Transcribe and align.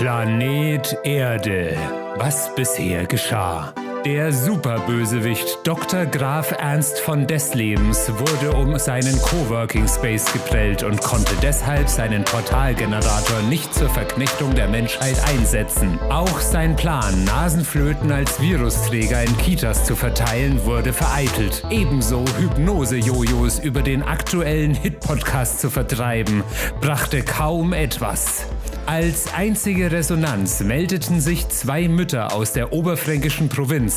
Planet 0.00 0.96
Erde. 1.04 1.76
Was 2.16 2.48
bisher 2.54 3.04
geschah. 3.04 3.74
Der 4.06 4.32
Superbösewicht 4.32 5.58
Dr. 5.64 6.06
Graf 6.06 6.52
Ernst 6.52 7.00
von 7.00 7.26
Deslebens 7.26 8.10
wurde 8.16 8.56
um 8.56 8.78
seinen 8.78 9.20
Coworking 9.20 9.86
Space 9.86 10.32
geprellt 10.32 10.82
und 10.82 11.02
konnte 11.02 11.34
deshalb 11.42 11.86
seinen 11.86 12.24
Portalgenerator 12.24 13.42
nicht 13.50 13.74
zur 13.74 13.90
Verknechtung 13.90 14.54
der 14.54 14.68
Menschheit 14.68 15.16
einsetzen. 15.28 15.98
Auch 16.08 16.40
sein 16.40 16.76
Plan, 16.76 17.24
Nasenflöten 17.24 18.10
als 18.10 18.40
Virusträger 18.40 19.22
in 19.22 19.36
Kitas 19.36 19.84
zu 19.84 19.94
verteilen, 19.94 20.64
wurde 20.64 20.94
vereitelt. 20.94 21.62
Ebenso 21.68 22.24
Hypnose-Jojos 22.38 23.58
über 23.58 23.82
den 23.82 24.02
aktuellen 24.02 24.72
Hit-Podcast 24.72 25.60
zu 25.60 25.68
vertreiben, 25.68 26.42
brachte 26.80 27.22
kaum 27.22 27.74
etwas. 27.74 28.46
Als 28.86 29.32
einzige 29.34 29.92
Resonanz 29.92 30.60
meldeten 30.60 31.20
sich 31.20 31.48
zwei 31.48 31.86
Mütter 31.86 32.32
aus 32.32 32.54
der 32.54 32.72
oberfränkischen 32.72 33.48
Provinz, 33.48 33.89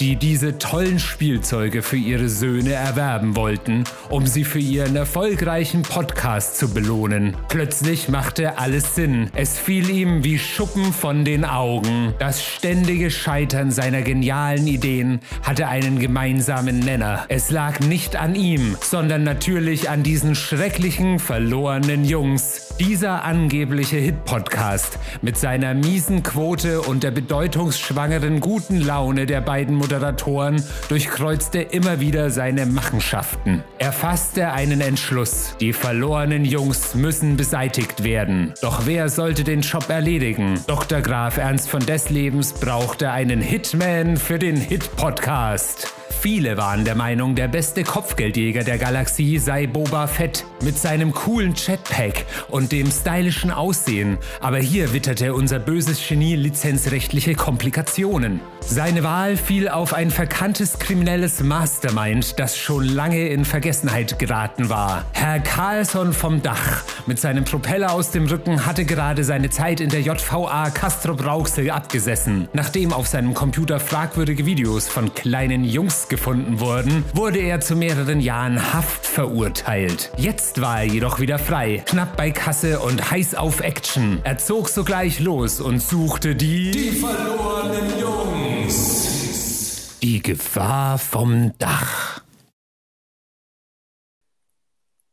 die 0.00 0.16
diese 0.16 0.58
tollen 0.58 0.98
Spielzeuge 0.98 1.82
für 1.82 1.96
ihre 1.96 2.28
Söhne 2.28 2.72
erwerben 2.72 3.36
wollten, 3.36 3.84
um 4.10 4.26
sie 4.26 4.44
für 4.44 4.58
ihren 4.58 4.96
erfolgreichen 4.96 5.82
Podcast 5.82 6.58
zu 6.58 6.72
belohnen. 6.72 7.36
Plötzlich 7.48 8.08
machte 8.08 8.58
alles 8.58 8.94
Sinn. 8.94 9.30
Es 9.34 9.58
fiel 9.58 9.88
ihm 9.90 10.24
wie 10.24 10.38
Schuppen 10.38 10.92
von 10.92 11.24
den 11.24 11.44
Augen. 11.44 12.14
Das 12.18 12.44
ständige 12.44 13.10
Scheitern 13.10 13.70
seiner 13.70 14.02
genialen 14.02 14.66
Ideen 14.66 15.20
hatte 15.42 15.68
einen 15.68 15.98
gemeinsamen 15.98 16.80
Nenner. 16.80 17.24
Es 17.28 17.50
lag 17.50 17.80
nicht 17.80 18.16
an 18.16 18.34
ihm, 18.34 18.76
sondern 18.80 19.24
natürlich 19.24 19.88
an 19.90 20.02
diesen 20.02 20.34
schrecklichen, 20.34 21.18
verlorenen 21.18 22.04
Jungs. 22.04 22.65
Dieser 22.78 23.24
angebliche 23.24 23.96
Hit-Podcast 23.96 24.98
mit 25.22 25.38
seiner 25.38 25.72
miesen 25.72 26.22
Quote 26.22 26.82
und 26.82 27.04
der 27.04 27.10
bedeutungsschwangeren 27.10 28.40
guten 28.40 28.82
Laune 28.82 29.24
der 29.24 29.40
beiden 29.40 29.74
Moderatoren 29.74 30.62
durchkreuzte 30.90 31.60
immer 31.60 32.00
wieder 32.00 32.28
seine 32.28 32.66
Machenschaften. 32.66 33.64
Er 33.78 33.92
fasste 33.92 34.52
einen 34.52 34.82
Entschluss. 34.82 35.56
Die 35.58 35.72
verlorenen 35.72 36.44
Jungs 36.44 36.94
müssen 36.94 37.38
beseitigt 37.38 38.04
werden. 38.04 38.52
Doch 38.60 38.84
wer 38.84 39.08
sollte 39.08 39.42
den 39.42 39.62
Job 39.62 39.88
erledigen? 39.88 40.60
Dr. 40.66 41.00
Graf 41.00 41.38
Ernst 41.38 41.70
von 41.70 41.80
Deslebens 41.80 42.52
brauchte 42.52 43.10
einen 43.10 43.40
Hitman 43.40 44.18
für 44.18 44.38
den 44.38 44.56
Hit-Podcast. 44.56 45.94
Viele 46.08 46.56
waren 46.56 46.84
der 46.84 46.94
Meinung, 46.94 47.34
der 47.34 47.48
beste 47.48 47.84
Kopfgeldjäger 47.84 48.64
der 48.64 48.78
Galaxie 48.78 49.38
sei 49.38 49.66
Boba 49.66 50.06
Fett 50.06 50.44
mit 50.62 50.78
seinem 50.78 51.12
coolen 51.12 51.54
Jetpack 51.54 52.24
und 52.48 52.72
dem 52.72 52.90
stylischen 52.90 53.50
Aussehen. 53.50 54.18
Aber 54.40 54.58
hier 54.58 54.92
witterte 54.92 55.34
unser 55.34 55.58
böses 55.58 56.00
Genie 56.06 56.36
lizenzrechtliche 56.36 57.34
Komplikationen. 57.34 58.40
Seine 58.60 59.04
Wahl 59.04 59.36
fiel 59.36 59.68
auf 59.68 59.94
ein 59.94 60.10
verkanntes 60.10 60.78
kriminelles 60.78 61.42
Mastermind, 61.42 62.38
das 62.38 62.56
schon 62.56 62.84
lange 62.84 63.28
in 63.28 63.44
Vergessenheit 63.44 64.18
geraten 64.18 64.68
war. 64.68 65.04
Herr 65.12 65.40
Carlson 65.40 66.12
vom 66.12 66.42
Dach 66.42 66.82
mit 67.06 67.20
seinem 67.20 67.44
Propeller 67.44 67.92
aus 67.92 68.10
dem 68.10 68.26
Rücken 68.26 68.66
hatte 68.66 68.84
gerade 68.84 69.22
seine 69.22 69.50
Zeit 69.50 69.80
in 69.80 69.90
der 69.90 70.00
JVA 70.00 70.70
Castro 70.70 71.14
Brauxel 71.14 71.70
abgesessen. 71.70 72.48
Nachdem 72.52 72.92
auf 72.92 73.06
seinem 73.06 73.34
Computer 73.34 73.78
fragwürdige 73.78 74.46
Videos 74.46 74.88
von 74.88 75.14
kleinen 75.14 75.64
Jungs 75.64 75.95
gefunden 76.08 76.60
wurden, 76.60 77.04
wurde 77.14 77.38
er 77.38 77.60
zu 77.60 77.76
mehreren 77.76 78.20
Jahren 78.20 78.72
Haft 78.72 79.06
verurteilt. 79.06 80.10
Jetzt 80.16 80.60
war 80.60 80.80
er 80.80 80.86
jedoch 80.86 81.20
wieder 81.20 81.38
frei, 81.38 81.82
knapp 81.86 82.16
bei 82.16 82.30
Kasse 82.30 82.80
und 82.80 83.10
heiß 83.10 83.34
auf 83.34 83.60
Action. 83.60 84.20
Er 84.24 84.38
zog 84.38 84.68
sogleich 84.68 85.20
los 85.20 85.60
und 85.60 85.80
suchte 85.80 86.36
die... 86.36 86.70
Die 86.70 86.90
verlorenen 86.92 87.98
Jungs. 87.98 89.98
Die 90.02 90.22
Gefahr 90.22 90.98
vom 90.98 91.52
Dach. 91.58 92.22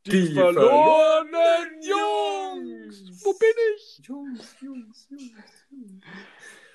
Die, 0.06 0.12
Die 0.12 0.34
verlorenen 0.34 1.82
Jungs. 1.82 3.24
Wo 3.24 3.34
bin 3.34 3.50
ich? 3.76 4.06
Jungs, 4.06 4.56
Jungs, 4.62 5.08
Jungs, 5.10 5.10
Jungs. 5.10 5.63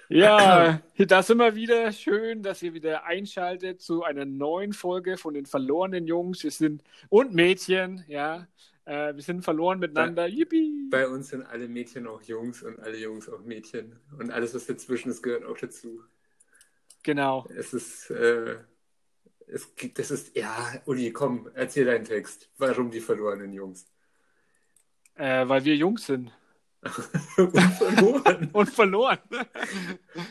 Ja, 0.09 0.81
da 0.99 1.23
sind 1.23 1.39
wir 1.39 1.55
wieder. 1.55 1.93
Schön, 1.93 2.43
dass 2.43 2.63
ihr 2.63 2.73
wieder 2.73 3.05
einschaltet 3.05 3.83
zu 3.83 4.05
einer 4.05 4.25
neuen 4.25 4.73
Folge 4.73 5.19
von 5.19 5.35
den 5.35 5.45
verlorenen 5.45 6.07
Jungs. 6.07 6.43
Wir 6.43 6.51
sind 6.51 6.83
und 7.11 7.35
Mädchen, 7.35 8.05
ja. 8.09 8.47
Äh, 8.87 9.15
wir 9.15 9.23
sind 9.23 9.43
verloren 9.43 9.79
miteinander. 9.79 10.27
Yippie! 10.27 10.89
Bei 10.91 11.07
uns 11.07 11.29
sind 11.29 11.43
alle 11.43 11.69
Mädchen 11.69 12.07
auch 12.07 12.23
Jungs 12.23 12.63
und 12.63 12.81
alle 12.81 12.97
Jungs 12.97 13.29
auch 13.29 13.41
Mädchen. 13.45 14.01
Und 14.19 14.31
alles, 14.31 14.55
was 14.55 14.65
dazwischen 14.65 15.11
ist, 15.11 15.23
gehört 15.23 15.45
auch 15.45 15.59
dazu. 15.59 16.01
Genau. 17.03 17.47
Es 17.55 17.75
ist, 17.75 18.11
äh, 18.11 18.57
es 19.47 19.75
gibt, 19.77 19.99
das 19.99 20.11
ist, 20.11 20.35
ja, 20.35 20.81
Uli, 20.87 21.13
komm, 21.13 21.51
erzähl 21.53 21.85
deinen 21.85 22.05
Text. 22.05 22.49
Warum 22.57 22.91
die 22.91 23.01
verlorenen 23.01 23.53
Jungs? 23.53 23.87
Äh, 25.17 25.47
weil 25.47 25.67
wir 25.67 25.77
Jungs 25.77 26.07
sind. 26.07 26.33
Und 27.37 27.51
verloren. 27.53 28.51
und 28.53 28.71
verloren. 28.71 29.19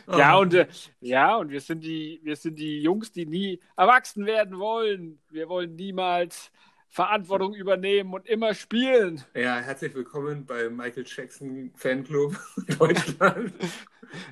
Ja, 0.06 0.36
und 0.36 0.54
äh, 0.54 0.66
ja, 1.00 1.36
und 1.36 1.50
wir 1.50 1.60
sind 1.60 1.84
die, 1.84 2.20
wir 2.22 2.36
sind 2.36 2.58
die 2.58 2.80
Jungs, 2.80 3.12
die 3.12 3.26
nie 3.26 3.60
erwachsen 3.76 4.24
werden 4.26 4.58
wollen. 4.58 5.18
Wir 5.30 5.48
wollen 5.48 5.76
niemals 5.76 6.50
Verantwortung 6.88 7.54
übernehmen 7.54 8.14
und 8.14 8.26
immer 8.26 8.54
spielen. 8.54 9.22
Ja, 9.34 9.58
herzlich 9.58 9.94
willkommen 9.94 10.46
bei 10.46 10.70
Michael 10.70 11.04
Jackson 11.06 11.70
Fanclub 11.76 12.36
Deutschland. 12.78 13.52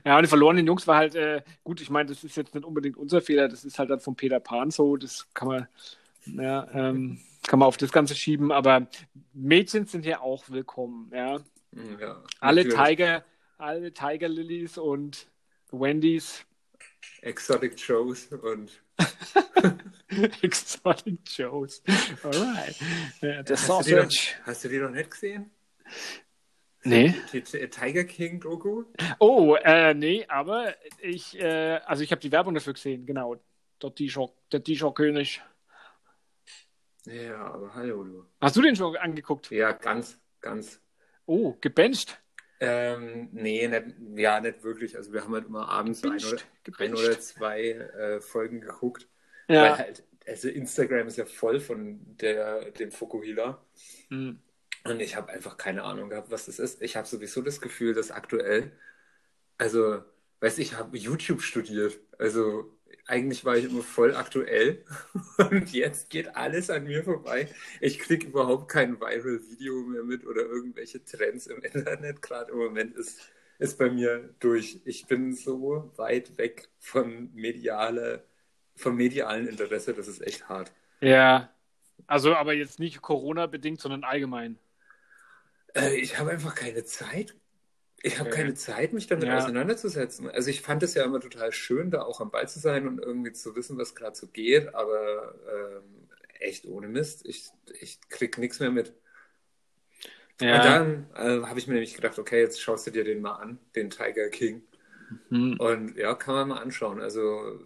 Ja, 0.04 0.16
und 0.16 0.22
die 0.22 0.28
verlorenen 0.28 0.66
Jungs 0.66 0.86
war 0.86 0.96
halt, 0.96 1.14
äh, 1.14 1.42
gut, 1.64 1.80
ich 1.80 1.90
meine, 1.90 2.08
das 2.08 2.24
ist 2.24 2.36
jetzt 2.36 2.54
nicht 2.54 2.64
unbedingt 2.64 2.96
unser 2.96 3.20
Fehler, 3.20 3.48
das 3.48 3.64
ist 3.64 3.78
halt 3.78 3.90
dann 3.90 4.00
von 4.00 4.16
Peter 4.16 4.40
Pan 4.40 4.70
so, 4.70 4.96
das 4.96 5.28
kann 5.34 5.48
man, 5.48 5.68
ja, 6.24 6.66
ähm, 6.72 7.20
kann 7.46 7.58
man 7.58 7.68
auf 7.68 7.76
das 7.76 7.92
Ganze 7.92 8.14
schieben, 8.14 8.50
aber 8.50 8.86
Mädchen 9.34 9.86
sind 9.86 10.04
hier 10.04 10.22
auch 10.22 10.48
willkommen, 10.48 11.10
ja. 11.14 11.40
Ja, 12.00 12.22
Alle 12.40 12.64
natürlich. 12.64 12.86
Tiger, 12.86 13.24
alle 13.58 13.92
Tiger 13.92 14.28
Lilies 14.28 14.78
und 14.78 15.28
Wendy's 15.70 16.46
Exotic 17.22 17.78
Joes 17.78 18.26
und 18.32 18.82
Exotic 20.42 21.18
Joes. 21.26 21.82
Alright. 22.22 22.76
Ja, 23.20 23.42
der 23.42 23.56
hast, 23.56 23.68
du 23.68 23.82
die 23.82 23.94
noch, 23.94 24.10
hast 24.46 24.64
du 24.64 24.68
die 24.68 24.78
noch 24.78 24.90
nicht 24.90 25.10
gesehen? 25.10 25.50
Nee. 26.84 27.14
Die, 27.32 27.42
die 27.42 27.68
Tiger 27.68 28.04
King 28.04 28.40
Doku? 28.40 28.84
Oh, 29.18 29.56
äh, 29.56 29.92
nee, 29.94 30.24
aber 30.28 30.74
ich, 31.00 31.38
äh, 31.38 31.80
also 31.84 32.02
ich 32.02 32.12
habe 32.12 32.20
die 32.20 32.30
Werbung 32.30 32.54
dafür 32.54 32.74
gesehen, 32.74 33.04
genau. 33.06 33.36
Der 33.82 33.90
der 33.90 34.64
T-Shirt-König. 34.64 35.42
Ja, 37.04 37.52
aber 37.52 37.74
hallo. 37.74 38.26
Hast 38.40 38.56
du 38.56 38.62
den 38.62 38.74
schon 38.74 38.96
angeguckt? 38.96 39.50
Ja, 39.50 39.72
ganz, 39.72 40.18
ganz. 40.40 40.80
Oh, 41.26 41.56
gebencht. 41.60 42.20
Ähm, 42.58 43.28
nee, 43.32 43.68
nicht, 43.68 43.84
ja, 44.16 44.40
nicht 44.40 44.62
wirklich. 44.62 44.96
Also 44.96 45.12
wir 45.12 45.22
haben 45.22 45.34
halt 45.34 45.46
immer 45.46 45.68
abends 45.68 46.02
ein 46.04 46.24
oder, 46.24 46.38
ein 46.78 46.94
oder 46.94 47.18
zwei 47.20 47.70
äh, 47.72 48.20
Folgen 48.20 48.60
geguckt. 48.60 49.08
Weil 49.48 49.56
Ja. 49.56 49.78
halt, 49.78 50.04
also 50.26 50.48
Instagram 50.48 51.06
ist 51.06 51.18
ja 51.18 51.26
voll 51.26 51.60
von 51.60 52.00
der, 52.16 52.70
dem 52.72 52.90
Fukuhila. 52.92 53.62
Hm. 54.08 54.40
Und 54.84 55.00
ich 55.00 55.16
habe 55.16 55.32
einfach 55.32 55.56
keine 55.56 55.82
Ahnung 55.82 56.10
gehabt, 56.10 56.30
was 56.30 56.46
das 56.46 56.58
ist. 56.58 56.80
Ich 56.82 56.96
habe 56.96 57.06
sowieso 57.06 57.42
das 57.42 57.60
Gefühl, 57.60 57.92
dass 57.94 58.10
aktuell, 58.10 58.72
also, 59.58 60.02
weiß 60.40 60.58
ich, 60.58 60.74
habe 60.76 60.96
YouTube 60.98 61.42
studiert. 61.42 61.98
Also 62.18 62.75
eigentlich 63.06 63.44
war 63.44 63.56
ich 63.56 63.66
immer 63.66 63.82
voll 63.82 64.14
aktuell 64.14 64.84
und 65.50 65.72
jetzt 65.72 66.10
geht 66.10 66.34
alles 66.36 66.70
an 66.70 66.84
mir 66.84 67.04
vorbei. 67.04 67.48
Ich 67.80 67.98
kriege 67.98 68.26
überhaupt 68.26 68.68
kein 68.68 69.00
Viral-Video 69.00 69.82
mehr 69.82 70.02
mit 70.02 70.26
oder 70.26 70.42
irgendwelche 70.42 71.04
Trends 71.04 71.46
im 71.46 71.62
Internet. 71.62 72.20
Gerade 72.22 72.52
im 72.52 72.58
Moment 72.58 72.96
ist, 72.96 73.20
ist 73.58 73.78
bei 73.78 73.90
mir 73.90 74.34
durch. 74.40 74.80
Ich 74.84 75.06
bin 75.06 75.34
so 75.34 75.92
weit 75.96 76.36
weg 76.38 76.68
von 76.78 77.30
mediale, 77.34 78.24
vom 78.74 78.96
medialen 78.96 79.46
Interesse, 79.46 79.94
das 79.94 80.08
ist 80.08 80.20
echt 80.26 80.48
hart. 80.48 80.72
Ja. 81.00 81.50
Also, 82.06 82.34
aber 82.34 82.52
jetzt 82.52 82.78
nicht 82.78 83.02
Corona-bedingt, 83.02 83.80
sondern 83.80 84.04
allgemein. 84.04 84.58
Äh, 85.74 85.96
ich 85.96 86.18
habe 86.18 86.30
einfach 86.30 86.54
keine 86.54 86.84
Zeit. 86.84 87.34
Ich 88.02 88.18
habe 88.20 88.30
keine 88.30 88.54
Zeit, 88.54 88.92
mich 88.92 89.06
damit 89.06 89.26
Ja. 89.26 89.38
auseinanderzusetzen. 89.38 90.30
Also 90.30 90.50
ich 90.50 90.60
fand 90.60 90.82
es 90.82 90.94
ja 90.94 91.04
immer 91.04 91.20
total 91.20 91.52
schön, 91.52 91.90
da 91.90 92.02
auch 92.02 92.20
am 92.20 92.30
Ball 92.30 92.48
zu 92.48 92.58
sein 92.58 92.86
und 92.86 93.00
irgendwie 93.00 93.32
zu 93.32 93.56
wissen, 93.56 93.78
was 93.78 93.94
gerade 93.94 94.14
so 94.14 94.26
geht, 94.28 94.74
aber 94.74 95.34
ähm, 95.52 96.08
echt 96.38 96.66
ohne 96.66 96.88
Mist. 96.88 97.26
Ich, 97.26 97.48
ich 97.80 97.98
krieg 98.08 98.38
nichts 98.38 98.60
mehr 98.60 98.70
mit. 98.70 98.92
Ja. 100.40 100.56
Und 100.56 100.64
dann 100.64 101.06
äh, 101.14 101.46
habe 101.46 101.58
ich 101.58 101.66
mir 101.66 101.74
nämlich 101.74 101.94
gedacht, 101.94 102.18
okay, 102.18 102.40
jetzt 102.40 102.60
schaust 102.60 102.86
du 102.86 102.90
dir 102.90 103.04
den 103.04 103.22
mal 103.22 103.36
an, 103.36 103.58
den 103.74 103.90
Tiger 103.90 104.28
King. 104.28 104.62
Hm. 105.30 105.58
Und 105.58 105.96
ja, 105.96 106.14
kann 106.14 106.34
man 106.34 106.48
mal 106.48 106.58
anschauen. 106.58 107.00
Also 107.00 107.60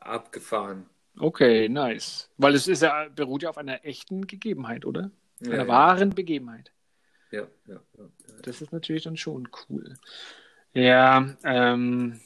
abgefahren. 0.00 0.86
Okay, 1.18 1.68
nice. 1.68 2.30
Weil 2.36 2.54
es 2.54 2.68
ist 2.68 2.82
ja, 2.82 3.08
beruht 3.14 3.42
ja 3.42 3.50
auf 3.50 3.58
einer 3.58 3.84
echten 3.84 4.26
Gegebenheit, 4.26 4.84
oder? 4.84 5.10
Ja, 5.40 5.52
einer 5.52 5.62
ja. 5.62 5.68
wahren 5.68 6.10
Begebenheit. 6.10 6.72
Ja, 7.30 7.46
ja, 7.66 7.80
ja. 7.96 8.04
Das 8.42 8.62
ist 8.62 8.72
natürlich 8.72 9.04
dann 9.04 9.16
schon 9.16 9.48
cool. 9.68 9.94
Ja, 10.72 11.34
ähm, 11.44 12.20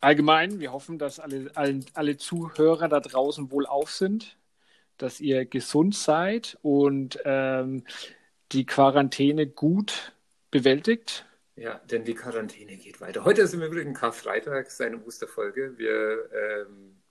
allgemein, 0.00 0.60
wir 0.60 0.72
hoffen, 0.72 0.98
dass 0.98 1.20
alle, 1.20 1.50
alle, 1.54 1.80
alle 1.94 2.16
Zuhörer 2.16 2.88
da 2.88 3.00
draußen 3.00 3.50
wohl 3.50 3.66
auf 3.66 3.90
sind, 3.90 4.36
dass 4.98 5.20
ihr 5.20 5.44
gesund 5.46 5.94
seid 5.94 6.58
und 6.62 7.18
ähm, 7.24 7.84
die 8.52 8.66
Quarantäne 8.66 9.46
gut 9.46 10.12
bewältigt. 10.50 11.26
Ja, 11.56 11.80
denn 11.90 12.04
die 12.04 12.14
Quarantäne 12.14 12.76
geht 12.76 13.00
weiter. 13.00 13.24
Heute 13.24 13.42
ist 13.42 13.54
im 13.54 13.62
Übrigen 13.62 13.94
Karfreitag, 13.94 14.70
seine 14.70 15.02
Osterfolge. 15.04 15.76
Wir 15.78 16.30
ähm, 16.32 17.02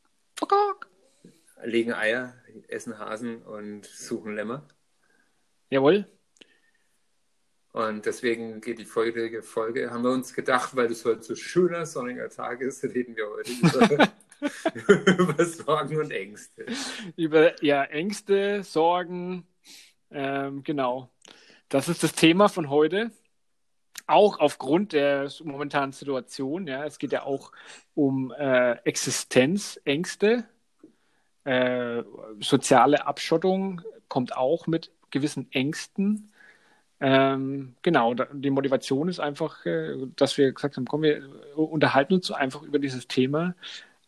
legen 1.63 1.93
Eier, 1.93 2.33
essen 2.67 2.97
Hasen 2.97 3.41
und 3.43 3.85
suchen 3.85 4.35
Lämmer. 4.35 4.67
Jawohl. 5.69 6.05
Und 7.73 8.05
deswegen 8.05 8.59
geht 8.59 8.79
die 8.79 8.85
folgende 8.85 9.41
Folge, 9.41 9.91
haben 9.91 10.03
wir 10.03 10.11
uns 10.11 10.33
gedacht, 10.33 10.75
weil 10.75 10.91
es 10.91 11.05
heute 11.05 11.23
so 11.23 11.35
schöner 11.35 11.85
sonniger 11.85 12.29
Tag 12.29 12.59
ist, 12.61 12.83
reden 12.83 13.15
wir 13.15 13.29
heute 13.29 13.51
über, 13.51 15.13
über 15.17 15.45
Sorgen 15.45 15.97
und 15.97 16.11
Ängste. 16.11 16.65
Über 17.15 17.63
ja, 17.63 17.83
Ängste, 17.83 18.63
Sorgen, 18.63 19.47
ähm, 20.09 20.63
genau. 20.63 21.09
Das 21.69 21.87
ist 21.87 22.03
das 22.03 22.13
Thema 22.13 22.49
von 22.49 22.69
heute. 22.69 23.11
Auch 24.05 24.39
aufgrund 24.39 24.91
der 24.91 25.31
momentanen 25.41 25.93
Situation. 25.93 26.67
Ja, 26.67 26.83
es 26.83 26.99
geht 26.99 27.13
ja 27.13 27.23
auch 27.23 27.53
um 27.93 28.31
äh, 28.31 28.73
Existenzängste. 28.83 30.43
Äh, 31.45 32.03
soziale 32.41 33.07
Abschottung 33.07 33.81
kommt 34.09 34.35
auch 34.35 34.67
mit 34.67 34.91
gewissen 35.09 35.49
Ängsten 35.51 36.30
ähm, 37.01 37.73
genau, 37.81 38.13
die 38.13 38.51
Motivation 38.51 39.09
ist 39.09 39.19
einfach, 39.19 39.65
äh, 39.65 39.95
dass 40.15 40.37
wir 40.37 40.51
gesagt 40.51 40.77
haben, 40.77 40.85
komm, 40.85 41.01
wir 41.01 41.27
unterhalten 41.55 42.13
uns 42.13 42.29
einfach 42.31 42.61
über 42.61 42.77
dieses 42.77 43.07
Thema 43.07 43.55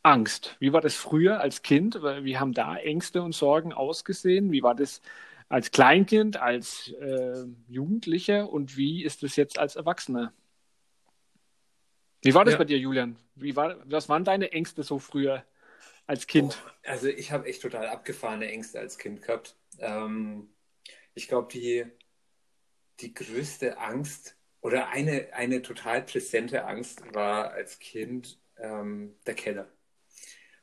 Angst. 0.03 0.55
Wie 0.59 0.73
war 0.73 0.81
das 0.81 0.95
früher 0.95 1.41
als 1.41 1.63
Kind? 1.63 1.95
Wie 1.95 2.37
haben 2.37 2.53
da 2.53 2.77
Ängste 2.77 3.23
und 3.23 3.33
Sorgen 3.33 3.73
ausgesehen? 3.73 4.51
Wie 4.51 4.61
war 4.61 4.75
das 4.75 5.01
als 5.49 5.71
Kleinkind, 5.71 6.37
als 6.37 6.93
äh, 6.99 7.45
Jugendlicher 7.67 8.51
und 8.51 8.77
wie 8.77 9.03
ist 9.03 9.23
es 9.23 9.37
jetzt 9.37 9.57
als 9.57 9.75
Erwachsener? 9.75 10.31
Wie 12.21 12.35
war 12.35 12.45
das 12.45 12.53
ja. 12.53 12.57
bei 12.59 12.65
dir, 12.65 12.77
Julian? 12.77 13.15
Wie 13.35 13.55
war, 13.55 13.77
was 13.85 14.07
waren 14.07 14.23
deine 14.23 14.51
Ängste 14.51 14.83
so 14.83 14.99
früher 14.99 15.43
als 16.05 16.27
Kind? 16.27 16.61
Oh, 16.63 16.89
also 16.89 17.07
ich 17.07 17.31
habe 17.31 17.47
echt 17.47 17.63
total 17.63 17.87
abgefahrene 17.87 18.51
Ängste 18.51 18.79
als 18.79 18.99
Kind 18.99 19.23
gehabt. 19.23 19.55
Ähm, 19.79 20.49
ich 21.15 21.27
glaube, 21.27 21.49
die 21.51 21.85
die 23.03 23.13
größte 23.13 23.77
Angst 23.77 24.35
oder 24.61 24.89
eine, 24.89 25.27
eine 25.33 25.61
total 25.61 26.01
präsente 26.01 26.65
Angst 26.65 27.03
war 27.13 27.51
als 27.51 27.79
Kind 27.79 28.39
ähm, 28.57 29.15
der 29.27 29.35
Keller. 29.35 29.67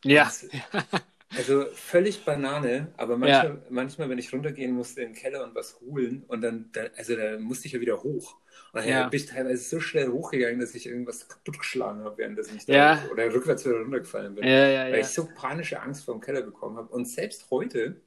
Ja. 0.05 0.33
Und, 0.73 0.91
also 1.37 1.67
völlig 1.75 2.25
Banane, 2.25 2.93
aber 2.97 3.17
manchmal, 3.17 3.47
ja. 3.47 3.63
manchmal, 3.69 4.09
wenn 4.09 4.19
ich 4.19 4.33
runtergehen 4.33 4.73
musste 4.73 5.03
in 5.03 5.13
den 5.13 5.15
Keller 5.15 5.45
und 5.45 5.55
was 5.55 5.79
holen 5.81 6.25
und 6.27 6.41
dann, 6.41 6.71
da, 6.73 6.87
also 6.97 7.15
da 7.15 7.39
musste 7.39 7.67
ich 7.67 7.75
ja 7.75 7.81
wieder 7.81 8.03
hoch. 8.03 8.37
Und 8.73 8.85
ja. 8.85 9.09
bin 9.09 9.21
ich 9.21 9.27
teilweise 9.27 9.63
so 9.63 9.81
schnell 9.81 10.09
hochgegangen, 10.09 10.61
dass 10.61 10.75
ich 10.75 10.87
irgendwas 10.87 11.29
kaputtgeschlagen 11.29 12.05
habe, 12.05 12.19
während 12.19 12.39
ich 12.39 12.67
da 12.67 12.73
ja. 12.73 13.05
oder 13.11 13.33
rückwärts 13.33 13.65
wieder 13.65 13.81
runtergefallen 13.81 14.35
bin. 14.35 14.45
Ja, 14.45 14.91
weil 14.91 15.01
ich 15.01 15.09
so 15.09 15.29
panische 15.35 15.81
Angst 15.81 16.05
vor 16.05 16.15
dem 16.15 16.21
Keller 16.21 16.43
bekommen 16.43 16.77
habe. 16.77 16.89
Und 16.89 17.07
selbst 17.07 17.51
heute 17.51 18.01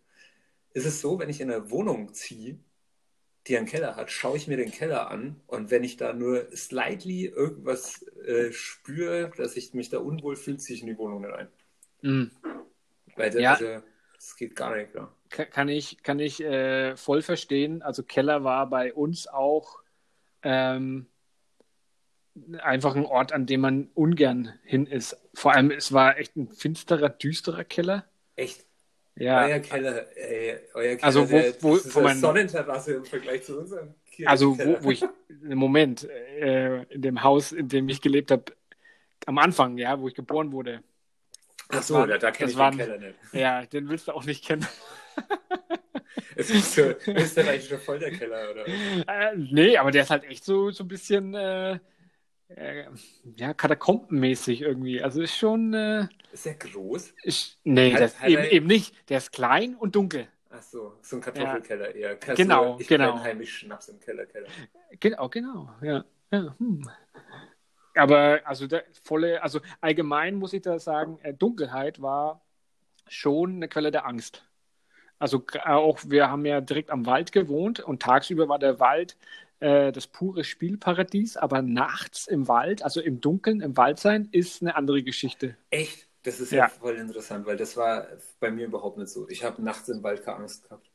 ist 0.73 0.85
es 0.85 1.01
so, 1.01 1.19
wenn 1.19 1.29
ich 1.29 1.41
in 1.41 1.51
eine 1.51 1.69
Wohnung 1.69 2.13
ziehe, 2.13 2.59
die 3.47 3.57
einen 3.57 3.67
Keller 3.67 3.95
hat, 3.95 4.09
schaue 4.09 4.37
ich 4.37 4.47
mir 4.47 4.57
den 4.57 4.71
Keller 4.71 5.09
an 5.09 5.41
und 5.47 5.69
wenn 5.69 5.83
ich 5.83 5.97
da 5.97 6.13
nur 6.13 6.47
slightly 6.55 7.25
irgendwas 7.25 8.05
äh, 8.25 8.51
spüre, 8.51 9.31
dass 9.35 9.57
ich 9.57 9.73
mich 9.73 9.89
da 9.89 9.99
unwohl 9.99 10.35
fühle, 10.35 10.57
ziehe 10.57 10.75
ich 10.75 10.81
in 10.81 10.87
die 10.87 10.97
Wohnung 10.97 11.21
nicht 11.21 11.33
ein. 11.33 11.47
Mhm. 12.01 12.31
Weil 13.15 13.31
das, 13.31 13.41
ja. 13.41 13.51
also, 13.53 13.83
das 14.15 14.35
geht 14.37 14.55
gar 14.55 14.75
nicht 14.75 14.91
klar. 14.91 15.15
Kann 15.29 15.67
ich, 15.67 16.03
kann 16.03 16.19
ich 16.19 16.41
äh, 16.41 16.95
voll 16.95 17.21
verstehen. 17.21 17.81
Also 17.81 18.03
Keller 18.03 18.43
war 18.43 18.69
bei 18.69 18.93
uns 18.93 19.27
auch 19.27 19.81
ähm, 20.43 21.07
einfach 22.59 22.95
ein 22.95 23.05
Ort, 23.05 23.31
an 23.33 23.45
dem 23.45 23.61
man 23.61 23.89
ungern 23.93 24.53
hin 24.63 24.85
ist. 24.85 25.17
Vor 25.33 25.53
allem, 25.53 25.71
es 25.71 25.91
war 25.91 26.17
echt 26.17 26.35
ein 26.35 26.47
finsterer, 26.49 27.09
düsterer 27.09 27.63
Keller. 27.63 28.05
Echt? 28.35 28.65
Ja. 29.15 29.45
Euer 29.45 29.59
Keller, 29.59 30.17
ey, 30.17 30.59
euer 30.73 30.95
Keller, 30.95 31.03
also 31.03 31.29
wo, 31.29 31.37
der, 31.37 31.53
wo, 31.61 31.75
das 31.75 31.85
ist 31.85 31.95
wo 31.95 31.99
eine 31.99 32.09
man, 32.09 32.17
Sonnenterrasse 32.17 32.93
im 32.95 33.05
Vergleich 33.05 33.43
zu 33.43 33.59
unserem 33.59 33.93
Keller. 34.11 34.29
Also 34.29 34.57
wo, 34.57 34.83
wo 34.83 34.91
ich, 34.91 35.03
im 35.43 35.57
Moment, 35.57 36.03
äh, 36.09 36.83
in 36.83 37.01
dem 37.01 37.21
Haus, 37.21 37.51
in 37.51 37.67
dem 37.67 37.87
ich 37.89 38.01
gelebt 38.01 38.31
habe, 38.31 38.45
am 39.25 39.37
Anfang, 39.37 39.77
ja, 39.77 39.99
wo 39.99 40.07
ich 40.07 40.15
geboren 40.15 40.51
wurde. 40.51 40.83
Ach 41.69 41.83
so, 41.83 41.95
war, 41.95 42.07
da, 42.07 42.17
da 42.17 42.31
kenne 42.31 42.51
ich 42.51 42.57
waren, 42.57 42.77
den 42.77 42.87
Keller 42.87 42.99
nicht. 42.99 43.15
Ja, 43.33 43.65
den 43.65 43.87
willst 43.89 44.07
du 44.07 44.13
auch 44.13 44.25
nicht 44.25 44.45
kennen. 44.45 44.67
es 46.35 46.49
ist 46.49 46.73
so 46.75 46.93
österreichischer 47.07 47.77
Vollderkeller, 47.77 48.51
oder? 48.51 48.67
Äh, 48.67 49.35
nee, 49.37 49.77
aber 49.77 49.91
der 49.91 50.03
ist 50.03 50.09
halt 50.09 50.23
echt 50.25 50.43
so, 50.43 50.71
so 50.71 50.83
ein 50.83 50.87
bisschen 50.87 51.35
äh, 51.35 51.79
äh, 52.55 52.85
ja, 53.35 53.53
katakombenmäßig 53.53 54.61
irgendwie. 54.61 55.01
Also 55.01 55.21
ist 55.21 55.35
schon. 55.35 55.73
Äh, 55.73 56.07
ist 56.31 56.45
der 56.45 56.55
groß? 56.55 57.13
Ist, 57.23 57.59
nee, 57.63 57.93
hat, 57.93 58.19
hat 58.19 58.29
eben, 58.29 58.43
eben 58.43 58.67
nicht. 58.67 58.93
Der 59.09 59.17
ist 59.17 59.31
klein 59.31 59.75
und 59.75 59.95
dunkel. 59.95 60.27
Ach 60.49 60.61
so, 60.61 60.93
so 61.01 61.15
ein 61.15 61.21
Kartoffelkeller 61.21 61.95
ja. 61.95 62.09
eher. 62.09 62.15
Kannst 62.17 62.37
genau, 62.37 62.77
ich 62.79 62.87
genau. 62.87 63.19
heimisch 63.19 63.59
Schnaps 63.59 63.87
im 63.89 63.99
Keller, 63.99 64.25
Keller. 64.25 64.47
Genau, 64.99 65.29
genau, 65.29 65.69
ja. 65.81 66.05
ja 66.31 66.55
hm. 66.59 66.87
Aber 67.95 68.41
also 68.45 68.67
der 68.67 68.83
volle, 69.03 69.41
also 69.41 69.61
allgemein 69.81 70.35
muss 70.35 70.53
ich 70.53 70.61
da 70.61 70.79
sagen, 70.79 71.19
äh, 71.23 71.33
Dunkelheit 71.33 72.01
war 72.01 72.41
schon 73.07 73.55
eine 73.55 73.67
Quelle 73.67 73.91
der 73.91 74.05
Angst. 74.05 74.45
Also 75.19 75.43
auch 75.63 75.99
wir 76.05 76.29
haben 76.29 76.45
ja 76.45 76.61
direkt 76.61 76.89
am 76.89 77.05
Wald 77.05 77.31
gewohnt 77.31 77.79
und 77.79 78.01
tagsüber 78.01 78.49
war 78.49 78.59
der 78.59 78.79
Wald 78.79 79.15
äh, 79.63 79.93
das 79.93 80.07
pure 80.07 80.43
Spielparadies, 80.43 81.37
aber 81.37 81.61
nachts 81.61 82.27
im 82.27 82.49
Wald, 82.49 82.83
also 82.83 82.99
im 82.99 83.21
Dunkeln, 83.21 83.61
im 83.61 83.77
Wald 83.77 83.97
sein, 83.97 84.27
ist 84.31 84.61
eine 84.61 84.75
andere 84.75 85.03
Geschichte. 85.03 85.55
Echt? 85.69 86.09
Das 86.23 86.39
ist 86.39 86.51
ja, 86.51 86.65
ja 86.65 86.67
voll 86.67 86.95
interessant, 86.95 87.45
weil 87.45 87.57
das 87.57 87.77
war 87.77 88.07
bei 88.39 88.51
mir 88.51 88.65
überhaupt 88.65 88.97
nicht 88.97 89.09
so. 89.09 89.27
Ich 89.29 89.43
habe 89.43 89.61
nachts 89.61 89.87
im 89.89 90.03
Wald 90.03 90.23
keine 90.23 90.39
Angst 90.39 90.63
gehabt. 90.63 90.89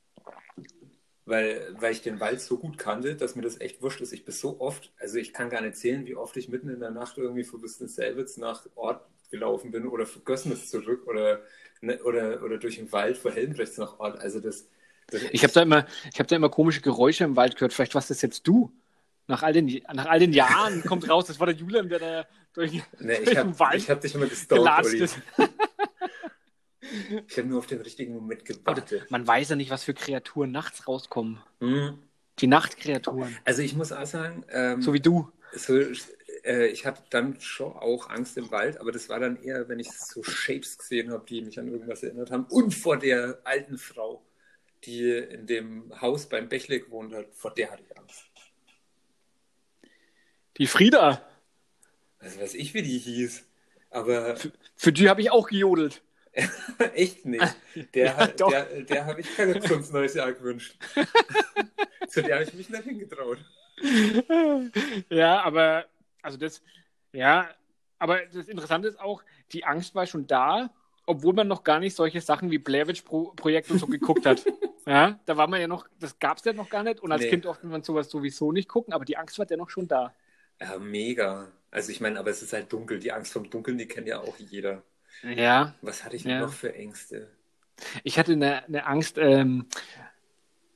Weil, 1.24 1.76
weil 1.78 1.92
ich 1.92 2.02
den 2.02 2.20
Wald 2.20 2.40
so 2.40 2.58
gut 2.58 2.78
kannte, 2.78 3.14
dass 3.14 3.36
mir 3.36 3.42
das 3.42 3.60
echt 3.60 3.82
wurscht 3.82 4.00
ist. 4.00 4.12
Ich 4.12 4.24
bin 4.24 4.34
so 4.34 4.60
oft, 4.60 4.92
also 4.98 5.18
ich 5.18 5.34
kann 5.34 5.50
gar 5.50 5.60
nicht 5.60 5.76
zählen, 5.76 6.06
wie 6.06 6.16
oft 6.16 6.36
ich 6.36 6.48
mitten 6.48 6.70
in 6.70 6.80
der 6.80 6.90
Nacht 6.90 7.18
irgendwie 7.18 7.44
von 7.44 7.60
Business-Selvitz 7.60 8.38
nach 8.38 8.66
Ort 8.74 9.06
gelaufen 9.30 9.70
bin 9.70 9.86
oder 9.86 10.06
von 10.06 10.24
Gössnitz 10.24 10.70
zurück 10.70 11.06
oder, 11.06 11.42
ne, 11.82 12.02
oder, 12.02 12.42
oder 12.42 12.58
durch 12.58 12.76
den 12.76 12.90
Wald 12.92 13.18
von 13.18 13.32
Helmbrechts 13.32 13.76
nach 13.76 13.98
Ort. 13.98 14.20
Also 14.20 14.40
das, 14.40 14.68
ich 15.32 15.42
habe 15.42 15.52
da 15.52 15.62
immer, 15.62 15.86
ich 16.12 16.18
habe 16.18 16.28
da 16.28 16.36
immer 16.36 16.48
komische 16.48 16.80
Geräusche 16.80 17.24
im 17.24 17.36
Wald 17.36 17.56
gehört. 17.56 17.72
Vielleicht 17.72 17.94
warst 17.94 18.10
das 18.10 18.22
jetzt 18.22 18.46
du. 18.46 18.72
Nach 19.26 19.42
all 19.42 19.52
den, 19.52 19.82
nach 19.92 20.06
all 20.06 20.20
den 20.20 20.32
Jahren 20.32 20.82
kommt 20.84 21.08
raus, 21.08 21.26
das 21.26 21.38
war 21.38 21.46
der 21.46 21.56
Julian, 21.56 21.88
der 21.88 21.98
da 21.98 22.26
durch, 22.54 22.72
nee, 22.98 23.16
durch 23.22 23.36
den 23.36 23.58
Wald 23.58 23.76
ich 23.76 23.90
hab 23.90 24.00
dich 24.00 24.14
immer 24.14 24.26
gestalkt, 24.26 25.20
ich 27.28 27.36
habe 27.36 27.48
nur 27.48 27.58
auf 27.58 27.66
den 27.66 27.82
richtigen 27.82 28.14
Moment 28.14 28.46
gewartet. 28.46 29.10
man 29.10 29.26
weiß 29.26 29.50
ja 29.50 29.56
nicht, 29.56 29.70
was 29.70 29.84
für 29.84 29.92
Kreaturen 29.92 30.50
nachts 30.50 30.88
rauskommen. 30.88 31.40
Mhm. 31.60 31.98
Die 32.38 32.46
Nachtkreaturen. 32.46 33.36
Also 33.44 33.62
ich 33.62 33.74
muss 33.74 33.92
auch 33.92 34.06
sagen, 34.06 34.44
ähm, 34.50 34.80
so 34.80 34.94
wie 34.94 35.00
du. 35.00 35.30
So, 35.52 35.78
äh, 36.44 36.66
ich 36.68 36.86
hatte 36.86 37.02
dann 37.10 37.40
schon 37.40 37.72
auch 37.72 38.08
Angst 38.08 38.36
im 38.36 38.50
Wald, 38.50 38.80
aber 38.80 38.92
das 38.92 39.08
war 39.08 39.20
dann 39.20 39.36
eher, 39.36 39.68
wenn 39.68 39.78
ich 39.78 39.90
so 39.90 40.22
Shapes 40.22 40.78
gesehen 40.78 41.10
habe, 41.10 41.24
die 41.28 41.42
mich 41.42 41.58
an 41.58 41.68
irgendwas 41.68 42.02
erinnert 42.02 42.30
haben. 42.30 42.44
Und 42.44 42.74
vor 42.74 42.96
der 42.96 43.40
alten 43.44 43.76
Frau 43.76 44.22
die 44.84 45.10
in 45.10 45.46
dem 45.46 46.00
Haus 46.00 46.28
beim 46.28 46.48
Bächle 46.48 46.80
gewohnt 46.80 47.14
hat, 47.14 47.26
vor 47.34 47.52
der 47.52 47.70
hatte 47.70 47.82
ich 47.82 47.98
Angst. 47.98 48.24
Die 50.56 50.66
Frieda. 50.66 51.22
Also 52.18 52.40
weiß 52.40 52.54
ich, 52.54 52.74
wie 52.74 52.82
die 52.82 52.98
hieß. 52.98 53.44
Aber. 53.90 54.36
Für, 54.36 54.52
für 54.76 54.92
die 54.92 55.08
habe 55.08 55.20
ich 55.20 55.30
auch 55.30 55.48
gejodelt. 55.48 56.02
Echt 56.94 57.24
nicht. 57.24 57.56
Der, 57.94 58.04
ja, 58.18 58.26
der, 58.26 58.82
der 58.82 59.06
habe 59.06 59.20
ich 59.20 59.36
keine 59.36 59.60
Kunst 59.60 59.92
neues 59.92 60.14
Jahr 60.14 60.32
gewünscht. 60.32 60.76
Zu 62.08 62.22
der 62.22 62.36
habe 62.36 62.44
ich 62.44 62.54
mich 62.54 62.68
nicht 62.68 62.84
hingetraut. 62.84 63.38
Ja, 65.08 65.42
aber 65.42 65.86
also 66.22 66.36
das, 66.36 66.62
ja, 67.12 67.48
aber 67.98 68.26
das 68.26 68.48
Interessante 68.48 68.88
ist 68.88 68.98
auch, 68.98 69.22
die 69.52 69.64
Angst 69.64 69.94
war 69.94 70.06
schon 70.06 70.26
da, 70.26 70.70
obwohl 71.08 71.34
man 71.34 71.48
noch 71.48 71.64
gar 71.64 71.80
nicht 71.80 71.96
solche 71.96 72.20
Sachen 72.20 72.50
wie 72.50 72.58
Blair 72.58 72.86
Witch 72.86 73.02
Projekt 73.02 73.70
und 73.70 73.78
so 73.78 73.86
geguckt 73.86 74.26
hat. 74.26 74.44
Ja, 74.86 75.20
da 75.26 75.36
war 75.36 75.48
man 75.48 75.60
ja 75.60 75.68
noch, 75.68 75.86
das 76.00 76.18
gab 76.18 76.38
es 76.38 76.44
ja 76.46 76.54
noch 76.54 76.70
gar 76.70 76.82
nicht 76.82 77.00
und 77.00 77.12
als 77.12 77.20
nee. 77.20 77.28
Kind 77.28 77.44
durfte 77.44 77.66
man 77.66 77.82
sowas 77.82 78.08
sowieso 78.08 78.52
nicht 78.52 78.70
gucken, 78.70 78.94
aber 78.94 79.04
die 79.04 79.18
Angst 79.18 79.38
war 79.38 79.44
dennoch 79.44 79.68
schon 79.68 79.86
da. 79.86 80.14
Ja, 80.58 80.78
mega. 80.78 81.48
Also 81.70 81.92
ich 81.92 82.00
meine, 82.00 82.18
aber 82.18 82.30
es 82.30 82.40
ist 82.40 82.54
halt 82.54 82.72
dunkel. 82.72 82.98
Die 82.98 83.12
Angst 83.12 83.34
vom 83.34 83.50
Dunkeln, 83.50 83.76
die 83.76 83.84
kennt 83.84 84.08
ja 84.08 84.20
auch 84.20 84.38
jeder. 84.38 84.82
Ja. 85.22 85.74
Was 85.82 86.04
hatte 86.04 86.16
ich 86.16 86.24
ja. 86.24 86.40
noch 86.40 86.54
für 86.54 86.74
Ängste? 86.74 87.28
Ich 88.02 88.18
hatte 88.18 88.32
eine, 88.32 88.64
eine 88.64 88.86
Angst, 88.86 89.18
ähm, 89.18 89.66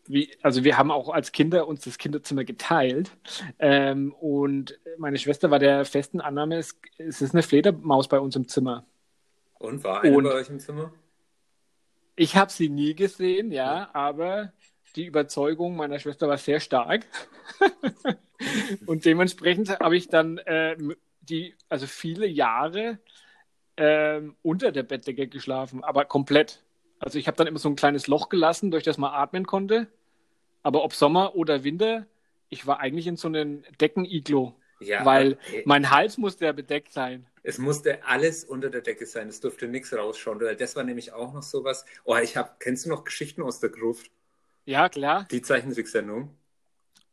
wie, 0.06 0.30
also 0.42 0.62
wir 0.62 0.76
haben 0.76 0.90
auch 0.90 1.08
als 1.08 1.32
Kinder 1.32 1.66
uns 1.66 1.84
das 1.84 1.96
Kinderzimmer 1.96 2.44
geteilt. 2.44 3.12
Ähm, 3.58 4.12
und 4.12 4.78
meine 4.98 5.16
Schwester 5.16 5.50
war 5.50 5.58
der 5.58 5.86
festen 5.86 6.20
Annahme, 6.20 6.58
es, 6.58 6.78
es 6.98 7.22
ist 7.22 7.34
eine 7.34 7.42
Fledermaus 7.42 8.08
bei 8.08 8.18
uns 8.18 8.36
im 8.36 8.46
Zimmer. 8.46 8.84
Und 9.62 9.84
war 9.84 10.02
eine 10.02 10.16
Und- 10.16 10.24
bei 10.24 10.34
euch 10.34 10.50
im 10.50 10.58
Zimmer? 10.58 10.92
Ich 12.14 12.36
habe 12.36 12.50
sie 12.52 12.68
nie 12.68 12.94
gesehen, 12.94 13.52
ja, 13.52 13.88
aber 13.94 14.52
die 14.96 15.06
Überzeugung 15.06 15.76
meiner 15.76 15.98
Schwester 15.98 16.28
war 16.28 16.36
sehr 16.36 16.60
stark. 16.60 17.06
und 18.86 19.06
dementsprechend 19.06 19.80
habe 19.80 19.96
ich 19.96 20.08
dann 20.08 20.38
ähm, 20.44 20.94
die, 21.22 21.54
also 21.70 21.86
viele 21.86 22.26
Jahre 22.26 22.98
ähm, 23.78 24.36
unter 24.42 24.72
der 24.72 24.82
Bettdecke 24.82 25.26
geschlafen, 25.26 25.82
aber 25.82 26.04
komplett. 26.04 26.62
Also 26.98 27.18
ich 27.18 27.28
habe 27.28 27.36
dann 27.38 27.46
immer 27.46 27.58
so 27.58 27.70
ein 27.70 27.76
kleines 27.76 28.08
Loch 28.08 28.28
gelassen, 28.28 28.70
durch 28.70 28.84
das 28.84 28.98
man 28.98 29.14
atmen 29.14 29.46
konnte. 29.46 29.86
Aber 30.62 30.84
ob 30.84 30.92
Sommer 30.92 31.34
oder 31.34 31.64
Winter, 31.64 32.06
ich 32.50 32.66
war 32.66 32.80
eigentlich 32.80 33.06
in 33.06 33.16
so 33.16 33.28
einem 33.28 33.62
Deckeniglo, 33.80 34.54
Ja, 34.80 35.04
weil 35.06 35.34
aber, 35.34 35.54
ey, 35.54 35.62
mein 35.64 35.90
Hals 35.90 36.18
musste 36.18 36.44
ja 36.44 36.52
bedeckt 36.52 36.92
sein. 36.92 37.26
Es 37.42 37.58
musste 37.58 38.04
alles 38.04 38.44
unter 38.44 38.70
der 38.70 38.82
Decke 38.82 39.06
sein. 39.06 39.28
Es 39.28 39.40
durfte 39.40 39.68
nichts 39.68 39.92
rausschauen. 39.92 40.40
Weil 40.40 40.56
das 40.56 40.76
war 40.76 40.84
nämlich 40.84 41.12
auch 41.12 41.32
noch 41.32 41.42
sowas. 41.42 41.84
Oh, 42.04 42.16
ich 42.16 42.36
habe, 42.36 42.52
kennst 42.58 42.86
du 42.86 42.90
noch 42.90 43.04
Geschichten 43.04 43.42
aus 43.42 43.60
der 43.60 43.70
Gruft? 43.70 44.10
Ja, 44.64 44.88
klar. 44.88 45.26
Die 45.30 45.42
Zeichentricksendung? 45.42 46.36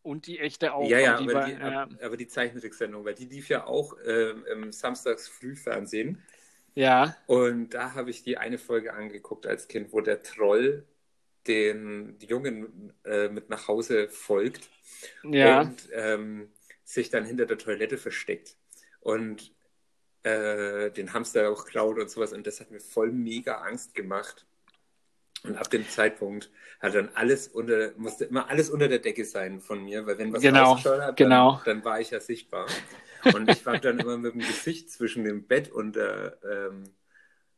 Und 0.02 0.28
die 0.28 0.40
echte 0.40 0.74
auch. 0.74 0.88
ja, 0.90 1.00
ja, 1.00 1.18
aber 1.18 1.34
war, 1.34 1.46
die, 1.46 1.52
ja, 1.54 1.88
aber 2.02 2.18
die 2.18 2.28
Zeichentricksendung, 2.28 3.06
weil 3.06 3.16
die 3.16 3.26
lief 3.26 3.50
ja 3.50 3.66
auch 3.66 3.98
ähm, 4.06 4.46
im 4.52 4.72
Samstags 4.72 5.28
Frühfernsehen. 5.28 6.24
ja. 6.76 7.16
Und 7.28 7.72
da 7.74 7.94
habe 7.96 8.10
ich 8.10 8.24
die 8.24 8.38
eine 8.38 8.58
Folge 8.58 8.94
angeguckt 8.94 9.46
als 9.46 9.68
Kind, 9.68 9.92
wo 9.92 10.02
der 10.02 10.24
Troll 10.24 10.86
den 11.48 12.18
Jungen 12.22 12.94
äh, 13.04 13.30
mit 13.30 13.50
nach 13.50 13.68
Hause 13.68 14.10
folgt 14.10 14.70
Ja, 15.24 15.62
und 15.62 15.90
ähm, 15.94 16.52
sich 16.84 17.10
dann 17.10 17.26
hinter 17.26 17.46
der 17.46 17.58
Toilette 17.58 17.98
versteckt 17.98 18.56
und 19.02 19.54
äh, 20.24 20.92
den 20.92 21.14
Hamster 21.14 21.50
auch 21.50 21.66
klaut 21.66 21.98
und 22.00 22.10
sowas. 22.10 22.34
Und 22.34 22.46
das 22.48 22.60
hat 22.60 22.72
mir 22.72 22.80
voll 22.80 23.12
mega 23.12 23.56
Angst 23.62 23.94
gemacht. 23.96 24.46
Und 25.44 25.56
ab 25.58 25.70
dem 25.70 25.88
Zeitpunkt 25.88 26.52
hat 26.82 26.96
dann 26.96 27.10
alles 27.16 27.48
unter, 27.48 27.94
musste 27.98 28.26
immer 28.26 28.50
alles 28.50 28.70
unter 28.70 28.90
der 28.90 29.00
Decke 29.00 29.24
sein 29.24 29.62
von 29.62 29.84
mir, 29.84 30.06
weil 30.06 30.18
wenn 30.18 30.34
was 30.34 30.42
Genau, 30.42 30.78
hat, 30.84 31.16
genau. 31.16 31.62
dann, 31.64 31.78
dann 31.78 31.86
war 31.86 32.02
ich 32.02 32.10
ja 32.12 32.20
sichtbar. 32.20 32.68
Und 33.34 33.50
ich 33.50 33.66
war 33.66 33.78
dann 33.80 34.00
immer 34.00 34.18
mit 34.18 34.34
dem 34.34 34.42
Gesicht 34.42 34.90
zwischen 34.92 35.24
dem 35.24 35.48
Bett 35.48 35.70
und 35.72 35.96
der, 35.96 36.38
ähm, 36.44 36.84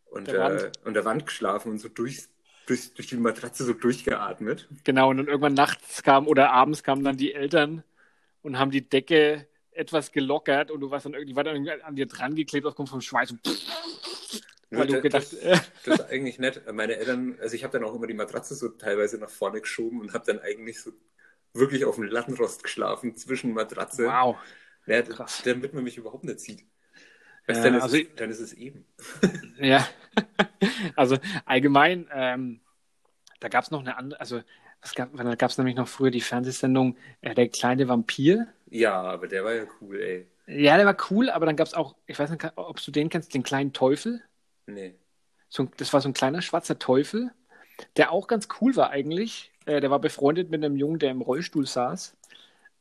und 0.05 0.27
Der 0.27 0.33
der, 0.33 0.43
Wand. 0.43 0.71
und 0.85 0.93
der 0.93 1.05
Wand 1.05 1.25
geschlafen 1.25 1.71
und 1.71 1.79
so 1.79 1.89
durch, 1.89 2.27
durch, 2.67 2.93
durch 2.93 3.07
die 3.07 3.17
Matratze 3.17 3.63
so 3.63 3.73
durchgeatmet. 3.73 4.67
genau. 4.83 5.09
Und 5.09 5.17
dann 5.17 5.27
irgendwann 5.27 5.53
nachts 5.55 6.03
kam 6.03 6.27
oder 6.27 6.51
abends 6.51 6.83
kamen 6.83 7.03
dann 7.03 7.17
die 7.17 7.33
Eltern 7.33 7.83
und 8.43 8.59
haben 8.59 8.71
die 8.71 8.87
Decke 8.87 9.47
etwas 9.73 10.11
gelockert 10.11 10.71
und 10.71 10.81
du 10.81 10.91
warst 10.91 11.05
dann 11.05 11.13
irgendwie, 11.13 11.35
war 11.35 11.43
dann 11.43 11.55
irgendwie 11.55 11.71
an 11.83 11.95
dir 11.95 12.05
dran 12.07 12.35
geklebt 12.35 12.65
aufgrund 12.65 12.89
vom 12.89 13.01
Schweiß. 13.01 13.31
Und 13.31 13.41
weil 14.71 14.87
du 14.87 14.93
das, 14.93 15.01
gedacht, 15.01 15.23
das, 15.43 15.71
das 15.83 15.99
ist 15.99 16.09
eigentlich 16.09 16.39
nett. 16.39 16.61
Meine 16.71 16.95
Eltern, 16.95 17.37
also 17.41 17.55
ich 17.55 17.63
habe 17.63 17.77
dann 17.77 17.87
auch 17.87 17.93
immer 17.93 18.07
die 18.07 18.13
Matratze 18.13 18.55
so 18.55 18.69
teilweise 18.69 19.17
nach 19.17 19.29
vorne 19.29 19.61
geschoben 19.61 19.99
und 20.01 20.13
habe 20.13 20.25
dann 20.25 20.39
eigentlich 20.39 20.81
so 20.81 20.91
wirklich 21.53 21.85
auf 21.85 21.95
dem 21.95 22.05
Lattenrost 22.05 22.63
geschlafen 22.63 23.15
zwischen 23.15 23.53
Matratze. 23.53 24.05
wow. 24.05 24.37
Ja, 24.87 25.01
krass. 25.03 25.41
Damit 25.45 25.73
man 25.73 25.83
mich 25.83 25.97
überhaupt 25.97 26.23
nicht 26.23 26.39
sieht. 26.39 26.65
Weißt, 27.47 27.63
Ja, 27.63 27.63
dann, 27.63 27.75
ist 27.75 27.83
also 27.83 27.97
es, 27.97 28.15
dann 28.15 28.29
ist 28.29 28.39
es 28.39 28.53
eben. 28.53 28.85
Ja, 29.57 29.87
also 30.95 31.17
allgemein, 31.45 32.07
ähm, 32.11 32.61
da 33.39 33.47
gab 33.49 33.63
es 33.63 33.71
noch 33.71 33.81
eine 33.81 33.97
andere, 33.97 34.19
also 34.19 34.41
es 34.81 34.95
gab, 34.95 35.15
da 35.15 35.35
gab 35.35 35.49
es 35.49 35.57
nämlich 35.57 35.75
noch 35.75 35.87
früher 35.87 36.11
die 36.11 36.21
Fernsehsendung 36.21 36.97
äh, 37.21 37.35
Der 37.35 37.49
kleine 37.49 37.87
Vampir. 37.87 38.47
Ja, 38.69 39.01
aber 39.01 39.27
der 39.27 39.43
war 39.43 39.53
ja 39.53 39.63
cool, 39.79 39.99
ey. 40.01 40.27
Ja, 40.47 40.77
der 40.77 40.85
war 40.85 40.97
cool, 41.09 41.29
aber 41.29 41.45
dann 41.45 41.55
gab 41.55 41.67
es 41.67 41.73
auch, 41.73 41.95
ich 42.07 42.17
weiß 42.17 42.31
nicht, 42.31 42.45
ob 42.55 42.83
du 42.83 42.91
den 42.91 43.09
kennst, 43.09 43.33
den 43.33 43.43
kleinen 43.43 43.73
Teufel. 43.73 44.21
Nee. 44.65 44.95
So, 45.49 45.67
das 45.77 45.93
war 45.93 46.01
so 46.01 46.09
ein 46.09 46.13
kleiner 46.13 46.41
schwarzer 46.41 46.79
Teufel, 46.79 47.31
der 47.97 48.11
auch 48.11 48.27
ganz 48.27 48.47
cool 48.59 48.75
war 48.75 48.89
eigentlich. 48.89 49.51
Äh, 49.65 49.81
der 49.81 49.91
war 49.91 49.99
befreundet 49.99 50.49
mit 50.49 50.63
einem 50.63 50.75
Jungen, 50.77 50.99
der 50.99 51.11
im 51.11 51.21
Rollstuhl 51.21 51.67
saß. 51.67 52.17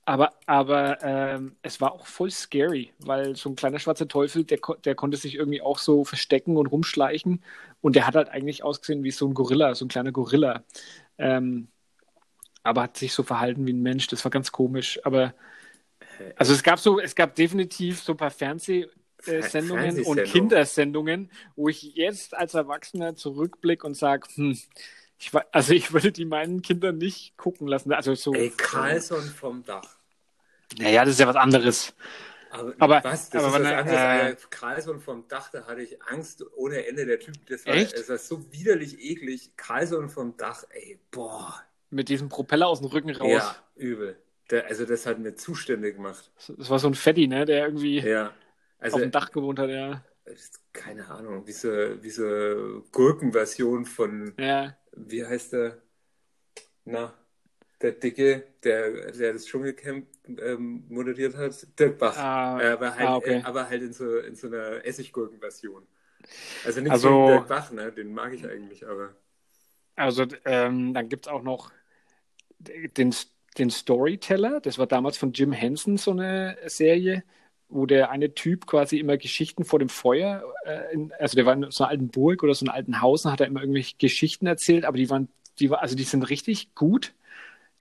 Aber, 0.05 0.33
aber 0.47 1.03
ähm, 1.03 1.57
es 1.63 1.81
war 1.81 1.93
auch 1.93 2.07
voll 2.07 2.31
scary, 2.31 2.93
weil 2.99 3.37
so 3.37 3.51
ein 3.51 3.57
kleiner 3.57 3.79
schwarzer 3.79 4.09
Teufel, 4.09 4.45
der, 4.45 4.59
der 4.85 4.95
konnte 4.95 5.17
sich 5.17 5.35
irgendwie 5.37 5.63
auch 5.63 5.79
so 5.79 6.05
verstecken 6.05 6.57
und 6.57 6.67
rumschleichen. 6.67 7.45
Und 7.81 7.97
der 7.97 8.07
hat 8.07 8.17
halt 8.17 8.29
eigentlich 8.31 8.65
ausgesehen 8.65 9.05
wie 9.05 9.11
so 9.13 9.29
ein 9.29 9.35
Gorilla, 9.35 9.75
so 9.75 9.85
ein 9.85 9.89
kleiner 9.89 10.13
Gorilla. 10.13 10.65
Ähm, 11.19 11.69
aber 12.63 12.83
hat 12.83 12.97
sich 12.97 13.13
so 13.13 13.23
verhalten 13.23 13.67
wie 13.67 13.73
ein 13.73 13.83
Mensch. 13.83 14.07
Das 14.09 14.25
war 14.25 14.31
ganz 14.31 14.53
komisch. 14.53 15.01
Aber 15.05 15.35
also 16.37 16.53
es 16.53 16.63
gab 16.63 16.79
so, 16.79 17.01
es 17.01 17.15
gab 17.15 17.35
definitiv 17.35 18.03
so 18.03 18.13
ein 18.13 18.17
paar 18.19 18.31
Fernsehsendungen 18.31 20.05
und. 20.05 20.25
Kindersendungen, 20.25 21.31
wo 21.57 21.69
ich 21.69 21.83
jetzt 21.95 22.35
als 22.37 22.55
Erwachsener 22.55 23.17
zurückblicke 23.17 23.87
und 23.87 23.95
sage, 23.95 24.29
hm, 24.35 24.59
ich, 25.19 25.33
wa- 25.35 25.45
also 25.53 25.73
ich 25.73 25.93
würde 25.93 26.13
die 26.13 26.25
meinen 26.25 26.63
Kindern 26.63 26.99
nicht 26.99 27.37
gucken 27.37 27.67
lassen. 27.69 27.93
Also 27.93 28.15
so. 28.15 28.35
Ey, 28.35 28.51
Carlson 28.57 29.23
vom 29.23 29.65
Dach. 29.65 29.97
Naja, 30.79 31.05
das 31.05 31.15
ist 31.15 31.21
ja 31.21 31.27
was 31.27 31.37
anderes. 31.37 31.95
Aber, 32.51 32.75
Aber- 32.79 33.05
was? 33.05 33.31
Das 33.31 33.45
aber 33.45 33.59
ist 33.59 33.65
was 33.65 33.71
er, 33.71 33.79
anderes. 33.79 34.43
äh. 34.43 34.47
Carlson 34.51 35.01
vom 35.01 35.29
Dach, 35.29 35.51
da 35.51 35.67
hatte 35.67 35.83
ich 35.83 36.03
Angst 36.03 36.45
ohne 36.57 36.87
Ende. 36.87 37.07
Der 37.07 37.19
Typ, 37.21 37.35
das 37.47 37.65
war, 37.65 37.75
Echt? 37.75 37.97
das 37.97 38.09
war 38.09 38.19
so 38.19 38.53
widerlich 38.53 38.99
eklig. 39.01 39.53
Carlson 39.57 40.09
vom 40.09 40.37
Dach, 40.37 40.65
ey, 40.71 40.99
boah. 41.11 41.63
Mit 41.91 42.09
diesem 42.09 42.29
Propeller 42.29 42.69
aus 42.69 42.81
dem 42.81 42.89
Rücken 42.89 43.11
raus. 43.11 43.31
Ja, 43.31 43.57
übel. 43.77 44.17
Der, 44.51 44.67
also 44.67 44.85
das 44.85 45.07
hat 45.07 45.19
mir 45.19 45.35
Zustände 45.35 45.93
gemacht. 45.93 46.31
Das 46.57 46.71
war 46.71 46.79
so 46.79 46.89
ein 46.89 46.95
Fetti, 46.95 47.27
ne, 47.29 47.45
der 47.45 47.65
irgendwie 47.67 48.01
Ja. 48.01 48.33
Also, 48.79 48.97
auf 48.97 49.03
dem 49.03 49.11
Dach 49.11 49.31
gewohnt 49.31 49.59
hat, 49.59 49.69
ja. 49.71 50.03
keine 50.73 51.07
Ahnung, 51.09 51.47
wie 51.47 51.53
so, 51.53 51.69
wie 52.03 52.11
so 52.11 52.83
Gurkenversion 52.93 53.85
von, 53.85 54.33
Ja, 54.39 54.77
wie 54.97 55.25
heißt 55.27 55.53
der? 55.53 55.79
Na, 56.85 57.13
der 57.83 57.93
Dicke, 57.93 58.45
der, 58.65 59.13
der 59.13 59.33
das 59.35 59.45
Dschungelcamp 59.47 60.07
ähm, 60.39 60.85
moderiert 60.89 61.37
hat, 61.37 61.67
Dirk 61.79 61.99
Bach. 61.99 62.17
Ah, 62.17 62.61
Äh, 62.61 62.69
aber, 62.71 62.95
halt, 62.97 63.09
ah, 63.09 63.17
okay. 63.17 63.39
äh, 63.39 63.43
aber 63.43 63.69
halt 63.69 63.83
in 63.83 63.93
so, 63.93 64.19
in 64.19 64.35
so 64.35 64.47
einer 64.47 64.85
Essiggurkenversion. 64.85 65.87
Also 66.65 66.81
nicht 66.81 66.91
Also- 66.93 67.27
Dirk 67.29 67.49
Bach, 67.49 67.71
ne? 67.73 67.93
den 67.93 68.13
mag 68.15 68.33
ich 68.33 68.47
eigentlich, 68.47 68.87
aber 68.87 69.15
also 69.97 70.25
ähm, 70.47 70.95
dann 70.95 71.09
gibt 71.11 71.27
es 71.27 71.33
auch 71.33 71.43
noch 71.43 71.71
den, 72.61 73.15
den 73.59 73.71
Storyteller. 73.71 74.61
Das 74.61 74.79
war 74.79 74.87
damals 74.87 75.17
von 75.19 75.33
Jim 75.33 75.53
Henson 75.53 75.97
so 75.97 76.13
eine 76.13 76.57
Serie, 76.67 77.25
wo 77.69 77.87
der 77.87 78.11
eine 78.11 78.35
Typ 78.35 78.67
quasi 78.67 78.99
immer 78.99 79.17
Geschichten 79.17 79.65
vor 79.65 79.79
dem 79.79 79.89
Feuer, 79.89 80.43
äh, 80.65 80.93
in, 80.93 81.13
also 81.19 81.37
der 81.37 81.47
war 81.47 81.55
in 81.55 81.71
so 81.71 81.85
einer 81.85 81.91
alten 81.91 82.09
Burg 82.09 82.43
oder 82.43 82.55
so 82.55 82.65
einem 82.67 82.75
alten 82.75 83.01
Haus 83.01 83.25
und 83.25 83.33
hat 83.33 83.41
da 83.41 83.45
immer 83.45 83.61
irgendwelche 83.61 83.97
Geschichten 83.97 84.47
erzählt, 84.47 84.85
aber 84.85 84.97
die 84.97 85.09
waren, 85.11 85.29
die 85.59 85.71
war, 85.71 85.81
also 85.81 85.97
die 85.97 86.05
sind 86.05 86.25
richtig 86.31 86.75
gut. 86.75 87.15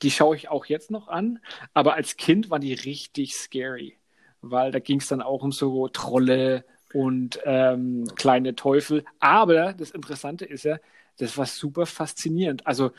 Die 0.02 0.12
schaue 0.12 0.36
ich 0.36 0.50
auch 0.50 0.66
jetzt 0.66 0.92
noch 0.92 1.10
an, 1.10 1.40
aber 1.74 1.96
als 1.96 2.18
Kind 2.18 2.50
waren 2.50 2.62
die 2.62 2.74
richtig 2.74 3.36
scary, 3.36 3.98
weil 4.42 4.72
da 4.72 4.80
ging 4.80 5.00
es 5.00 5.08
dann 5.10 5.22
auch 5.22 5.44
um 5.44 5.52
so 5.52 5.90
Trolle 5.90 6.64
und 6.94 7.40
ähm, 7.46 8.06
kleine 8.16 8.56
Teufel. 8.56 9.04
Aber 9.20 9.74
das 9.74 9.92
Interessante 9.92 10.46
ist 10.46 10.64
ja, 10.64 10.78
das 11.18 11.38
war 11.38 11.46
super 11.46 11.86
faszinierend. 11.86 12.66
Also, 12.66 12.92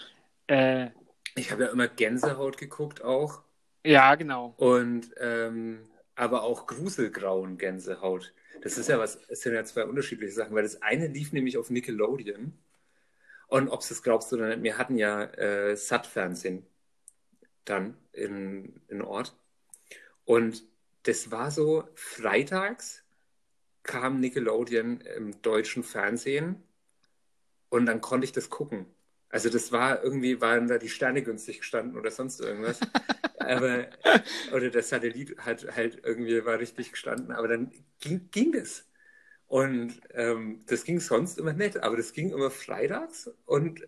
äh, 0.46 0.88
ich 1.34 1.50
habe 1.52 1.64
ja 1.64 1.70
immer 1.70 1.88
Gänsehaut 1.88 2.58
geguckt 2.58 3.02
auch. 3.02 3.42
ja, 3.84 4.14
genau. 4.14 4.54
Und 4.56 5.10
ähm, 5.18 5.88
aber 6.14 6.42
auch 6.42 6.66
Gruselgrauen 6.66 7.56
Gänsehaut. 7.58 8.34
Das 8.62 8.76
ist 8.76 8.88
ja 8.88 8.98
was, 8.98 9.18
es 9.28 9.40
sind 9.42 9.54
ja 9.54 9.64
zwei 9.64 9.84
unterschiedliche 9.84 10.32
Sachen, 10.34 10.54
weil 10.54 10.64
das 10.64 10.82
eine 10.82 11.06
lief 11.06 11.32
nämlich 11.32 11.56
auf 11.56 11.70
Nickelodeon. 11.70 12.52
Und 13.48 13.68
ob 13.68 13.80
es 13.80 14.02
glaubst 14.02 14.32
oder 14.32 14.48
nicht, 14.48 14.62
wir 14.62 14.78
hatten 14.78 14.96
ja 14.98 15.24
äh, 15.24 15.76
Sat-Fernsehen 15.76 16.66
dann 17.64 17.96
in, 18.12 18.80
in 18.88 19.02
Ort. 19.02 19.34
Und 20.24 20.64
das 21.04 21.30
war 21.30 21.50
so, 21.50 21.88
freitags 21.94 23.02
kam 23.82 24.20
Nickelodeon 24.20 25.00
im 25.00 25.40
deutschen 25.42 25.82
Fernsehen 25.82 26.62
und 27.70 27.86
dann 27.86 28.00
konnte 28.00 28.24
ich 28.26 28.32
das 28.32 28.50
gucken. 28.50 28.86
Also 29.30 29.48
das 29.48 29.72
war 29.72 30.02
irgendwie, 30.02 30.40
waren 30.40 30.68
da 30.68 30.78
die 30.78 30.88
Sterne 30.88 31.22
günstig 31.22 31.60
gestanden 31.60 31.96
oder 31.98 32.10
sonst 32.10 32.40
irgendwas. 32.40 32.80
aber, 33.38 33.88
oder 34.52 34.70
der 34.70 34.82
Satellit 34.82 35.38
hat 35.38 35.66
halt 35.76 36.00
irgendwie, 36.04 36.44
war 36.44 36.58
richtig 36.58 36.92
gestanden, 36.92 37.32
aber 37.32 37.48
dann 37.48 37.72
ging, 38.00 38.28
ging 38.30 38.52
das. 38.52 38.86
Und 39.46 40.00
ähm, 40.14 40.64
das 40.66 40.84
ging 40.84 41.00
sonst 41.00 41.38
immer 41.38 41.52
nicht, 41.52 41.78
aber 41.82 41.96
das 41.96 42.12
ging 42.12 42.30
immer 42.30 42.50
freitags 42.50 43.30
und 43.46 43.80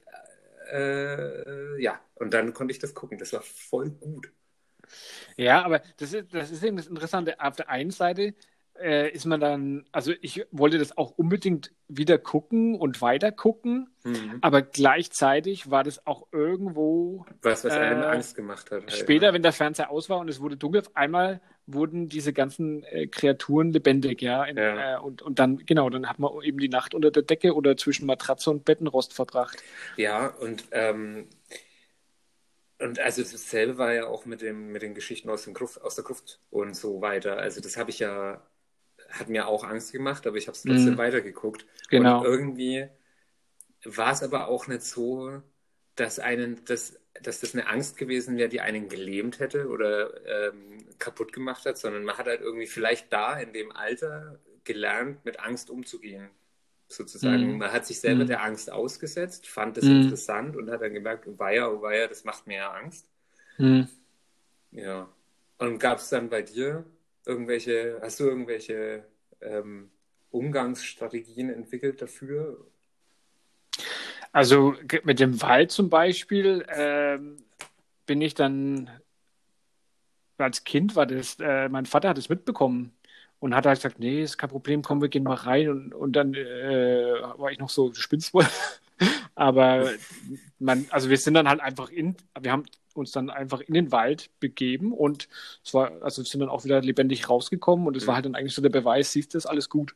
äh, 0.73 1.81
ja, 1.81 2.01
und 2.17 2.35
dann 2.35 2.55
konnte 2.55 2.73
ich 2.73 2.79
das 2.79 2.95
gucken. 2.95 3.19
Das 3.19 3.33
war 3.33 3.43
voll 3.43 3.91
gut. 3.91 4.33
Ja, 5.37 5.63
aber 5.65 5.81
das 5.99 6.13
ist, 6.13 6.33
das 6.35 6.51
ist 6.51 6.63
eben 6.63 6.77
das 6.77 6.87
Interessante. 6.87 7.41
Auf 7.41 7.57
der 7.57 7.69
einen 7.69 7.91
Seite 7.91 8.35
äh, 8.83 9.09
ist 9.11 9.25
man 9.27 9.41
dann, 9.41 9.85
also 9.93 10.13
ich 10.21 10.45
wollte 10.51 10.79
das 10.79 10.97
auch 10.99 11.13
unbedingt 11.13 11.73
wieder 11.89 12.19
gucken 12.19 12.75
und 12.77 13.01
weiter 13.01 13.33
gucken, 13.33 13.89
Mhm. 14.05 14.39
aber 14.41 14.63
gleichzeitig 14.63 15.71
war 15.71 15.85
das 15.85 16.07
auch 16.07 16.27
irgendwo 16.33 17.25
Was, 17.43 17.65
was 17.65 17.73
einem 17.73 18.03
Äh, 18.03 18.07
Angst 18.07 18.35
gemacht 18.35 18.71
hat. 18.73 18.91
Halt, 18.91 18.93
später, 18.93 19.29
ne? 19.29 19.35
wenn 19.35 19.43
der 19.43 19.53
Fernseher 19.53 19.91
aus 19.91 20.09
war 20.11 20.19
und 20.19 20.29
es 20.29 20.41
wurde 20.41 20.57
dunkel, 20.57 20.81
auf 20.83 20.97
einmal 20.97 21.41
wurden 21.67 22.09
diese 22.09 22.33
ganzen 22.33 22.83
äh, 22.85 23.07
Kreaturen 23.07 23.73
lebendig, 23.73 24.21
ja. 24.23 24.45
In, 24.45 24.57
Ja. 24.57 24.97
Äh, 24.97 25.01
und, 25.01 25.23
und 25.23 25.39
dann, 25.39 25.59
genau, 25.59 25.89
dann 25.91 26.09
hat 26.09 26.19
man 26.19 26.33
eben 26.43 26.59
die 26.59 26.69
Nacht 26.69 26.95
unter 26.95 27.11
der 27.13 27.23
Decke 27.23 27.55
oder 27.55 27.77
zwischen 27.77 28.07
Matratze 28.07 28.51
und 28.51 28.65
Bettenrost 28.65 29.15
verbracht. 29.15 29.63
Ja, 29.97 30.27
und, 30.29 30.65
ähm, 30.73 31.29
und 32.79 32.99
also 32.99 33.23
dasselbe 33.23 33.79
war 33.79 33.93
ja 33.93 34.07
auch 34.07 34.25
mit 34.27 34.43
dem, 34.43 34.73
mit 34.73 34.83
den 34.83 34.95
Geschichten 34.95 35.31
aus, 35.31 35.45
dem 35.45 35.55
Gruft, 35.55 35.81
aus 35.83 35.95
der 35.95 36.05
Gruft 36.05 36.41
und 36.51 36.75
so 36.75 37.01
weiter. 37.01 37.37
Also 37.39 37.61
das 37.61 37.77
habe 37.77 37.91
ich 37.91 38.01
ja, 38.01 38.43
hat 39.13 39.29
mir 39.29 39.47
auch 39.49 39.65
Angst 39.65 39.93
gemacht, 39.93 40.27
aber 40.27 40.37
ich 40.39 40.49
habe 40.49 40.57
es 40.57 40.63
trotzdem 40.63 40.95
Mhm. 40.95 40.99
weitergeguckt. 40.99 41.67
Genau. 41.91 42.21
Und 42.21 42.25
irgendwie 42.27 42.89
war 43.85 44.13
es 44.13 44.23
aber 44.23 44.49
auch 44.49 44.67
nicht 44.69 44.83
so, 44.83 45.43
dass 45.97 46.19
einen, 46.19 46.65
dass, 46.65 46.99
dass 47.23 47.41
das 47.41 47.55
eine 47.55 47.67
Angst 47.69 47.97
gewesen 47.97 48.37
wäre, 48.39 48.49
die 48.49 48.61
einen 48.61 48.89
gelähmt 48.89 49.41
hätte 49.41 49.69
oder 49.69 50.25
ähm, 50.53 50.87
kaputt 50.99 51.33
gemacht 51.33 51.67
hat, 51.67 51.79
sondern 51.79 52.05
man 52.05 52.17
hat 52.19 52.27
halt 52.27 52.41
irgendwie 52.41 52.67
vielleicht 52.67 53.13
da 53.13 53.39
in 53.39 53.53
dem 53.53 53.73
Alter 53.73 54.39
gelernt, 54.65 55.25
mit 55.25 55.41
Angst 55.41 55.71
umzugehen. 55.71 56.31
Sozusagen. 56.89 57.53
Mhm. 57.53 57.59
Man 57.59 57.73
hat 57.73 57.87
sich 57.87 58.01
selber 58.01 58.25
Mhm. 58.25 58.29
der 58.29 58.43
Angst 58.43 58.71
ausgesetzt, 58.71 59.47
fand 59.49 59.79
es 59.79 59.85
Mhm. 59.85 60.03
interessant 60.03 60.57
und 60.57 60.71
hat 60.71 60.83
dann 60.83 60.95
gemerkt, 60.95 61.27
oh 61.27 61.39
weia, 61.39 61.69
oh 61.69 61.83
weia, 61.83 62.07
das 62.07 62.25
macht 62.25 62.47
mir 62.47 62.57
ja 62.59 62.71
Angst. 62.73 63.09
Hm. 63.57 63.89
Ja. 64.73 65.09
Und 65.59 65.79
gab 65.79 65.99
es 65.99 66.09
dann 66.11 66.29
bei 66.29 66.43
dir 66.43 66.85
irgendwelche, 67.27 67.99
hast 68.03 68.21
du 68.21 68.25
irgendwelche 68.25 69.05
ähm, 69.41 69.91
Umgangsstrategien 70.31 71.51
entwickelt 71.51 72.01
dafür? 72.03 72.67
Also 74.33 74.75
mit 75.05 75.21
dem 75.21 75.43
Wald 75.43 75.71
zum 75.71 75.91
Beispiel 75.91 76.65
ähm, 76.75 77.37
bin 78.07 78.21
ich 78.23 78.35
dann 78.35 78.91
als 80.39 80.65
Kind 80.65 80.97
war 80.97 81.07
das, 81.07 81.37
äh, 81.41 81.69
mein 81.69 81.87
Vater 81.87 82.09
hat 82.09 82.19
es 82.19 82.29
mitbekommen 82.29 82.93
und 83.39 83.55
hat 83.55 83.67
halt 83.67 83.79
gesagt, 83.79 83.99
nee, 83.99 84.23
ist 84.23 84.39
kein 84.39 84.51
Problem, 84.51 84.83
komm, 84.83 85.01
wir 85.01 85.09
gehen 85.09 85.23
mal 85.23 85.35
rein 85.35 85.69
und, 85.69 85.95
und 85.95 86.13
dann 86.13 86.35
äh, 86.35 87.21
war 87.37 87.51
ich 87.51 87.59
noch 87.59 87.71
so, 87.71 87.89
du 87.89 88.01
spinnst 88.01 88.35
wohl. 88.35 88.47
Aber 89.35 89.91
man, 90.63 90.87
also 90.91 91.11
wir 91.11 91.19
sind 91.19 91.35
dann 91.35 91.49
halt 91.49 91.61
einfach 91.61 91.91
in, 91.91 92.17
wir 92.41 92.53
haben 92.53 92.65
uns 92.95 93.13
dann 93.13 93.31
einfach 93.31 93.61
in 93.61 93.75
den 93.75 93.93
Wald 93.93 94.31
begeben 94.41 94.93
und 94.93 95.29
es 95.65 95.75
war, 95.75 96.03
also 96.03 96.23
sind 96.23 96.41
dann 96.41 96.49
auch 96.51 96.65
wieder 96.65 96.81
lebendig 96.83 97.29
rausgekommen 97.29 97.87
und 97.87 97.97
es 97.97 98.07
war 98.07 98.15
Mhm. 98.15 98.17
halt 98.17 98.27
dann 98.27 98.35
eigentlich 98.37 98.55
so 98.55 98.63
der 98.63 98.71
Beweis, 98.71 99.13
siehst 99.13 99.35
du, 99.35 99.39
ist 99.39 99.47
alles 99.47 99.69
gut. 99.71 99.95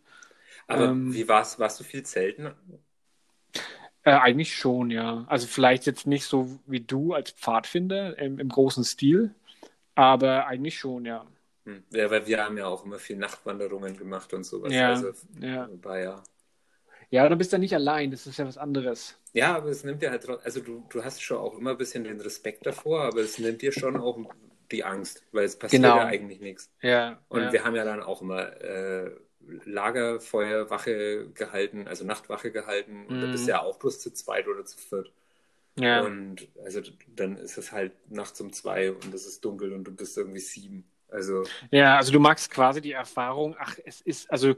Aber 0.68 0.90
Ähm, 0.90 1.10
wie 1.10 1.26
war's, 1.28 1.58
warst 1.58 1.80
du 1.80 1.84
viel 1.84 2.04
zelten? 2.04 2.52
Äh, 4.04 4.12
eigentlich 4.12 4.54
schon, 4.56 4.90
ja. 4.90 5.24
Also 5.28 5.46
vielleicht 5.46 5.86
jetzt 5.86 6.06
nicht 6.06 6.24
so 6.26 6.58
wie 6.66 6.80
du 6.80 7.12
als 7.12 7.32
Pfadfinder 7.32 8.18
im, 8.18 8.38
im 8.38 8.48
großen 8.48 8.84
Stil, 8.84 9.34
aber 9.94 10.46
eigentlich 10.48 10.78
schon, 10.78 11.04
ja. 11.06 11.26
Hm. 11.64 11.84
Ja, 11.90 12.10
weil 12.10 12.26
wir 12.26 12.44
haben 12.44 12.56
ja 12.58 12.66
auch 12.66 12.84
immer 12.84 12.98
viel 12.98 13.16
Nachtwanderungen 13.16 13.96
gemacht 13.96 14.32
und 14.32 14.44
sowas. 14.44 14.72
Ja, 14.72 14.82
Also 14.82 15.12
ja. 15.40 15.68
war 15.82 15.98
ja. 15.98 16.22
Ja, 17.10 17.28
du 17.28 17.36
bist 17.36 17.52
ja 17.52 17.58
nicht 17.58 17.74
allein, 17.74 18.10
das 18.10 18.26
ist 18.26 18.38
ja 18.38 18.46
was 18.46 18.58
anderes. 18.58 19.18
Ja, 19.32 19.56
aber 19.56 19.68
es 19.68 19.84
nimmt 19.84 20.02
dir 20.02 20.10
halt 20.10 20.28
also 20.28 20.60
du, 20.60 20.84
du 20.88 21.04
hast 21.04 21.22
schon 21.22 21.38
auch 21.38 21.56
immer 21.58 21.70
ein 21.72 21.78
bisschen 21.78 22.04
den 22.04 22.20
Respekt 22.20 22.66
davor, 22.66 23.02
aber 23.02 23.20
es 23.20 23.38
nimmt 23.38 23.62
dir 23.62 23.72
schon 23.72 23.96
auch 23.96 24.18
die 24.72 24.82
Angst, 24.84 25.22
weil 25.32 25.44
es 25.44 25.56
passiert 25.56 25.82
Genau. 25.82 25.96
ja 25.98 26.06
eigentlich 26.06 26.40
nichts. 26.40 26.70
Ja. 26.82 27.20
Und 27.28 27.42
ja. 27.42 27.52
wir 27.52 27.64
haben 27.64 27.76
ja 27.76 27.84
dann 27.84 28.02
auch 28.02 28.22
immer 28.22 28.60
äh, 28.60 29.10
Lagerfeuerwache 29.64 31.28
gehalten, 31.34 31.86
also 31.88 32.04
Nachtwache 32.04 32.50
gehalten. 32.50 33.06
Und 33.06 33.20
da 33.20 33.26
Mhm. 33.26 33.32
bist 33.32 33.46
du 33.46 33.50
ja 33.50 33.62
auch 33.62 33.78
bloß 33.78 34.00
zu 34.00 34.12
zweit 34.12 34.48
oder 34.48 34.64
zu 34.64 34.76
viert. 34.78 35.12
ja. 35.78 36.00
Und 36.02 36.48
also 36.64 36.80
dann 37.14 37.36
ist 37.36 37.58
es 37.58 37.70
halt 37.72 37.92
nachts 38.10 38.40
um 38.40 38.52
zwei 38.52 38.90
und 38.92 39.12
es 39.14 39.26
ist 39.26 39.44
dunkel 39.44 39.72
und 39.72 39.84
du 39.84 39.94
bist 39.94 40.16
irgendwie 40.16 40.40
sieben. 40.40 40.84
Also 41.08 41.44
ja, 41.70 41.96
also 41.98 42.12
du 42.12 42.18
magst 42.18 42.50
quasi 42.50 42.80
die 42.80 42.92
Erfahrung, 42.92 43.54
ach, 43.58 43.76
es 43.84 44.00
ist, 44.00 44.30
also 44.30 44.56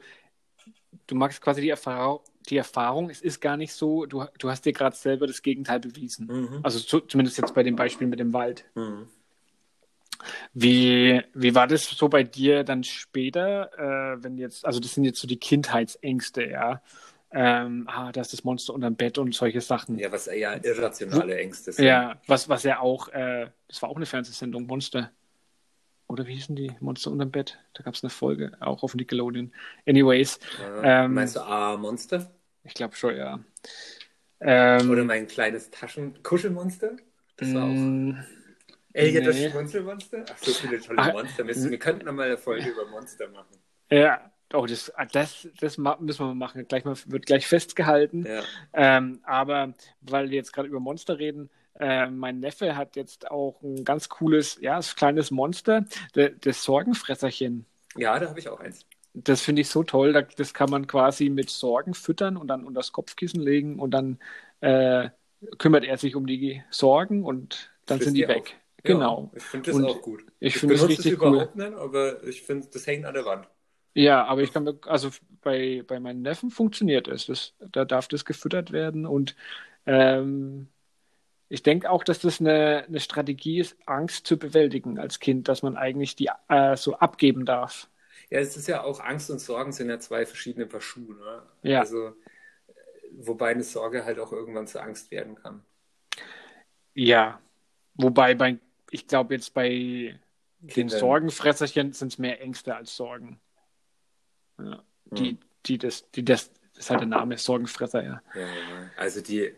du 1.07 1.15
magst 1.15 1.41
quasi 1.43 1.61
die 1.61 1.69
Erfahrung, 1.71 2.21
die 2.51 2.57
Erfahrung, 2.57 3.11
es 3.11 3.21
ist 3.21 3.41
gar 3.41 3.57
nicht 3.57 3.73
so, 3.73 4.07
du, 4.07 4.25
du 4.39 4.51
hast 4.51 4.65
dir 4.65 4.73
gerade 4.73 4.97
selber 4.97 5.27
das 5.27 5.43
Gegenteil 5.43 5.81
bewiesen. 5.81 6.27
Mhm. 6.27 6.61
Also 6.63 6.81
zu, 6.81 7.01
zumindest 7.01 7.39
jetzt 7.39 7.55
bei 7.55 7.63
dem 7.63 7.77
Beispiel 7.77 8.07
mit 8.07 8.19
dem 8.19 8.33
Wald. 8.33 8.65
mhm. 8.75 9.09
Wie, 10.53 11.23
wie 11.33 11.55
war 11.55 11.69
das 11.69 11.85
so 11.85 12.09
bei 12.09 12.25
dir 12.25 12.65
dann 12.65 12.83
später, 12.83 13.71
äh, 13.79 14.23
wenn 14.23 14.37
jetzt, 14.37 14.65
also 14.67 14.81
das 14.81 14.95
sind 14.95 15.05
jetzt 15.05 15.21
so 15.21 15.29
die 15.29 15.39
Kindheitsängste, 15.39 16.45
ja. 16.45 16.83
Ähm, 17.31 17.87
ah, 17.89 18.11
da 18.11 18.23
ist 18.23 18.33
das 18.33 18.43
Monster 18.43 18.73
unterm 18.75 18.97
Bett 18.97 19.19
und 19.19 19.35
solche 19.35 19.61
Sachen. 19.61 19.99
ja, 19.99 20.11
was 20.11 20.27
ja 20.27 20.55
irrationale 20.55 21.39
Ängste 21.39 21.73
sind. 21.73 21.85
Ja, 21.85 22.21
was, 22.27 22.49
was 22.49 22.63
ja 22.65 22.81
auch, 22.81 23.09
äh, 23.09 23.49
das 23.69 23.83
war 23.83 23.91
auch 23.91 23.97
eine 23.97 24.07
Fernsehsendung, 24.07 24.67
Monster. 24.67 25.11
Oder 26.09 26.27
wie 26.27 26.35
hießen 26.35 26.57
die? 26.57 26.73
Monster 26.81 27.11
unterm 27.11 27.31
Bett? 27.31 27.59
Da 27.75 27.83
gab 27.83 27.95
es 27.95 28.03
eine 28.03 28.09
Folge, 28.09 28.53
auch 28.61 28.83
auf 28.83 28.95
Nickelodeon. 28.95 29.53
Anyways, 29.87 30.41
Ja. 30.59 31.05
Ähm, 31.05 31.15
Meinst 31.15 31.37
du 31.37 31.41
Ah 31.43 31.77
Monster? 31.77 32.31
Ich 32.63 32.75
glaube 32.75 32.95
schon, 32.97 33.17
ja. 33.17 33.41
Ähm, 34.41 34.91
Oder 34.91 35.05
mein 35.05 35.27
kleines 35.27 35.71
Taschen-Kuschelmonster? 35.71 36.97
Das 37.37 37.55
war 37.55 37.67
auch. 37.67 37.75
mh, 37.75 38.25
Elliot 38.93 39.27
das 39.27 39.37
nee. 39.37 39.51
Schmunzelmonster? 39.51 40.25
Ach, 40.31 40.39
so 40.39 40.53
viele 40.55 40.81
tolle 40.81 41.05
Ah, 41.05 41.09
Monster. 41.09 41.47
Wir, 41.47 41.55
wir 41.71 41.79
könnten 41.79 42.07
noch 42.07 42.13
mal 42.13 42.27
eine 42.27 42.39
Folge 42.39 42.71
über 42.71 42.87
Monster 42.87 43.29
machen. 43.29 43.59
ja, 43.91 44.33
oh, 44.53 44.67
das, 44.67 44.93
das, 45.13 45.49
das 45.61 45.79
müssen 45.79 46.21
wir 46.21 46.27
mal 46.27 46.35
machen. 46.35 46.67
Gleich 46.69 46.85
mal, 46.85 46.97
wird 47.07 47.27
gleich 47.27 47.47
festgehalten. 47.47 48.27
Ja. 48.27 48.49
Ähm, 48.73 49.21
aber 49.25 49.75
weil 50.01 50.31
wir 50.31 50.37
jetzt 50.37 50.53
gerade 50.53 50.69
über 50.69 50.81
Monster 50.81 51.19
reden, 51.19 51.51
äh, 51.79 52.09
mein 52.11 52.41
Neffe 52.41 52.77
hat 52.77 52.97
jetzt 52.97 53.31
auch 53.31 53.63
ein 53.63 53.85
ganz 53.85 54.09
cooles, 54.09 54.59
ja, 54.61 54.77
das 54.77 54.97
kleines 54.97 55.31
Monster, 55.31 55.85
der, 56.15 56.31
das 56.31 56.63
Sorgenfresserchen. 56.65 57.67
ja, 57.97 58.19
da 58.19 58.29
habe 58.29 58.39
ich 58.41 58.49
auch 58.49 58.61
eins. 58.61 58.85
Das 59.25 59.41
finde 59.43 59.63
ich 59.63 59.69
so 59.69 59.83
toll. 59.85 60.13
Da, 60.13 60.23
das 60.23 60.55
kann 60.55 60.71
man 60.71 60.87
quasi 60.87 61.31
mit 61.31 61.51
Sorgen 61.51 61.95
füttern 61.95 62.37
und 62.37 62.49
dann 62.49 62.65
unter 62.65 62.81
das 62.81 62.93
Kopfkissen 62.93 63.41
legen 63.41 63.79
und 63.79 63.91
dann 63.93 64.19
äh, 64.61 65.11
kümmert 65.59 65.85
er 65.85 65.99
sich 65.99 66.15
um 66.17 66.27
die 66.27 66.63
Sorgen 66.71 67.25
und 67.25 67.71
dann 67.87 68.01
Frisst 68.01 68.01
sind 68.01 68.17
die 68.17 68.19
die 68.19 68.29
weg. 68.29 68.45
auf. 68.45 68.57
Genau. 68.85 69.33
Ja, 69.33 69.39
ich 69.39 69.43
finde 69.43 69.71
das 69.71 69.81
Und 69.81 69.83
auch 69.83 70.01
gut. 70.03 70.25
ich 70.41 70.57
finde 70.57 70.75
das 70.75 70.89
richtig 70.89 71.11
überhaupt 71.13 71.57
nicht, 71.57 71.73
aber 71.75 72.23
ich 72.25 72.43
finde, 72.43 72.69
das 72.69 72.87
hängt 72.87 73.05
an 73.07 73.15
der 73.15 73.25
Wand. 73.25 73.49
Ja, 73.95 74.25
aber 74.27 74.43
ich 74.43 74.53
kann 74.53 74.65
mir, 74.65 74.79
also 74.87 75.11
bei, 75.41 75.83
bei 75.87 75.99
meinen 75.99 76.23
Neffen 76.23 76.51
funktioniert 76.51 77.09
es. 77.09 77.27
Das, 77.27 77.55
da 77.59 77.85
darf 77.85 78.07
das 78.09 78.25
gefüttert 78.25 78.71
werden 78.71 79.07
und 79.07 79.35
ähm, 79.87 80.69
ich 81.49 81.63
denke 81.63 81.91
auch, 81.91 82.05
dass 82.05 82.21
das 82.21 82.41
eine, 82.41 82.85
eine 82.89 83.01
Strategie 83.01 83.61
ist, 83.61 83.77
Angst 83.87 84.27
zu 84.27 84.39
bewältigen 84.39 84.99
als 84.99 85.21
Kind, 85.21 85.49
dass 85.49 85.63
man 85.63 85.77
eigentlich 85.77 86.17
die 86.17 86.31
äh, 86.49 86.77
so 86.77 86.97
abgeben 86.97 87.47
darf. 87.47 87.91
Ja, 88.31 88.41
es 88.41 88.57
ist 88.57 88.69
ja 88.69 88.83
auch 88.83 89.01
Angst 89.01 89.31
und 89.31 89.39
Sorgen 89.39 89.73
sind 89.73 89.89
ja 89.89 89.99
zwei 89.99 90.27
verschiedene 90.27 90.67
Paar 90.67 90.81
Schuhe. 90.81 91.15
Ne? 91.15 91.43
Ja. 91.63 91.81
Also, 91.81 92.15
wobei 93.13 93.51
eine 93.51 93.65
Sorge 93.65 94.05
halt 94.05 94.19
auch 94.19 94.33
irgendwann 94.33 94.67
zur 94.67 94.83
Angst 94.83 95.11
werden 95.11 95.35
kann. 95.35 95.65
Ja, 96.95 97.41
wobei 97.95 98.35
bei, 98.35 98.59
ich 98.91 99.07
glaube 99.07 99.35
jetzt 99.35 99.55
bei 99.55 100.19
den 100.61 100.69
Kindern. 100.69 100.99
Sorgenfresserchen 100.99 101.93
sind 101.93 102.13
es 102.13 102.19
mehr 102.19 102.41
Ängste 102.41 102.75
als 102.75 102.97
Sorgen. 102.97 103.41
Ja, 104.59 104.83
die, 105.07 105.31
Hm. 105.31 105.39
die 105.67 105.79
das, 105.79 106.11
die 106.11 106.25
das, 106.25 106.53
das 106.75 106.85
ist 106.85 106.91
halt 106.91 107.01
der 107.01 107.07
Name, 107.07 107.39
Sorgenfresser, 107.39 108.03
ja. 108.03 108.23
Ja, 108.35 108.41
ja. 108.41 108.91
Also 108.97 109.21
die, 109.21 109.55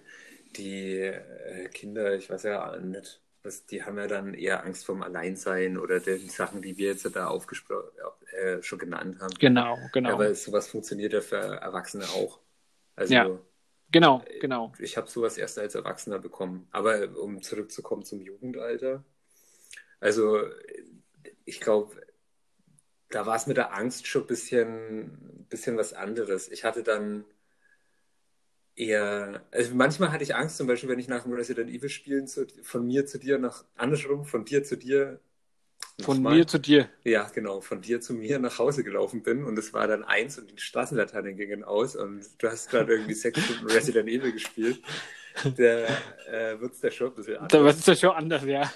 die 0.56 0.98
äh, 0.98 1.68
Kinder, 1.70 2.14
ich 2.14 2.28
weiß 2.28 2.42
ja 2.44 2.76
nicht, 2.78 3.20
was, 3.42 3.66
die 3.66 3.82
haben 3.84 3.98
ja 3.98 4.06
dann 4.06 4.34
eher 4.34 4.64
Angst 4.64 4.84
vorm 4.84 5.02
Alleinsein 5.02 5.78
oder 5.78 6.00
den 6.00 6.28
Sachen, 6.28 6.62
die 6.62 6.76
wir 6.76 6.88
jetzt 6.88 7.08
da 7.14 7.26
aufgesprochen, 7.28 7.88
äh, 8.32 8.62
schon 8.62 8.78
genannt 8.78 9.20
haben. 9.20 9.34
Genau, 9.38 9.78
genau. 9.92 10.12
Aber 10.12 10.34
sowas 10.34 10.68
funktioniert 10.68 11.12
ja 11.12 11.20
für 11.20 11.36
Erwachsene 11.36 12.04
auch. 12.04 12.40
Also 12.96 13.14
Ja. 13.14 13.38
Genau, 13.92 14.22
genau. 14.40 14.72
ich 14.78 14.96
habe 14.96 15.10
sowas 15.10 15.36
erst 15.36 15.58
als 15.58 15.74
Erwachsener 15.74 16.20
bekommen. 16.20 16.68
Aber 16.70 17.08
um 17.18 17.42
zurückzukommen 17.42 18.04
zum 18.04 18.20
Jugendalter, 18.20 19.04
also 19.98 20.44
ich 21.44 21.60
glaube, 21.60 22.00
da 23.10 23.26
war 23.26 23.34
es 23.34 23.48
mit 23.48 23.56
der 23.56 23.74
Angst 23.74 24.06
schon 24.06 24.22
ein 24.22 24.26
bisschen, 24.28 25.46
bisschen 25.48 25.76
was 25.76 25.92
anderes. 25.92 26.48
Ich 26.48 26.64
hatte 26.64 26.84
dann 26.84 27.24
eher, 28.80 29.42
also 29.50 29.74
manchmal 29.74 30.10
hatte 30.10 30.24
ich 30.24 30.34
Angst, 30.34 30.56
zum 30.56 30.66
Beispiel, 30.66 30.88
wenn 30.88 30.98
ich 30.98 31.08
nach 31.08 31.24
dem 31.24 31.32
Resident 31.32 31.70
Evil 31.70 31.88
Spielen 31.88 32.26
zu, 32.26 32.46
von 32.62 32.86
mir 32.86 33.06
zu 33.06 33.18
dir 33.18 33.38
nach, 33.38 33.64
andersrum, 33.76 34.24
von 34.24 34.44
dir 34.44 34.64
zu 34.64 34.76
dir. 34.76 35.20
Von 36.02 36.16
nochmal. 36.16 36.38
mir 36.38 36.46
zu 36.46 36.58
dir. 36.58 36.88
Ja, 37.04 37.30
genau, 37.34 37.60
von 37.60 37.82
dir 37.82 38.00
zu 38.00 38.14
mir 38.14 38.38
nach 38.38 38.58
Hause 38.58 38.82
gelaufen 38.84 39.22
bin 39.22 39.44
und 39.44 39.58
es 39.58 39.74
war 39.74 39.86
dann 39.86 40.02
eins 40.02 40.38
und 40.38 40.50
die 40.50 40.58
Straßenlaternen 40.58 41.36
gingen 41.36 41.62
aus 41.62 41.94
und 41.94 42.22
du 42.38 42.48
hast 42.48 42.70
gerade 42.70 42.94
irgendwie 42.94 43.14
sechs 43.14 43.42
Stunden 43.44 43.66
Resident 43.66 44.08
Evil 44.08 44.32
gespielt. 44.32 44.80
Der 45.44 45.88
äh, 46.26 46.58
wird's 46.58 46.80
da 46.80 46.90
schon 46.90 47.08
ein 47.08 47.14
bisschen 47.14 47.34
Da 47.34 47.40
anders. 47.40 47.62
was 47.64 47.78
ist 47.78 47.88
ja 47.88 47.96
schon 47.96 48.16
anders, 48.16 48.44
ja. 48.44 48.72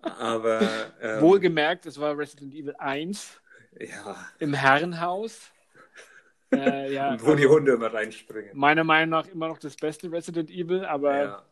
Aber 0.00 0.60
ähm, 1.02 1.20
Wohlgemerkt, 1.20 1.86
es 1.86 1.98
war 1.98 2.16
Resident 2.16 2.54
Evil 2.54 2.74
1. 2.78 3.40
Ja. 3.78 4.16
Im 4.38 4.54
Herrenhaus. 4.54 5.50
Äh, 6.52 6.92
ja, 6.92 7.16
wo 7.24 7.34
die 7.34 7.46
Hunde 7.46 7.72
immer 7.72 7.92
reinspringen. 7.92 8.56
meiner 8.56 8.84
Meinung 8.84 9.10
nach 9.10 9.26
immer 9.28 9.48
noch 9.48 9.58
das 9.58 9.76
beste 9.76 10.10
Resident 10.10 10.50
Evil, 10.50 10.84
aber 10.84 11.22
Ja. 11.22 11.44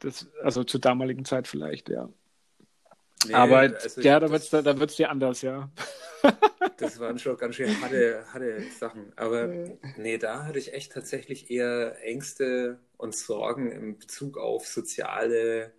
das, 0.00 0.28
also 0.42 0.64
zur 0.64 0.80
damaligen 0.80 1.24
Zeit 1.24 1.46
vielleicht, 1.48 1.88
ja. 1.88 2.08
Nee, 3.26 3.34
aber 3.34 3.58
also 3.60 4.00
ja, 4.00 4.20
da 4.20 4.30
wird's, 4.30 4.50
da, 4.50 4.60
da 4.60 4.78
wird's 4.78 4.96
dir 4.96 5.10
anders, 5.10 5.42
ja. 5.42 5.70
Das 6.78 6.98
waren 6.98 7.18
schon 7.18 7.36
ganz 7.36 7.54
schön 7.54 7.80
harte, 7.80 8.24
harte 8.32 8.62
Sachen. 8.78 9.12
Aber 9.16 9.46
nee, 9.96 10.18
da 10.18 10.44
hatte 10.44 10.58
ich 10.58 10.72
echt 10.72 10.92
tatsächlich 10.92 11.50
eher 11.50 12.02
Ängste 12.02 12.80
und 12.96 13.14
Sorgen 13.14 13.70
in 13.70 13.98
Bezug 13.98 14.38
auf 14.38 14.66
soziale 14.66 15.72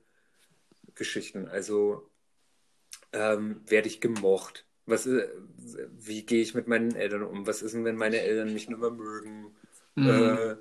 Geschichten. 0.94 1.48
Also 1.48 2.10
ähm, 3.12 3.62
werde 3.66 3.88
ich 3.88 4.00
gemocht? 4.02 4.66
Was, 4.86 5.06
ist- 5.06 5.30
wie 6.00 6.24
gehe 6.26 6.42
ich 6.42 6.54
mit 6.56 6.68
meinen 6.68 6.96
Eltern 6.96 7.24
um? 7.24 7.48
Was 7.48 7.62
ist 7.62 7.74
denn, 7.74 7.86
wenn 7.86 7.96
meine 7.98 8.20
Eltern 8.22 8.54
mich 8.54 8.70
nicht 8.70 8.80
mehr 8.80 8.92
mögen? 8.92 9.56
Mhm. 9.96 10.06
Äh, 10.08 10.56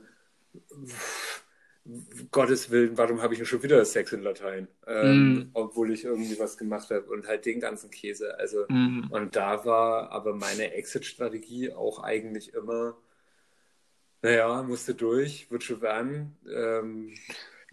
Gottes 2.30 2.70
Willen, 2.70 2.96
warum 2.96 3.20
habe 3.20 3.34
ich 3.34 3.38
denn 3.38 3.46
schon 3.46 3.62
wieder 3.62 3.84
Sex 3.84 4.12
in 4.12 4.22
Latein? 4.22 4.68
Ähm, 4.86 5.44
Mhm. 5.44 5.50
Obwohl 5.52 5.92
ich 5.92 6.04
irgendwie 6.04 6.38
was 6.38 6.56
gemacht 6.56 6.90
habe 6.90 7.04
und 7.10 7.26
halt 7.26 7.44
den 7.46 7.60
ganzen 7.60 7.90
Käse. 7.90 8.38
Also 8.38 8.66
Mhm. 8.68 9.10
und 9.10 9.36
da 9.36 9.64
war 9.66 10.10
aber 10.10 10.34
meine 10.34 10.72
Exit-Strategie 10.72 11.72
auch 11.72 12.02
eigentlich 12.02 12.54
immer, 12.54 12.96
naja, 14.22 14.62
musste 14.62 14.94
durch, 14.94 15.50
wird 15.50 15.62
schon 15.64 15.80
werden. 15.82 16.36
Ähm, 16.48 17.14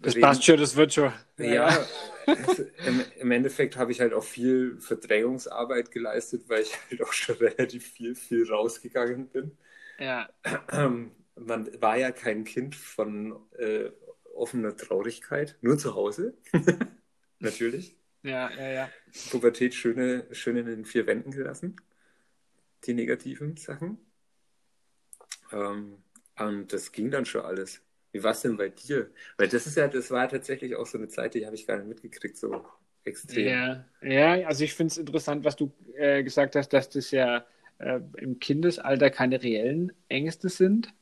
Das 0.02 0.18
passt 0.18 0.44
schon, 0.44 0.58
das 0.58 0.76
wird 0.76 0.92
schon. 0.92 1.12
Ja, 1.38 1.86
es, 2.26 2.58
im, 2.86 3.04
im 3.18 3.30
Endeffekt 3.30 3.76
habe 3.76 3.92
ich 3.92 4.00
halt 4.00 4.12
auch 4.12 4.24
viel 4.24 4.78
Verdrängungsarbeit 4.80 5.90
geleistet, 5.90 6.48
weil 6.48 6.62
ich 6.62 6.76
halt 6.90 7.02
auch 7.02 7.12
schon 7.12 7.36
relativ 7.36 7.86
viel, 7.86 8.14
viel 8.14 8.48
rausgegangen 8.48 9.28
bin. 9.28 9.56
Ja. 9.98 10.28
Man 11.34 11.80
war 11.80 11.96
ja 11.96 12.10
kein 12.10 12.44
Kind 12.44 12.74
von 12.74 13.36
äh, 13.58 13.90
offener 14.34 14.76
Traurigkeit, 14.76 15.56
nur 15.62 15.78
zu 15.78 15.94
Hause. 15.94 16.34
Natürlich. 17.38 17.96
Ja, 18.22 18.50
ja, 18.50 18.70
ja. 18.70 18.90
Pubertät 19.30 19.74
schöne, 19.74 20.26
schön 20.32 20.56
in 20.56 20.66
den 20.66 20.84
vier 20.84 21.06
Wänden 21.06 21.32
gelassen. 21.32 21.76
Die 22.84 22.94
negativen 22.94 23.56
Sachen. 23.56 23.98
Ähm, 25.52 26.02
und 26.38 26.72
das 26.72 26.92
ging 26.92 27.10
dann 27.10 27.24
schon 27.24 27.42
alles. 27.42 27.82
Wie 28.12 28.22
war 28.22 28.32
es 28.32 28.42
denn 28.42 28.56
bei 28.56 28.68
dir? 28.68 29.10
Weil 29.38 29.48
das 29.48 29.66
ist 29.66 29.76
ja, 29.76 29.88
das 29.88 30.10
war 30.10 30.28
tatsächlich 30.28 30.76
auch 30.76 30.86
so 30.86 30.98
eine 30.98 31.08
Zeit, 31.08 31.34
die 31.34 31.46
habe 31.46 31.56
ich 31.56 31.66
gar 31.66 31.78
nicht 31.78 31.88
mitgekriegt, 31.88 32.36
so 32.36 32.64
extrem. 33.04 33.46
Ja, 33.48 33.84
ja 34.02 34.46
also 34.46 34.64
ich 34.64 34.74
finde 34.74 34.92
es 34.92 34.98
interessant, 34.98 35.44
was 35.44 35.56
du 35.56 35.72
äh, 35.96 36.22
gesagt 36.22 36.54
hast, 36.54 36.68
dass 36.74 36.90
das 36.90 37.10
ja 37.10 37.44
äh, 37.78 38.00
im 38.18 38.38
Kindesalter 38.38 39.10
keine 39.10 39.42
reellen 39.42 39.92
Ängste 40.08 40.50
sind, 40.50 40.92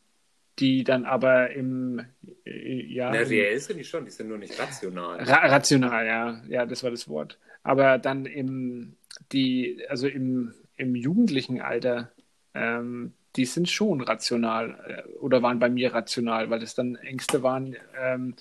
die 0.60 0.84
dann 0.84 1.04
aber 1.04 1.50
im, 1.50 2.04
äh, 2.44 2.82
ja, 2.86 3.10
Na, 3.10 3.20
reell 3.20 3.58
sind 3.58 3.78
die 3.78 3.84
schon, 3.84 4.04
die 4.04 4.10
sind 4.10 4.28
nur 4.28 4.38
nicht 4.38 4.58
rational. 4.58 5.18
Ra 5.22 5.46
rational, 5.46 6.06
ja, 6.06 6.42
ja, 6.48 6.66
das 6.66 6.84
war 6.84 6.90
das 6.90 7.08
Wort. 7.08 7.38
Aber 7.62 7.98
dann 7.98 8.24
im, 8.24 8.96
die, 9.32 9.84
also 9.88 10.06
im, 10.06 10.54
im 10.76 10.94
jugendlichen 10.94 11.60
Alter, 11.60 12.12
ähm, 12.54 13.14
die 13.36 13.44
sind 13.44 13.68
schon 13.68 14.00
rational 14.00 15.04
äh, 15.06 15.18
oder 15.18 15.42
waren 15.42 15.58
bei 15.58 15.68
mir 15.70 15.94
rational, 15.94 16.50
weil 16.50 16.60
das 16.60 16.74
dann 16.74 16.96
Ängste 16.96 17.42
waren, 17.42 17.76
ähm, 17.98 18.34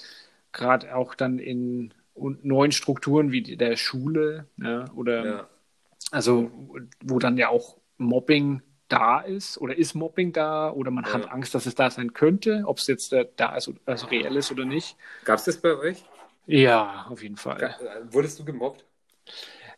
gerade 0.52 0.96
auch 0.96 1.16
dann 1.16 1.40
in 1.40 1.94
neuen 2.16 2.72
Strukturen 2.72 3.32
wie 3.32 3.42
der 3.56 3.78
Schule, 3.78 4.48
ja, 4.58 4.86
oder 4.96 5.26
Ja. 5.26 5.48
also 6.12 6.52
wo 7.04 7.20
dann 7.20 7.38
ja 7.38 7.50
auch 7.50 7.78
Mobbing 7.98 8.62
da 8.88 9.20
ist 9.20 9.58
oder 9.60 9.78
ist 9.78 9.94
Mobbing 9.94 10.34
da 10.34 10.72
oder 10.72 10.92
man 10.92 11.06
Ja. 11.06 11.14
hat 11.14 11.32
Angst, 11.32 11.54
dass 11.54 11.66
es 11.66 11.76
da 11.76 11.92
sein 11.92 12.14
könnte, 12.14 12.64
ob 12.66 12.80
es 12.80 12.88
jetzt 12.88 13.14
äh, 13.14 13.28
da 13.36 13.56
ist, 13.56 13.72
also 13.86 14.08
reell 14.08 14.36
ist 14.36 14.52
oder 14.52 14.66
nicht. 14.66 14.98
Gab 15.24 15.38
es 15.38 15.46
das 15.46 15.58
bei 15.58 15.76
euch? 15.78 16.04
Ja, 16.48 17.06
auf 17.10 17.22
jeden 17.22 17.38
Fall. 17.38 17.62
Äh, 17.62 18.14
Wurdest 18.14 18.40
du 18.40 18.46
gemobbt? 18.46 18.84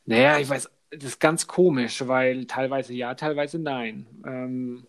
Naja, 0.06 0.40
ich 0.40 0.50
weiß, 0.50 0.70
das 0.92 1.04
ist 1.04 1.20
ganz 1.20 1.48
komisch, 1.48 2.06
weil 2.08 2.46
teilweise 2.46 2.94
ja, 2.94 3.14
teilweise 3.16 3.60
nein. 3.60 4.06
Ähm, 4.26 4.88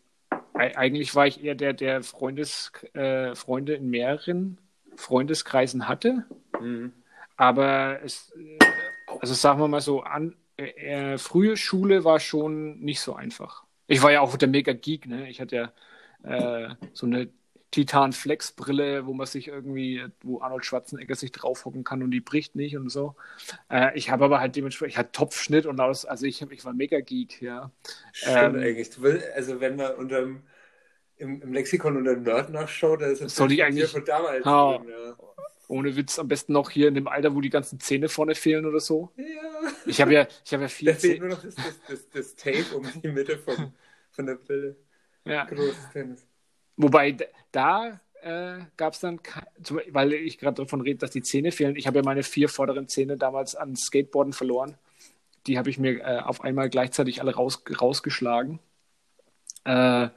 eigentlich 0.55 1.15
war 1.15 1.27
ich 1.27 1.43
eher 1.43 1.55
der, 1.55 1.73
der 1.73 2.03
Freundes, 2.03 2.73
äh, 2.95 3.35
Freunde 3.35 3.75
in 3.75 3.91
mehreren 3.91 4.59
Freundeskreisen 4.97 5.88
hatte. 5.88 6.25
Mhm. 6.61 6.93
Aber 7.37 8.01
es, 8.03 8.33
äh, 8.37 8.59
also 9.21 9.35
sagen 9.35 9.61
wir 9.61 9.69
mal 9.69 9.81
so, 9.81 10.03
an, 10.03 10.37
äh, 10.57 11.15
äh, 11.15 11.19
frühe 11.19 11.57
Schule 11.57 12.05
war 12.05 12.21
schon 12.21 12.81
nicht 12.81 13.01
so 13.01 13.15
einfach. 13.15 13.65
Ich 13.87 14.03
war 14.03 14.12
ja 14.12 14.21
auch 14.21 14.37
der 14.37 14.49
Mega-Geek, 14.49 15.07
ne? 15.07 15.29
Ich 15.29 15.41
hatte 15.41 15.57
ja 15.57 16.69
äh, 16.69 16.75
so 16.93 17.07
eine 17.07 17.29
Titan-Flex-Brille, 17.73 19.07
wo 19.07 19.13
man 19.15 19.27
sich 19.27 19.49
irgendwie, 19.49 20.05
wo 20.23 20.41
Arnold 20.41 20.65
Schwarzenegger 20.65 21.15
sich 21.15 21.33
draufhocken 21.33 21.85
kann 21.85 22.03
und 22.03 22.11
die 22.13 22.21
bricht 22.21 22.55
nicht 22.55 22.77
und 22.77 22.89
so. 22.91 23.17
Äh, 23.71 23.97
ich 23.99 24.11
habe 24.11 24.25
aber 24.27 24.41
halt 24.41 24.55
dementsprechend, 24.57 24.93
ich 24.93 24.99
hatte 24.99 25.13
Topfschnitt 25.13 25.67
und 25.67 25.81
alles, 25.81 26.05
also 26.05 26.27
ich, 26.27 26.41
hab, 26.43 26.53
ich 26.53 26.65
war 26.65 26.73
Mega-Geek, 26.73 27.43
ja. 27.43 27.71
Stimmt 28.13 28.37
Ähm, 28.37 28.55
eigentlich. 28.57 28.91
Du 28.91 29.03
will, 29.03 29.23
also 29.35 29.61
wenn 29.61 29.77
man 29.77 29.95
unter 29.97 30.21
dem, 30.21 30.43
im, 31.17 31.43
im 31.43 31.53
Lexikon 31.53 31.97
unter 31.97 32.17
Nerd 32.17 32.51
nachschaut, 32.51 33.01
da 33.03 33.07
ist 33.07 33.23
das 33.23 33.35
Soll 33.35 33.53
ich 33.53 33.63
eigentlich- 33.65 33.91
von 33.91 34.05
damals 34.05 34.47
Ah. 34.47 34.79
drin, 34.79 34.89
ja. 34.89 35.17
Ohne 35.69 35.97
Witz, 35.97 36.19
am 36.19 36.29
besten 36.29 36.53
noch 36.53 36.69
hier 36.69 36.89
in 36.89 36.95
dem 36.95 37.09
Alter, 37.09 37.35
wo 37.35 37.41
die 37.41 37.49
ganzen 37.49 37.81
Zähne 37.81 38.11
vorne 38.11 38.35
fehlen 38.35 38.67
oder 38.67 38.81
so. 38.81 39.11
Ja. 39.17 39.25
Ich 39.87 40.01
habe 40.03 40.13
ja, 40.13 40.27
ich 40.45 40.53
habe 40.53 40.65
ja 40.65 40.69
Da 40.69 40.75
vier 40.75 40.95
fehlt 40.95 41.01
Zähne. 41.01 41.19
nur 41.21 41.29
noch 41.31 41.43
das, 41.43 41.55
das, 41.55 41.81
das, 41.89 42.09
das 42.11 42.35
Tape 42.35 42.77
um 42.77 42.87
die 43.03 43.09
Mitte 43.09 43.39
vom, 43.39 43.73
von 44.11 44.27
der 44.27 44.35
Brille. 44.35 44.77
Ja. 45.25 45.45
Großes 45.47 45.91
Tennis. 45.93 46.27
Wobei 46.77 47.17
da 47.53 48.01
äh, 48.23 48.61
gab 48.77 48.95
es 48.95 49.01
dann, 49.01 49.21
weil 49.91 50.13
ich 50.13 50.39
gerade 50.39 50.63
davon 50.63 50.81
rede, 50.81 50.99
dass 50.99 51.11
die 51.11 51.23
Zähne 51.23 51.53
fehlen. 51.53 51.77
Ich 51.77 51.87
habe 51.87 51.99
ja 51.99 52.05
meine 52.05 52.23
vier 52.23 52.49
vorderen 52.49 52.89
Zähne 52.89 53.17
damals 53.17 53.55
an 53.57 53.77
Skateboarden 53.77 54.33
verloren. 54.33 54.77
Die 55.47 55.59
habe 55.59 55.71
ich 55.71 55.79
mir 55.79 56.01
äh, 56.03 56.21
auf 56.21 56.43
einmal 56.43 56.71
gleichzeitig 56.71 57.21
alle 57.21 57.35
raus, 57.35 57.63
rausgeschlagen. 57.81 58.61
Äh, 59.65 60.09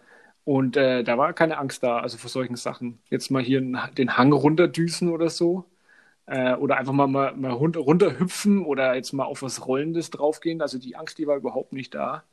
und 0.43 0.77
äh, 0.77 1.03
da 1.03 1.17
war 1.17 1.33
keine 1.33 1.57
Angst 1.57 1.81
da, 1.83 1.99
also 1.99 2.17
vor 2.17 2.29
solchen 2.29 2.55
Sachen. 2.55 2.99
Jetzt 3.09 3.31
mal 3.31 3.41
hier 3.41 3.61
den 3.61 4.17
Hang 4.17 4.31
runterdüsen 4.31 5.09
oder 5.11 5.29
so. 5.29 5.65
Äh, 6.27 6.55
oder 6.55 6.77
einfach 6.77 6.93
mal, 6.93 7.07
mal, 7.07 7.35
mal 7.35 7.51
run- 7.51 7.75
runterhüpfen 7.75 8.65
oder 8.65 8.95
jetzt 8.95 9.13
mal 9.13 9.25
auf 9.25 9.41
was 9.43 9.67
Rollendes 9.67 10.11
draufgehen. 10.11 10.61
Also 10.61 10.79
die 10.79 10.95
Angst, 10.95 11.17
die 11.19 11.27
war 11.27 11.37
überhaupt 11.37 11.73
nicht 11.73 11.95
da. 11.95 12.23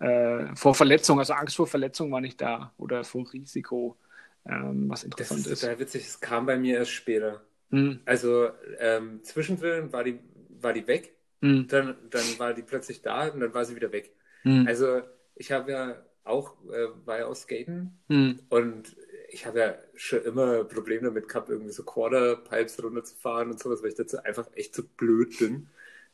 Äh, 0.00 0.56
vor 0.56 0.74
Verletzung, 0.76 1.20
also 1.20 1.34
Angst 1.34 1.56
vor 1.56 1.68
Verletzung 1.68 2.12
war 2.12 2.22
nicht 2.22 2.40
da. 2.42 2.74
Oder 2.78 3.04
vor 3.04 3.32
Risiko, 3.32 3.98
ähm, 4.46 4.90
was 4.90 5.04
Das 5.16 5.30
interessant 5.30 5.40
ist 5.46 5.46
ist. 5.46 5.60
total 5.62 5.78
witzig. 5.78 6.06
Es 6.06 6.20
kam 6.20 6.46
bei 6.46 6.56
mir 6.58 6.78
erst 6.78 6.92
später. 6.92 7.42
Hm, 7.72 8.00
Also 8.06 8.50
ähm, 8.78 9.22
zwischendrin 9.24 9.92
war 9.92 10.04
die, 10.04 10.20
war 10.50 10.72
die 10.72 10.86
weg, 10.86 11.16
hm, 11.42 11.62
dann, 11.68 11.96
dann 12.10 12.38
war 12.38 12.54
die 12.54 12.62
plötzlich 12.62 13.02
da 13.02 13.28
und 13.28 13.40
dann 13.40 13.54
war 13.54 13.64
sie 13.64 13.76
wieder 13.76 13.92
weg. 13.92 14.14
hm, 14.44 14.66
Also 14.66 15.02
ich 15.36 15.52
habe 15.52 15.72
ja 15.72 16.06
auch, 16.24 16.56
äh, 16.70 16.88
war 17.06 17.18
ja 17.20 17.26
auch 17.26 17.36
Skaten 17.36 17.98
hm. 18.08 18.38
und 18.50 18.96
ich 19.30 19.46
habe 19.46 19.60
ja 19.60 19.78
schon 19.94 20.22
immer 20.24 20.64
Probleme 20.64 21.04
damit 21.04 21.28
gehabt, 21.28 21.50
irgendwie 21.50 21.72
so 21.72 21.84
Quarterpipes 21.84 22.82
runterzufahren 22.82 23.50
und 23.50 23.60
sowas, 23.60 23.82
weil 23.82 23.90
ich 23.90 23.96
dazu 23.96 24.18
einfach 24.24 24.48
echt 24.54 24.74
zu 24.74 24.86
blöd 24.88 25.38
bin, 25.38 25.68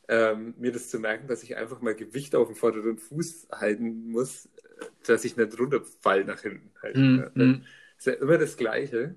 ähm, 0.09 0.55
mir 0.59 0.73
das 0.73 0.90
zu 0.90 0.99
merken, 1.01 1.29
dass 1.29 1.42
ich 1.42 1.57
einfach 1.57 1.81
mal 1.81 1.95
Gewicht 1.95 2.35
auf 2.35 2.49
dem 2.49 2.57
vorderen 2.57 2.99
Fuß 2.99 3.49
halten 3.53 4.11
muss, 4.11 4.47
äh, 4.47 4.87
dass 5.07 5.25
ich 5.25 5.37
nicht 5.37 5.59
runterfall 5.59 6.25
nach 6.25 6.40
hinten. 6.42 6.71
Halt. 6.83 6.97
Hm, 6.97 7.16
Ja, 7.16 7.31
hm. 7.37 7.66
ist 7.99 8.07
ja 8.07 8.14
immer 8.14 8.38
das 8.38 8.57
Gleiche. 8.57 9.16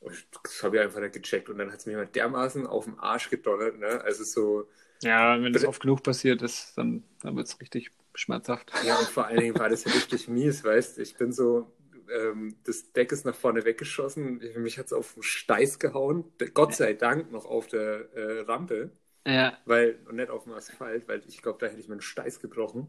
Und 0.00 0.14
Das 0.44 0.62
habe 0.62 0.76
ich 0.78 0.82
einfach 0.82 1.00
nicht 1.00 1.14
gecheckt 1.14 1.48
und 1.50 1.58
dann 1.58 1.72
hat 1.72 1.80
es 1.80 1.86
mir 1.86 1.96
mal 1.96 2.06
dermaßen 2.06 2.66
auf 2.66 2.84
den 2.86 2.98
Arsch 2.98 3.30
gedonnert. 3.30 3.78
Ne? 3.78 4.00
Also 4.02 4.24
so, 4.24 4.68
Ja, 5.02 5.40
wenn 5.42 5.52
das 5.52 5.64
oft 5.64 5.80
genug 5.82 6.02
passiert 6.02 6.42
ist, 6.42 6.76
dann, 6.76 7.04
dann 7.20 7.36
wird 7.36 7.46
es 7.48 7.60
richtig 7.60 7.90
schmerzhaft. 8.14 8.72
Ja, 8.80 8.98
und 8.98 9.08
vor 9.10 9.26
allen 9.26 9.40
Dingen 9.40 9.58
war 9.58 9.68
das 9.68 9.84
ja 9.84 9.90
richtig 9.92 10.28
mies, 10.28 10.62
weißt 10.64 10.98
Ich 10.98 11.16
bin 11.16 11.32
so, 11.32 11.72
ähm, 12.10 12.56
das 12.64 12.92
Deck 12.92 13.10
ist 13.12 13.24
nach 13.24 13.34
vorne 13.34 13.64
weggeschossen, 13.64 14.40
ich- 14.42 14.56
mich 14.56 14.78
hat 14.78 14.86
es 14.86 14.92
auf 14.92 15.14
den 15.14 15.22
Steiß 15.22 15.78
gehauen, 15.78 16.24
Gott 16.54 16.74
sei 16.74 16.92
Dank 16.94 17.32
noch 17.32 17.46
auf 17.46 17.66
der 17.68 18.12
äh, 18.14 18.40
Rampe, 18.42 18.90
Ja, 19.26 19.58
weil, 19.66 19.98
und 20.08 20.16
nicht 20.16 20.30
auf 20.30 20.44
dem 20.44 20.52
Asphalt, 20.54 21.08
weil 21.08 21.22
ich 21.26 21.42
glaube, 21.42 21.58
da 21.60 21.66
hätte 21.66 21.80
ich 21.80 21.88
meinen 21.88 22.00
Steiß 22.00 22.40
gebrochen. 22.40 22.88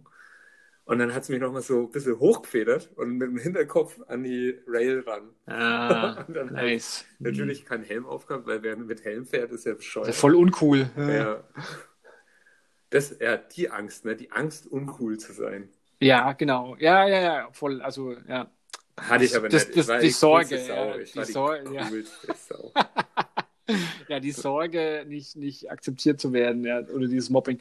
Und 0.86 1.00
dann 1.00 1.14
hat 1.14 1.24
es 1.24 1.30
mich 1.30 1.42
nochmal 1.42 1.62
so 1.64 1.82
ein 1.82 1.92
bisschen 1.92 2.18
hochgefedert 2.18 2.92
und 2.96 3.18
mit 3.18 3.28
dem 3.28 3.38
Hinterkopf 3.38 4.00
an 4.08 4.24
die 4.24 4.58
Rail 4.68 5.04
ran. 5.06 5.32
ah, 5.48 6.24
Und 6.28 6.34
dann 6.34 6.54
nice. 6.54 7.04
Natürlich 7.20 7.66
kein 7.66 7.84
Helm 7.84 8.06
aufgehabt, 8.06 8.48
weil 8.48 8.64
wer 8.64 8.78
mit 8.78 9.04
Helm 9.04 9.26
fährt, 9.26 9.52
ist 9.52 9.66
ja 9.66 9.72
Das 9.74 9.80
bescheuert. 9.80 10.08
ist 10.08 10.20
voll 10.20 10.36
uncool. 10.36 10.90
Ja. 10.96 11.44
Das, 12.90 13.18
ja, 13.20 13.36
die 13.36 13.70
Angst, 13.70 14.06
ne? 14.06 14.16
Die 14.16 14.32
Angst, 14.32 14.66
uncool 14.68 15.18
zu 15.18 15.34
sein. 15.34 15.70
Ja, 16.00 16.32
genau. 16.34 16.78
Ja, 16.80 17.06
ja, 17.06 17.20
ja, 17.22 17.50
voll. 17.52 17.82
Also, 17.82 18.14
ja. 18.28 18.50
Hatte 18.98 19.26
ich 19.26 19.36
aber 19.36 19.50
Das- 19.50 19.66
nicht. 19.68 19.78
das- 19.78 19.86
ich 19.88 19.90
war 19.90 20.00
die 20.00 20.10
Sorge, 20.12 20.56
ja, 20.68 20.96
ich 20.96 21.12
die 21.12 21.18
war 21.18 21.26
die 21.26 21.32
Sorge, 21.34 21.74
ja. 21.74 21.90
Ja, 24.08 24.20
die 24.20 24.32
Sorge, 24.32 25.06
nicht, 25.08 25.36
nicht 25.36 25.72
akzeptiert 25.72 26.20
zu 26.20 26.34
werden, 26.34 26.64
ja, 26.66 26.80
oder 26.82 27.08
dieses 27.08 27.30
Mobbing. 27.30 27.60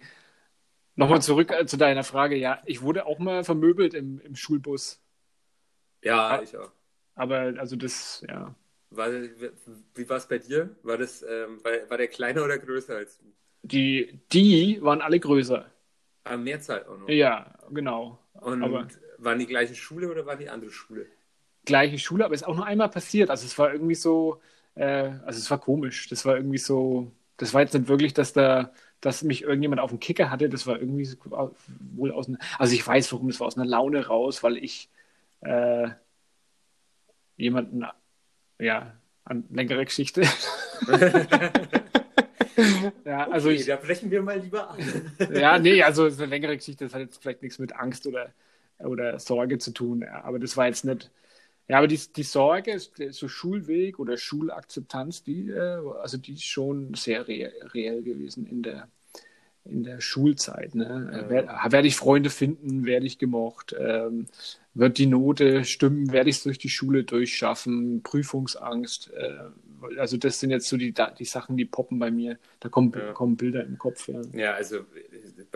Nochmal 0.97 1.23
zurück 1.23 1.51
äh, 1.53 1.67
zu 1.67 1.77
deiner 1.79 2.05
Frage. 2.05 2.37
Ja, 2.37 2.63
ich 2.67 2.83
wurde 2.83 3.07
auch 3.07 3.19
mal 3.19 3.45
vermöbelt 3.45 3.95
im, 3.95 4.21
im 4.21 4.37
Schulbus. 4.37 5.03
Ja, 6.03 6.39
Ah. 6.39 6.43
ich 6.43 6.57
auch. 6.57 6.73
Aber 7.15 7.55
also 7.59 7.77
das, 7.77 8.23
ja. 8.29 8.55
War, 8.91 9.11
wie 9.13 10.09
war 10.09 10.17
es 10.17 10.27
bei 10.29 10.39
dir? 10.39 10.77
War, 10.83 10.99
das, 10.99 11.23
ähm, 11.23 11.63
war, 11.65 11.73
war 11.91 11.99
der 11.99 12.09
kleiner 12.09 12.45
oder 12.45 12.59
größer 12.59 12.97
als 12.97 13.19
du? 13.19 13.33
Die, 13.63 14.21
die 14.33 14.79
waren 14.83 15.03
alle 15.03 15.21
größer. 15.21 15.71
Ah, 16.25 16.37
Mehrzahl 16.37 16.85
auch 16.87 16.99
noch. 16.99 17.09
Ja, 17.09 17.55
genau. 17.71 18.19
Und 18.35 18.63
aber 18.63 18.89
waren 19.19 19.39
die 19.39 19.47
gleiche 19.47 19.75
Schule 19.75 20.11
oder 20.11 20.27
war 20.27 20.37
die 20.37 20.49
andere 20.49 20.71
Schule? 20.71 21.07
gleiche 21.65 21.99
Schule, 21.99 22.25
aber 22.25 22.35
es 22.35 22.43
ist 22.43 22.47
auch 22.47 22.57
nur 22.57 22.67
einmal 22.67 22.89
passiert. 22.91 23.31
Also 23.31 23.47
es 23.47 23.59
war 23.59 23.73
irgendwie 23.73 23.95
so, 23.95 24.41
äh, 24.77 25.11
also 25.25 25.39
es 25.39 25.51
war 25.51 25.59
komisch. 25.59 26.09
Das 26.09 26.25
war 26.25 26.37
irgendwie 26.37 26.59
so, 26.59 27.11
das 27.37 27.53
war 27.53 27.63
jetzt 27.63 27.75
nicht 27.75 27.89
wirklich, 27.89 28.15
dass 28.15 28.33
da, 28.33 28.73
dass 29.01 29.23
mich 29.25 29.43
irgendjemand 29.43 29.81
auf 29.81 29.91
den 29.91 30.01
Kicker 30.01 30.31
hatte. 30.31 30.49
Das 30.49 30.67
war 30.67 30.79
irgendwie 30.79 31.05
so, 31.05 31.17
wohl 31.95 32.13
aus 32.13 32.29
einer, 32.29 32.39
also 32.59 32.75
ich 32.75 32.87
weiß 32.87 33.13
warum, 33.13 33.29
das 33.29 33.41
war 33.41 33.49
aus 33.49 33.57
einer 33.57 33.67
Laune 33.67 34.07
raus, 34.07 34.43
weil 34.43 34.57
ich 34.59 34.89
äh, 35.41 35.89
jemanden, 37.37 37.85
ja, 38.59 38.95
an 39.25 39.45
längere 39.51 39.85
Geschichte. 39.85 40.23
ja, 43.05 43.29
also 43.29 43.49
okay, 43.49 43.59
ich, 43.59 43.67
da 43.67 43.77
brechen 43.77 44.11
wir 44.11 44.23
mal 44.23 44.39
lieber 44.39 44.71
an. 44.71 44.79
ja, 45.33 45.59
nee, 45.59 45.83
also 45.83 46.07
es 46.07 46.15
ist 46.15 46.21
eine 46.21 46.31
längere 46.31 46.57
Geschichte, 46.57 46.85
das 46.85 46.95
hat 46.95 47.01
jetzt 47.01 47.21
vielleicht 47.21 47.43
nichts 47.43 47.59
mit 47.59 47.75
Angst 47.75 48.07
oder, 48.07 48.33
oder 48.79 49.19
Sorge 49.19 49.59
zu 49.59 49.73
tun, 49.73 50.05
aber 50.05 50.39
das 50.39 50.57
war 50.57 50.67
jetzt 50.67 50.85
nicht. 50.85 51.11
Ja, 51.69 51.79
aber 51.79 51.89
die, 51.89 51.99
die 52.15 52.23
Sorge, 52.23 52.73
ist 52.73 52.93
so 53.11 53.29
Schulweg 53.29 53.99
oder 53.99 54.17
Schulakzeptanz, 54.17 55.25
die, 55.25 55.51
äh, 55.51 55.81
also 56.01 56.17
die 56.17 56.35
ist 56.35 56.45
schon 56.45 56.95
sehr 56.95 57.27
re 57.27 57.53
reell 57.75 58.03
gewesen 58.03 58.47
in 58.47 58.63
der, 58.63 58.89
in 59.65 59.83
der 59.83 60.01
Schulzeit. 60.01 60.75
Ne? 60.77 61.11
Ja. 61.13 61.29
Wer, 61.29 61.73
werde 61.73 61.89
ich 61.89 61.97
Freunde 61.97 62.31
finden, 62.31 62.85
werde 62.87 63.07
ich 63.07 63.19
gemocht, 63.19 63.75
ähm, 63.79 64.27
wird 64.75 64.99
die 64.99 65.07
Note 65.07 65.65
stimmen, 65.65 66.13
werde 66.13 66.31
ich 66.31 66.37
es 66.37 66.43
durch 66.45 66.59
die 66.59 66.69
Schule 66.69 67.03
durchschaffen, 67.03 68.03
Prüfungsangst. 68.03 69.11
Äh, 69.15 69.35
also 69.99 70.17
das 70.17 70.39
sind 70.41 70.51
jetzt 70.51 70.69
so 70.69 70.77
die, 70.77 70.95
die 71.19 71.25
Sachen, 71.25 71.57
die 71.57 71.65
poppen 71.65 71.99
bei 71.99 72.11
mir. 72.11 72.39
Da 72.61 72.69
kommen, 72.69 72.93
Ja. 72.97 73.13
kommen 73.13 73.37
Bilder 73.37 73.65
im 73.65 73.77
Kopf. 73.77 74.09
Ja. 74.09 74.21
Ja, 74.33 74.53
also 74.55 74.81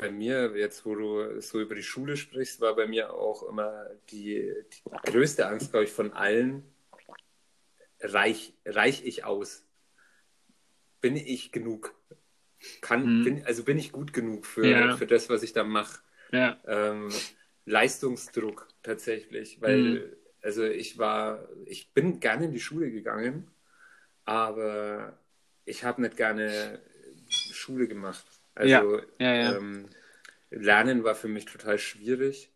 bei 0.01 0.11
mir, 0.11 0.57
jetzt 0.57 0.87
wo 0.87 0.95
du 0.95 1.41
so 1.41 1.61
über 1.61 1.75
die 1.75 1.83
Schule 1.83 2.17
sprichst, 2.17 2.61
war 2.61 2.75
bei 2.75 2.87
mir 2.87 3.13
auch 3.13 3.43
immer 3.43 3.87
die, 4.11 4.51
die 4.73 5.11
größte 5.11 5.47
Angst, 5.47 5.71
glaube 5.73 5.85
ich, 5.85 5.93
von 5.93 6.13
allen, 6.13 6.65
reich, 8.01 8.55
reich 8.65 9.05
ich 9.05 9.25
aus? 9.25 9.63
Bin 11.03 11.17
ich 11.17 11.53
genug? 11.53 11.95
Kann, 12.81 13.21
Mhm. 13.21 13.25
bin, 13.25 13.45
also 13.45 13.65
bin 13.65 13.79
ich 13.79 13.93
gut 13.93 14.13
genug 14.13 14.47
für, 14.47 14.71
Ja. 14.71 14.97
für 14.97 15.07
das, 15.07 15.29
was 15.29 15.43
ich 15.43 15.53
da 15.53 15.65
mache? 15.65 16.01
Ja. 16.33 16.59
Ähm, 16.67 17.11
Leistungsdruck 17.67 18.69
tatsächlich, 18.83 19.61
weil 19.61 20.01
Mhm. 20.11 20.17
also 20.43 20.65
ich 20.65 20.97
war, 20.97 21.47
ich 21.67 21.93
bin 21.93 22.21
gerne 22.21 22.47
in 22.47 22.53
die 22.53 22.61
Schule 22.61 22.91
gegangen, 22.91 23.51
aber 24.25 25.19
ich 25.67 25.85
habe 25.85 26.01
nicht 26.01 26.17
gerne 26.17 26.81
Schule 27.53 27.87
gemacht. 27.87 28.40
Also 28.61 29.01
Ja, 29.19 29.35
ja. 29.35 29.57
Ähm, 29.57 29.87
Lernen 30.51 31.05
war 31.05 31.15
für 31.15 31.29
mich 31.29 31.45
total 31.45 31.79
schwierig. 31.79 32.51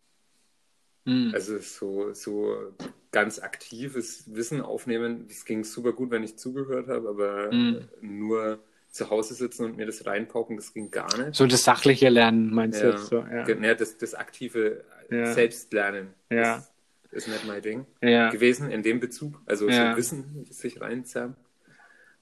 Mhm. 1.05 1.31
Also 1.33 1.59
so, 1.59 2.13
so 2.13 2.73
ganz 3.11 3.39
aktives 3.39 4.23
Wissen 4.33 4.61
aufnehmen, 4.61 5.27
das 5.27 5.45
ging 5.45 5.63
super 5.63 5.93
gut, 5.93 6.11
wenn 6.11 6.23
ich 6.23 6.37
zugehört 6.37 6.87
habe, 6.87 7.07
aber 7.09 7.51
Mhm. 7.51 7.87
nur 8.01 8.59
zu 8.89 9.09
Hause 9.09 9.33
sitzen 9.33 9.65
und 9.65 9.77
mir 9.77 9.85
das 9.85 10.05
reinpauken, 10.05 10.55
das 10.57 10.73
ging 10.73 10.89
gar 10.91 11.15
nicht. 11.17 11.35
So 11.35 11.47
das 11.47 11.63
sachliche 11.63 12.09
Lernen, 12.09 12.53
meinst 12.53 12.81
du 12.81 12.87
Ja. 12.87 12.91
jetzt 12.91 13.05
so? 13.07 13.19
Ja. 13.19 13.47
Ja, 13.47 13.73
das, 13.75 13.97
das 13.97 14.13
aktive 14.15 14.83
Ja. 15.09 15.33
Selbstlernen 15.33 16.13
Ja. 16.29 16.65
ist, 17.11 17.27
nicht 17.27 17.45
mein 17.45 17.61
Ding 17.61 17.85
gewesen 18.31 18.69
in 18.71 18.83
dem 18.83 18.99
Bezug. 18.99 19.39
Also 19.45 19.65
so 19.69 19.97
Wissen 19.97 20.45
sich 20.49 20.81
reinzerren. 20.81 21.35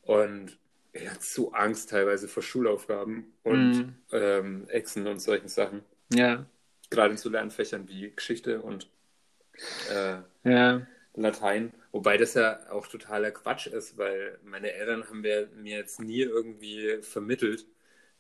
Und 0.02 0.58
ich 0.94 1.10
hatte 1.10 1.24
so 1.24 1.52
Angst 1.54 1.90
teilweise 1.90 2.28
vor 2.28 2.44
Schulaufgaben 2.44 3.34
und 3.44 3.72
Mhm. 3.78 3.96
ähm, 4.12 4.68
Exen 4.70 5.08
und 5.08 5.20
solchen 5.20 5.48
Sachen. 5.50 5.82
ja. 6.14 6.46
Gerade 6.90 7.14
in 7.14 7.18
so 7.18 7.28
Lernfächern 7.30 7.88
wie 7.88 8.12
Geschichte 8.16 8.62
und 8.62 8.88
äh, 9.92 10.18
Ja. 10.44 10.86
Latein. 11.16 11.72
Wobei 11.92 12.18
das 12.18 12.36
ja 12.36 12.70
auch 12.72 12.88
totaler 12.88 13.32
Quatsch 13.32 13.66
ist, 13.68 13.98
weil 13.98 14.38
meine 14.44 14.72
Eltern 14.74 15.04
haben 15.10 15.22
mir, 15.22 15.48
mir 15.56 15.78
jetzt 15.78 16.00
nie 16.00 16.22
irgendwie 16.22 17.00
vermittelt, 17.02 17.66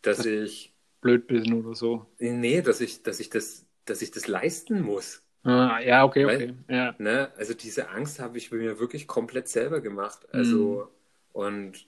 dass 0.02 0.26
ich, 0.26 0.74
Blöd 1.02 1.28
bisschen 1.28 1.64
oder 1.66 1.76
so. 1.76 2.06
nee, 2.18 2.62
dass 2.64 2.82
ich, 2.82 3.04
dass 3.04 3.20
ich 3.20 3.30
das, 3.30 3.66
dass 3.86 4.02
ich 4.02 4.10
das 4.10 4.28
leisten 4.28 4.82
muss. 4.82 5.22
Ah, 5.44 5.80
ja, 5.80 6.04
okay, 6.06 6.26
Weil- 6.26 6.36
okay. 6.36 6.54
Ja. 6.68 6.96
Ne? 6.98 7.32
Also 7.36 7.54
diese 7.54 7.90
Angst 7.90 8.20
habe 8.20 8.38
ich 8.40 8.52
mir 8.52 8.80
wirklich 8.80 9.06
komplett 9.08 9.50
selber 9.50 9.82
gemacht. 9.82 10.26
Also 10.32 10.90
und 11.32 11.86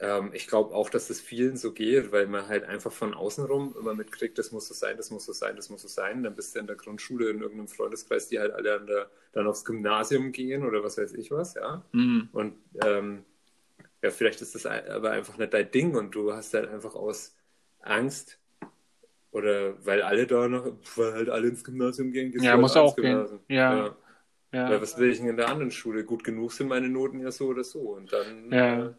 ähm, 0.00 0.30
ich 0.32 0.46
glaube 0.48 0.74
auch, 0.74 0.90
dass 0.90 1.08
das 1.08 1.20
vielen 1.20 1.56
so 1.56 1.72
geht, 1.72 2.10
weil 2.12 2.26
man 2.26 2.48
halt 2.48 2.64
einfach 2.64 2.92
von 2.92 3.14
außen 3.14 3.44
rum 3.44 3.74
immer 3.78 3.94
mitkriegt, 3.94 4.38
das 4.38 4.50
muss 4.52 4.66
so 4.68 4.74
sein, 4.74 4.96
das 4.96 5.10
muss 5.10 5.26
so 5.26 5.32
sein, 5.32 5.56
das 5.56 5.70
muss 5.70 5.82
so 5.82 5.88
sein. 5.88 6.22
Dann 6.22 6.34
bist 6.34 6.54
du 6.54 6.60
in 6.60 6.66
der 6.66 6.76
Grundschule 6.76 7.30
in 7.30 7.40
irgendeinem 7.40 7.68
Freundeskreis, 7.68 8.28
die 8.28 8.38
halt 8.38 8.52
alle 8.52 8.80
der, 8.84 9.10
dann 9.32 9.46
aufs 9.46 9.64
Gymnasium 9.64 10.32
gehen 10.32 10.64
oder 10.64 10.82
was 10.82 10.98
weiß 10.98 11.12
ich 11.14 11.30
was, 11.30 11.54
ja. 11.54 11.84
Mhm. 11.92 12.28
Und 12.32 12.54
ähm, 12.84 13.24
ja, 14.02 14.10
vielleicht 14.10 14.40
ist 14.40 14.54
das 14.54 14.66
aber 14.66 15.10
einfach 15.10 15.36
nicht 15.36 15.52
dein 15.52 15.70
Ding 15.70 15.94
und 15.94 16.14
du 16.14 16.32
hast 16.32 16.54
halt 16.54 16.68
einfach 16.68 16.94
aus 16.94 17.36
Angst 17.80 18.38
oder 19.32 19.84
weil 19.84 20.02
alle 20.02 20.26
da 20.26 20.48
noch, 20.48 20.66
weil 20.96 21.12
halt 21.12 21.28
alle 21.28 21.48
ins 21.48 21.62
Gymnasium 21.62 22.12
gehen, 22.12 22.32
gehst 22.32 22.44
Ja, 22.44 22.52
halt 22.52 22.60
muss 22.62 22.76
auch 22.76 22.96
gehen. 22.96 23.04
Gymnasium. 23.04 23.40
Ja. 23.48 23.76
ja. 23.76 23.96
Ja. 24.52 24.68
Weil 24.70 24.82
was 24.82 24.98
will 24.98 25.10
ich 25.10 25.18
denn 25.18 25.28
in 25.28 25.36
der 25.36 25.48
anderen 25.48 25.70
Schule? 25.70 26.04
Gut 26.04 26.24
genug 26.24 26.52
sind 26.52 26.66
meine 26.68 26.88
Noten 26.88 27.20
ja 27.20 27.30
so 27.30 27.46
oder 27.46 27.62
so. 27.62 27.80
Und 27.80 28.12
dann 28.12 28.50
Ja. 28.50 28.86
äh, 28.88 28.94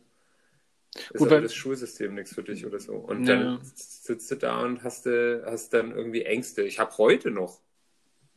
ist 0.95 1.17
Gut, 1.17 1.31
aber 1.31 1.41
das 1.41 1.53
Schulsystem 1.53 2.15
nichts 2.15 2.33
für 2.33 2.43
dich 2.43 2.65
oder 2.65 2.79
so. 2.79 2.95
Und 2.95 3.25
Ja. 3.25 3.35
dann 3.35 3.61
sitzt 3.63 4.29
du 4.31 4.35
da 4.35 4.61
und 4.61 4.83
hast, 4.83 5.05
du, 5.05 5.43
hast 5.45 5.73
dann 5.73 5.91
irgendwie 5.91 6.23
Ängste. 6.23 6.63
Ich 6.63 6.79
habe 6.79 6.97
heute 6.97 7.31
noch 7.31 7.61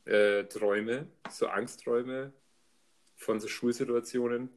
äh, 0.05 0.45
Träume, 0.45 1.07
so 1.31 1.49
Angstträume 1.49 2.33
von 3.17 3.41
so 3.41 3.49
Schulsituationen. 3.49 4.51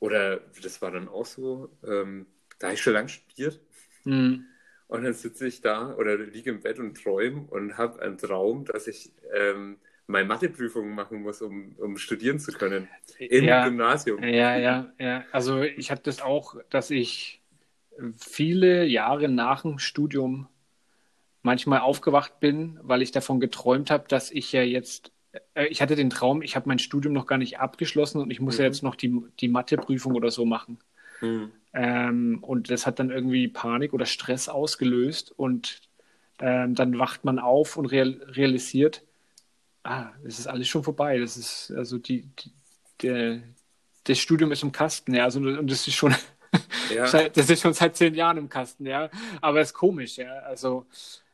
Oder 0.00 0.40
das 0.62 0.82
war 0.82 0.90
dann 0.90 1.08
auch 1.08 1.26
so, 1.26 1.70
ähm, 1.86 2.26
da 2.58 2.68
habe 2.68 2.74
ich 2.74 2.82
schon 2.82 2.92
lange 2.92 3.08
studiert. 3.08 3.60
Mhm. 4.04 4.46
Und 4.86 5.04
dann 5.04 5.14
sitze 5.14 5.46
ich 5.46 5.60
da 5.60 5.94
oder 5.94 6.16
liege 6.18 6.50
im 6.50 6.60
Bett 6.60 6.78
und 6.78 6.94
träume 7.02 7.46
und 7.50 7.78
habe 7.78 8.02
einen 8.02 8.18
Traum, 8.18 8.64
dass 8.64 8.86
ich 8.86 9.12
ähm, 9.32 9.78
meine 10.06 10.26
Matheprüfungen 10.26 10.94
machen 10.94 11.22
muss, 11.22 11.42
um, 11.42 11.74
um 11.78 11.96
studieren 11.96 12.38
zu 12.38 12.52
können. 12.52 12.88
Im 13.18 13.44
Ja. 13.44 13.66
Gymnasium. 13.66 14.22
Ja, 14.22 14.56
ja, 14.56 14.92
ja. 14.98 15.24
Also 15.32 15.62
ich 15.62 15.90
hatte 15.90 16.02
das 16.04 16.20
auch, 16.20 16.56
dass 16.70 16.90
ich 16.90 17.42
viele 18.18 18.84
Jahre 18.84 19.28
nach 19.28 19.62
dem 19.62 19.78
Studium 19.78 20.48
manchmal 21.42 21.80
aufgewacht 21.80 22.40
bin, 22.40 22.78
weil 22.82 23.02
ich 23.02 23.12
davon 23.12 23.40
geträumt 23.40 23.90
habe, 23.90 24.04
dass 24.08 24.30
ich 24.30 24.52
ja 24.52 24.62
jetzt, 24.62 25.12
äh, 25.54 25.66
ich 25.66 25.82
hatte 25.82 25.96
den 25.96 26.10
Traum, 26.10 26.42
ich 26.42 26.56
habe 26.56 26.68
mein 26.68 26.78
Studium 26.78 27.12
noch 27.14 27.26
gar 27.26 27.38
nicht 27.38 27.58
abgeschlossen 27.58 28.20
und 28.20 28.30
ich 28.30 28.40
muss 28.40 28.58
ja 28.58 28.64
Mhm. 28.64 28.68
jetzt 28.68 28.82
noch 28.82 28.94
die, 28.94 29.22
die 29.40 29.48
Matheprüfung 29.48 30.14
oder 30.14 30.30
so 30.30 30.44
machen. 30.44 30.78
Hm. 31.20 31.52
Ähm, 31.72 32.38
und 32.42 32.70
das 32.70 32.86
hat 32.86 32.98
dann 32.98 33.10
irgendwie 33.10 33.48
Panik 33.48 33.92
oder 33.94 34.06
Stress 34.06 34.48
ausgelöst 34.48 35.32
und 35.36 35.82
ähm, 36.40 36.74
dann 36.74 36.98
wacht 36.98 37.24
man 37.24 37.38
auf 37.38 37.76
und 37.76 37.86
real, 37.86 38.20
realisiert, 38.28 39.02
ah, 39.84 40.12
es 40.24 40.38
ist 40.38 40.46
alles 40.48 40.68
schon 40.68 40.84
vorbei. 40.84 41.18
Das 41.18 41.36
ist 41.36 41.72
also 41.72 41.98
die, 41.98 42.22
die 42.38 42.52
der, 43.02 43.42
das 44.04 44.18
Studium 44.18 44.52
ist 44.52 44.62
im 44.62 44.72
Kasten, 44.72 45.14
ja, 45.14 45.24
also 45.24 45.40
und 45.40 45.70
das 45.70 45.86
ist 45.88 45.94
schon 45.96 46.14
Ja. 46.88 47.06
seit- 47.06 47.36
das 47.36 47.50
ist 47.50 47.62
schon 47.62 47.74
seit 47.74 47.96
zehn 47.96 48.14
Jahren 48.14 48.38
im 48.38 48.48
Kasten, 48.48 48.86
ja. 48.86 49.10
Aber 49.42 49.60
es 49.60 49.68
ist 49.70 49.74
komisch, 49.74 50.16
ja. 50.18 50.40
Also 50.40 50.86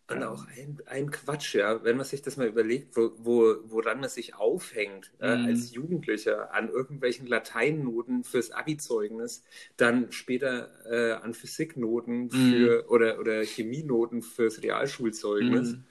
Und 0.09 0.25
auch 0.25 0.45
ein, 0.49 0.79
ein 0.87 1.11
Quatsch, 1.13 1.55
ja, 1.55 1.85
wenn 1.85 1.97
man 1.97 2.05
sich 2.05 2.21
das 2.21 2.37
mal 2.37 2.49
überlegt, 2.49 2.97
wo, 2.97 3.13
wo, 3.19 3.57
woran 3.67 4.01
man 4.01 4.09
sich 4.09 4.35
aufhängt 4.35 5.13
äh, 5.21 5.37
Mhm. 5.37 5.45
als 5.47 5.71
Jugendlicher 5.73 6.53
an 6.53 6.69
irgendwelchen 6.69 7.29
Lateinnoten 7.29 8.25
fürs 8.25 8.51
Abi-Zeugnis, 8.51 9.45
dann 9.77 10.11
später 10.11 10.69
äh, 10.91 11.13
an 11.23 11.33
Physiknoten 11.35 12.31
für 12.31 12.91
oder, 12.91 13.21
oder 13.21 13.45
Chemienoten 13.45 14.23
fürs 14.23 14.63
Realschulzeugnis. 14.63 15.77
Mhm. 15.77 15.85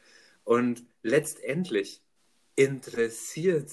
Und 0.43 0.83
letztendlich 1.01 2.01
interessiert 2.59 3.71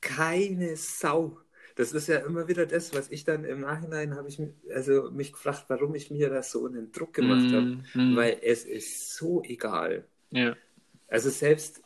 keine 0.00 0.76
Sau. 0.76 1.40
Das 1.76 1.92
ist 1.92 2.08
ja 2.08 2.18
immer 2.18 2.48
wieder 2.48 2.66
das, 2.66 2.94
was 2.94 3.10
ich 3.10 3.24
dann 3.24 3.44
im 3.44 3.60
Nachhinein 3.60 4.14
habe 4.16 4.28
ich 4.28 4.38
mi- 4.38 4.54
also 4.72 5.10
mich 5.10 5.32
gefragt, 5.32 5.66
warum 5.68 5.94
ich 5.94 6.10
mir 6.10 6.30
das 6.30 6.50
so 6.52 6.66
einen 6.66 6.92
Druck 6.92 7.14
gemacht 7.14 7.52
habe. 7.52 7.68
Mhm, 7.68 7.84
mhm. 7.94 8.16
Weil 8.16 8.38
es 8.42 8.64
ist 8.64 9.14
so 9.16 9.42
egal. 9.44 10.06
ja. 10.30 10.56
Also 11.08 11.30
selbst, 11.30 11.82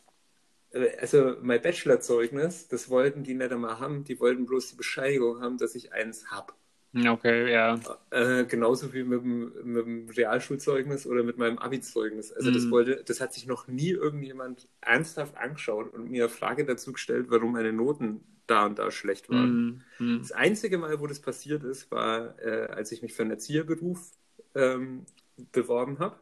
äh, 0.71 0.97
also 0.99 1.37
mein 1.41 1.61
Bachelorzeugnis, 1.61 2.67
das 2.69 2.89
wollten 2.89 3.23
die 3.23 3.35
nicht 3.35 3.51
einmal 3.51 3.79
haben, 3.79 4.03
die 4.05 4.19
wollten 4.19 4.45
bloß 4.47 4.69
die 4.71 4.77
Bescheinigung 4.77 5.41
haben, 5.41 5.57
dass 5.59 5.75
ich 5.75 5.93
eins 5.93 6.31
hab. 6.31 6.57
Okay, 6.93 7.49
ja. 7.51 7.79
Äh, 8.09 8.43
genauso 8.45 8.93
wie 8.93 9.03
mit 9.03 9.21
dem, 9.23 9.53
mit 9.63 9.85
dem 9.85 10.09
Realschulzeugnis 10.09 11.07
oder 11.07 11.23
mit 11.23 11.37
meinem 11.37 11.57
Abi-Zeugnis. 11.57 12.33
Also 12.33 12.51
das 12.51 12.65
Mhm. 12.65 12.71
wollte, 12.71 13.03
das 13.05 13.21
hat 13.21 13.33
sich 13.33 13.47
noch 13.47 13.67
nie 13.67 13.91
irgendjemand 13.91 14.67
ernsthaft 14.81 15.37
angeschaut 15.37 15.93
und 15.93 16.11
mir 16.11 16.25
eine 16.25 16.29
Frage 16.29 16.65
dazu 16.65 16.91
gestellt, 16.91 17.27
warum 17.29 17.53
meine 17.53 17.71
Noten 17.71 18.21
da 18.45 18.65
und 18.65 18.77
da 18.77 18.91
schlecht 18.91 19.29
waren. 19.29 19.85
Mhm. 19.99 20.19
Das 20.19 20.33
einzige 20.33 20.77
Mal, 20.77 20.99
wo 20.99 21.07
das 21.07 21.21
passiert 21.21 21.63
ist, 21.63 21.89
war, 21.91 22.37
äh, 22.39 22.67
als 22.67 22.91
ich 22.91 23.01
mich 23.01 23.13
für 23.13 23.21
einen 23.21 23.31
Erzieherberuf 23.31 24.11
ähm, 24.55 25.05
beworben 25.53 25.99
habe. 25.99 26.17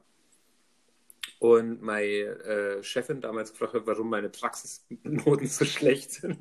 Und 1.39 1.81
meine 1.81 2.05
äh, 2.05 2.83
Chefin 2.83 3.21
damals 3.21 3.53
gefragt 3.53 3.73
hat, 3.73 3.87
warum 3.87 4.09
meine 4.09 4.29
Praxisnoten 4.29 5.47
so 5.47 5.65
schlecht 5.65 6.11
sind. 6.11 6.37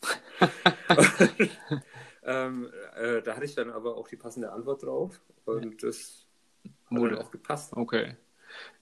ähm, 2.26 2.70
äh, 2.96 3.22
da 3.22 3.36
hatte 3.36 3.44
ich 3.44 3.54
dann 3.54 3.70
aber 3.70 3.96
auch 3.96 4.08
die 4.08 4.16
passende 4.16 4.52
Antwort 4.52 4.82
drauf. 4.82 5.20
Und 5.44 5.82
das 5.82 6.26
hat 6.64 6.98
Wurde. 6.98 7.14
dann 7.16 7.24
auch 7.24 7.30
gepasst. 7.30 7.72
Okay. 7.74 8.16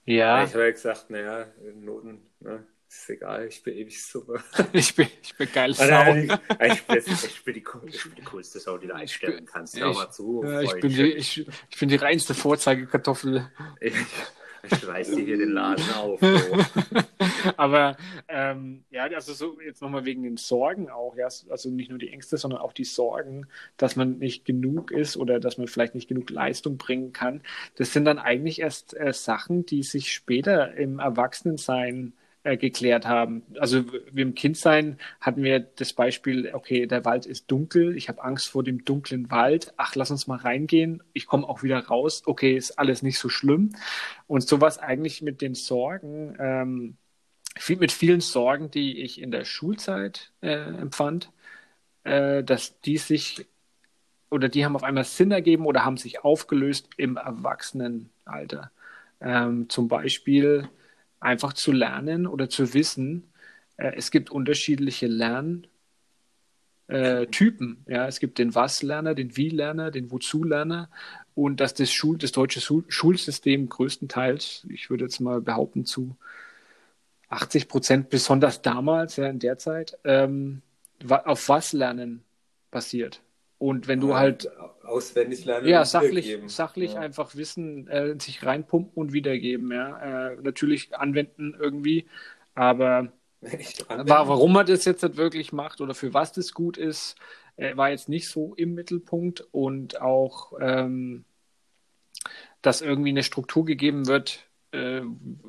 Ja. 0.05 0.43
Ich 0.43 0.53
habe 0.53 0.65
ja 0.65 0.71
gesagt, 0.71 1.09
naja, 1.09 1.47
Noten, 1.75 2.21
ne, 2.39 2.65
ist 2.87 3.09
egal, 3.09 3.47
ich 3.47 3.61
bin 3.63 3.75
ewig 3.75 4.03
super. 4.03 4.43
ich 4.73 4.95
bin, 4.95 5.07
ich 5.21 5.35
bin 5.35 5.51
geil 5.51 5.73
Sau. 5.73 6.13
ich, 6.15 6.31
ich, 6.31 6.83
bin, 6.87 6.97
ich, 6.97 7.43
bin 7.43 7.53
die, 7.53 7.63
ich 7.87 8.03
bin 8.03 8.15
die 8.15 8.23
coolste 8.23 8.59
Sau, 8.59 8.77
die 8.77 8.87
du 8.87 8.95
einstellen 8.95 9.45
kannst. 9.45 9.79
Hör 9.79 9.91
ich- 9.91 9.97
mal 9.97 10.11
zu, 10.11 10.43
Ja, 10.43 10.61
ich, 10.61 10.79
bin 10.79 10.91
die, 10.91 11.11
ich, 11.13 11.47
ich 11.69 11.79
bin 11.79 11.89
die 11.89 11.95
reinste 11.95 12.33
Vorzeigekartoffel. 12.33 13.51
Ich, 13.79 13.93
ich 14.69 14.87
reiß 14.87 15.11
dir 15.11 15.23
hier 15.23 15.37
den 15.37 15.51
Laden 15.51 15.83
auf. 15.95 16.19
So. 16.19 16.27
Aber 17.57 17.97
ähm, 18.27 18.83
ja, 18.89 19.03
also 19.03 19.33
so 19.33 19.59
jetzt 19.61 19.81
nochmal 19.81 20.05
wegen 20.05 20.23
den 20.23 20.37
Sorgen 20.37 20.89
auch, 20.89 21.15
ja, 21.15 21.27
also 21.49 21.69
nicht 21.69 21.89
nur 21.89 21.99
die 21.99 22.11
Ängste, 22.11 22.37
sondern 22.37 22.59
auch 22.59 22.73
die 22.73 22.83
Sorgen, 22.83 23.47
dass 23.77 23.95
man 23.95 24.17
nicht 24.17 24.45
genug 24.45 24.91
ist 24.91 25.17
oder 25.17 25.39
dass 25.39 25.57
man 25.57 25.67
vielleicht 25.67 25.95
nicht 25.95 26.07
genug 26.07 26.29
Leistung 26.29 26.77
bringen 26.77 27.13
kann. 27.13 27.41
Das 27.75 27.93
sind 27.93 28.05
dann 28.05 28.19
eigentlich 28.19 28.59
erst 28.59 28.95
äh, 28.95 29.13
Sachen, 29.13 29.65
die 29.65 29.83
sich 29.83 30.11
später 30.11 30.75
im 30.75 30.99
Erwachsenensein 30.99 32.13
äh, 32.13 32.24
geklärt 32.53 33.05
haben. 33.05 33.43
Also 33.59 33.85
wir 34.11 34.23
im 34.23 34.35
Kindsein 34.35 34.99
hatten 35.19 35.43
wir 35.43 35.59
das 35.59 35.93
Beispiel, 35.93 36.51
okay, 36.53 36.85
der 36.85 37.03
Wald 37.03 37.25
ist 37.25 37.49
dunkel, 37.49 37.97
ich 37.97 38.07
habe 38.07 38.23
Angst 38.23 38.47
vor 38.47 38.63
dem 38.63 38.85
dunklen 38.85 39.31
Wald, 39.31 39.73
ach, 39.77 39.95
lass 39.95 40.11
uns 40.11 40.27
mal 40.27 40.37
reingehen, 40.37 41.01
ich 41.13 41.25
komme 41.25 41.47
auch 41.47 41.63
wieder 41.63 41.79
raus, 41.79 42.23
okay, 42.25 42.55
ist 42.55 42.77
alles 42.77 43.01
nicht 43.01 43.19
so 43.19 43.29
schlimm. 43.29 43.71
Und 44.27 44.47
sowas 44.47 44.77
eigentlich 44.77 45.21
mit 45.21 45.41
den 45.41 45.55
Sorgen, 45.55 46.35
ähm, 46.39 46.97
viel, 47.57 47.77
mit 47.77 47.91
vielen 47.91 48.21
Sorgen, 48.21 48.69
die 48.69 49.01
ich 49.01 49.21
in 49.21 49.31
der 49.31 49.45
Schulzeit 49.45 50.31
äh, 50.41 50.53
empfand, 50.53 51.31
äh, 52.03 52.43
dass 52.43 52.79
die 52.81 52.97
sich 52.97 53.47
oder 54.31 54.49
die 54.49 54.65
haben 54.65 54.75
auf 54.75 54.83
einmal 54.83 55.03
Sinn 55.03 55.31
ergeben 55.31 55.65
oder 55.65 55.85
haben 55.85 55.97
sich 55.97 56.23
aufgelöst 56.23 56.89
im 56.97 57.17
Erwachsenenalter. 57.17 58.71
Ähm, 59.21 59.69
zum 59.69 59.87
Beispiel 59.87 60.69
einfach 61.19 61.53
zu 61.53 61.71
lernen 61.71 62.27
oder 62.27 62.49
zu 62.49 62.73
wissen, 62.73 63.31
äh, 63.77 63.93
es 63.95 64.11
gibt 64.11 64.29
unterschiedliche 64.29 65.07
Lerntypen. 65.07 65.67
Äh, 66.87 67.91
ja, 67.91 68.07
es 68.07 68.19
gibt 68.19 68.37
den 68.39 68.55
Was-Lerner, 68.55 69.15
den 69.15 69.35
Wie-Lerner, 69.37 69.91
den 69.91 70.11
Wozu-Lerner 70.11 70.89
und 71.33 71.59
dass 71.59 71.73
das, 71.73 71.91
Schul 71.91 72.17
das 72.17 72.31
deutsche 72.31 72.61
Schul 72.61 72.85
Schulsystem 72.87 73.69
größtenteils, 73.69 74.65
ich 74.69 74.89
würde 74.89 75.05
jetzt 75.05 75.19
mal 75.19 75.41
behaupten, 75.41 75.85
zu 75.85 76.15
80 77.29 77.67
Prozent, 77.67 78.09
besonders 78.09 78.61
damals, 78.61 79.15
ja, 79.17 79.27
in 79.27 79.39
der 79.39 79.57
Zeit, 79.57 79.97
ähm, 80.03 80.61
auf 81.09 81.49
was 81.49 81.73
lernen 81.73 82.23
basiert. 82.71 83.21
Und 83.57 83.87
wenn 83.87 84.01
du 84.01 84.15
halt 84.15 84.49
Auswendig 84.83 85.45
lernen. 85.45 85.67
ja, 85.67 85.85
sachlich, 85.85 86.37
sachlich 86.47 86.93
ja. 86.93 86.99
einfach 86.99 87.35
Wissen 87.35 87.87
äh, 87.87 88.15
sich 88.19 88.45
reinpumpen 88.45 88.93
und 88.93 89.13
wiedergeben, 89.13 89.71
ja. 89.71 90.31
Äh, 90.31 90.37
natürlich 90.41 90.95
anwenden 90.95 91.55
irgendwie, 91.59 92.05
aber 92.53 93.11
war, 93.89 94.27
warum 94.27 94.53
man 94.53 94.65
das 94.65 94.85
jetzt 94.85 95.03
nicht 95.03 95.17
wirklich 95.17 95.53
macht 95.53 95.81
oder 95.81 95.95
für 95.95 96.13
was 96.13 96.33
das 96.33 96.53
gut 96.53 96.77
ist, 96.77 97.15
äh, 97.57 97.75
war 97.75 97.89
jetzt 97.89 98.09
nicht 98.09 98.27
so 98.27 98.53
im 98.55 98.75
Mittelpunkt 98.75 99.45
und 99.51 100.01
auch, 100.01 100.53
ähm, 100.59 101.25
dass 102.61 102.81
irgendwie 102.81 103.09
eine 103.09 103.23
Struktur 103.23 103.65
gegeben 103.65 104.07
wird, 104.07 104.44
äh, 104.75 105.01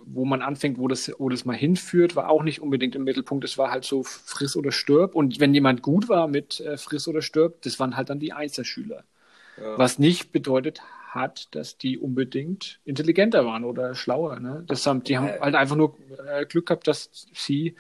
wo 0.05 0.25
man 0.25 0.43
anfängt, 0.43 0.79
wo 0.79 0.89
das, 0.89 1.13
wo 1.19 1.29
das 1.29 1.45
mal 1.45 1.57
hinführt, 1.57 2.17
war 2.17 2.29
auch 2.29 2.43
nicht 2.43 2.61
unbedingt 2.61 2.95
im 2.95 3.05
Mittelpunkt. 3.05 3.45
Es 3.45 3.59
war 3.59 3.71
halt 3.71 3.85
so 3.85 4.03
friss 4.03 4.57
oder 4.57 4.73
stirb. 4.73 5.15
Und 5.15 5.41
wenn 5.41 5.53
jemand 5.53 5.83
gut 5.83 6.09
war 6.09 6.29
mit 6.29 6.61
äh, 6.61 6.77
friss 6.77 7.09
oder 7.09 7.23
stirb, 7.23 7.63
das 7.63 7.79
waren 7.79 7.97
halt 7.97 8.11
dann 8.11 8.21
die 8.21 8.33
Einzelschüler. 8.33 9.05
Ja. 9.59 9.79
Was 9.79 9.99
nicht 9.99 10.33
bedeutet 10.33 10.81
hat, 11.09 11.49
dass 11.55 11.79
die 11.79 11.99
unbedingt 11.99 12.81
intelligenter 12.85 13.45
waren 13.45 13.65
oder 13.65 13.95
schlauer. 13.95 14.39
Ne? 14.39 14.65
Das 14.67 14.87
haben, 14.87 15.03
die 15.03 15.17
haben 15.17 15.29
halt 15.41 15.55
einfach 15.55 15.77
nur 15.77 15.97
äh, 16.29 16.45
Glück 16.47 16.67
gehabt, 16.67 16.87
dass 16.87 17.27
sie 17.33 17.75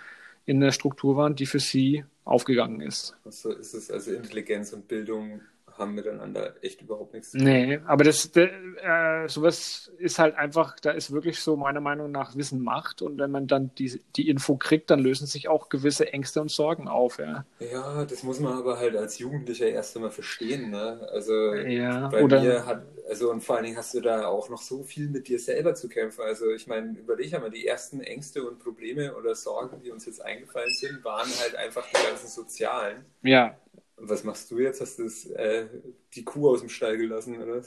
in 0.46 0.60
der 0.60 0.72
Struktur 0.72 1.16
waren, 1.16 1.36
die 1.36 1.46
für 1.46 1.60
sie 1.60 2.04
aufgegangen 2.24 2.80
ist. 2.80 3.16
So 3.24 3.52
ist 3.52 3.74
es. 3.74 3.90
Also 3.90 4.12
Intelligenz 4.12 4.72
und 4.72 4.88
Bildung 4.88 5.40
haben 5.78 5.94
miteinander 5.94 6.54
echt 6.62 6.80
überhaupt 6.82 7.12
nichts 7.14 7.30
zu 7.32 7.38
tun. 7.38 7.46
Nee, 7.46 7.80
aber 7.86 8.04
das, 8.04 8.30
äh, 8.36 9.26
sowas 9.28 9.90
ist 9.98 10.18
halt 10.18 10.34
einfach, 10.36 10.78
da 10.80 10.90
ist 10.92 11.12
wirklich 11.12 11.40
so 11.40 11.56
meiner 11.56 11.80
Meinung 11.80 12.10
nach 12.10 12.36
Wissen 12.36 12.62
Macht 12.62 13.02
und 13.02 13.18
wenn 13.18 13.30
man 13.30 13.46
dann 13.46 13.74
die, 13.76 14.00
die 14.16 14.28
Info 14.28 14.56
kriegt, 14.56 14.90
dann 14.90 15.00
lösen 15.00 15.26
sich 15.26 15.48
auch 15.48 15.68
gewisse 15.68 16.12
Ängste 16.12 16.40
und 16.40 16.50
Sorgen 16.50 16.88
auf, 16.88 17.18
ja. 17.18 17.44
Ja, 17.60 18.04
das 18.04 18.22
muss 18.22 18.40
man 18.40 18.52
aber 18.54 18.78
halt 18.78 18.96
als 18.96 19.18
Jugendlicher 19.18 19.66
erst 19.68 19.96
einmal 19.96 20.10
verstehen, 20.10 20.70
ne? 20.70 21.06
Also 21.12 21.54
Ja, 21.54 22.08
bei 22.08 22.22
oder- 22.22 22.40
mir 22.40 22.66
hat, 22.66 22.82
also 23.08 23.30
und 23.30 23.42
vor 23.42 23.56
allen 23.56 23.64
Dingen 23.66 23.76
hast 23.76 23.94
du 23.94 24.00
da 24.00 24.26
auch 24.26 24.48
noch 24.48 24.62
so 24.62 24.82
viel 24.82 25.08
mit 25.08 25.28
dir 25.28 25.38
selber 25.38 25.74
zu 25.74 25.88
kämpfen. 25.88 26.22
Also 26.22 26.50
ich 26.50 26.66
meine, 26.66 26.98
überleg 26.98 27.32
einmal, 27.34 27.50
die 27.50 27.66
ersten 27.66 28.00
Ängste 28.00 28.46
und 28.48 28.58
Probleme 28.58 29.14
oder 29.14 29.34
Sorgen, 29.34 29.80
die 29.82 29.90
uns 29.90 30.06
jetzt 30.06 30.20
eingefallen 30.20 30.72
sind, 30.74 31.04
waren 31.04 31.28
halt 31.40 31.54
einfach 31.56 31.86
die 31.88 32.06
ganzen 32.06 32.28
sozialen. 32.28 33.04
Ja, 33.22 33.56
was 33.96 34.24
machst 34.24 34.50
du 34.50 34.58
jetzt? 34.58 34.80
Hast 34.80 34.98
du 34.98 35.04
das, 35.04 35.26
äh, 35.26 35.66
die 36.14 36.24
Kuh 36.24 36.50
aus 36.50 36.60
dem 36.60 36.68
Stall 36.68 36.96
gelassen, 36.96 37.42
oder? 37.42 37.62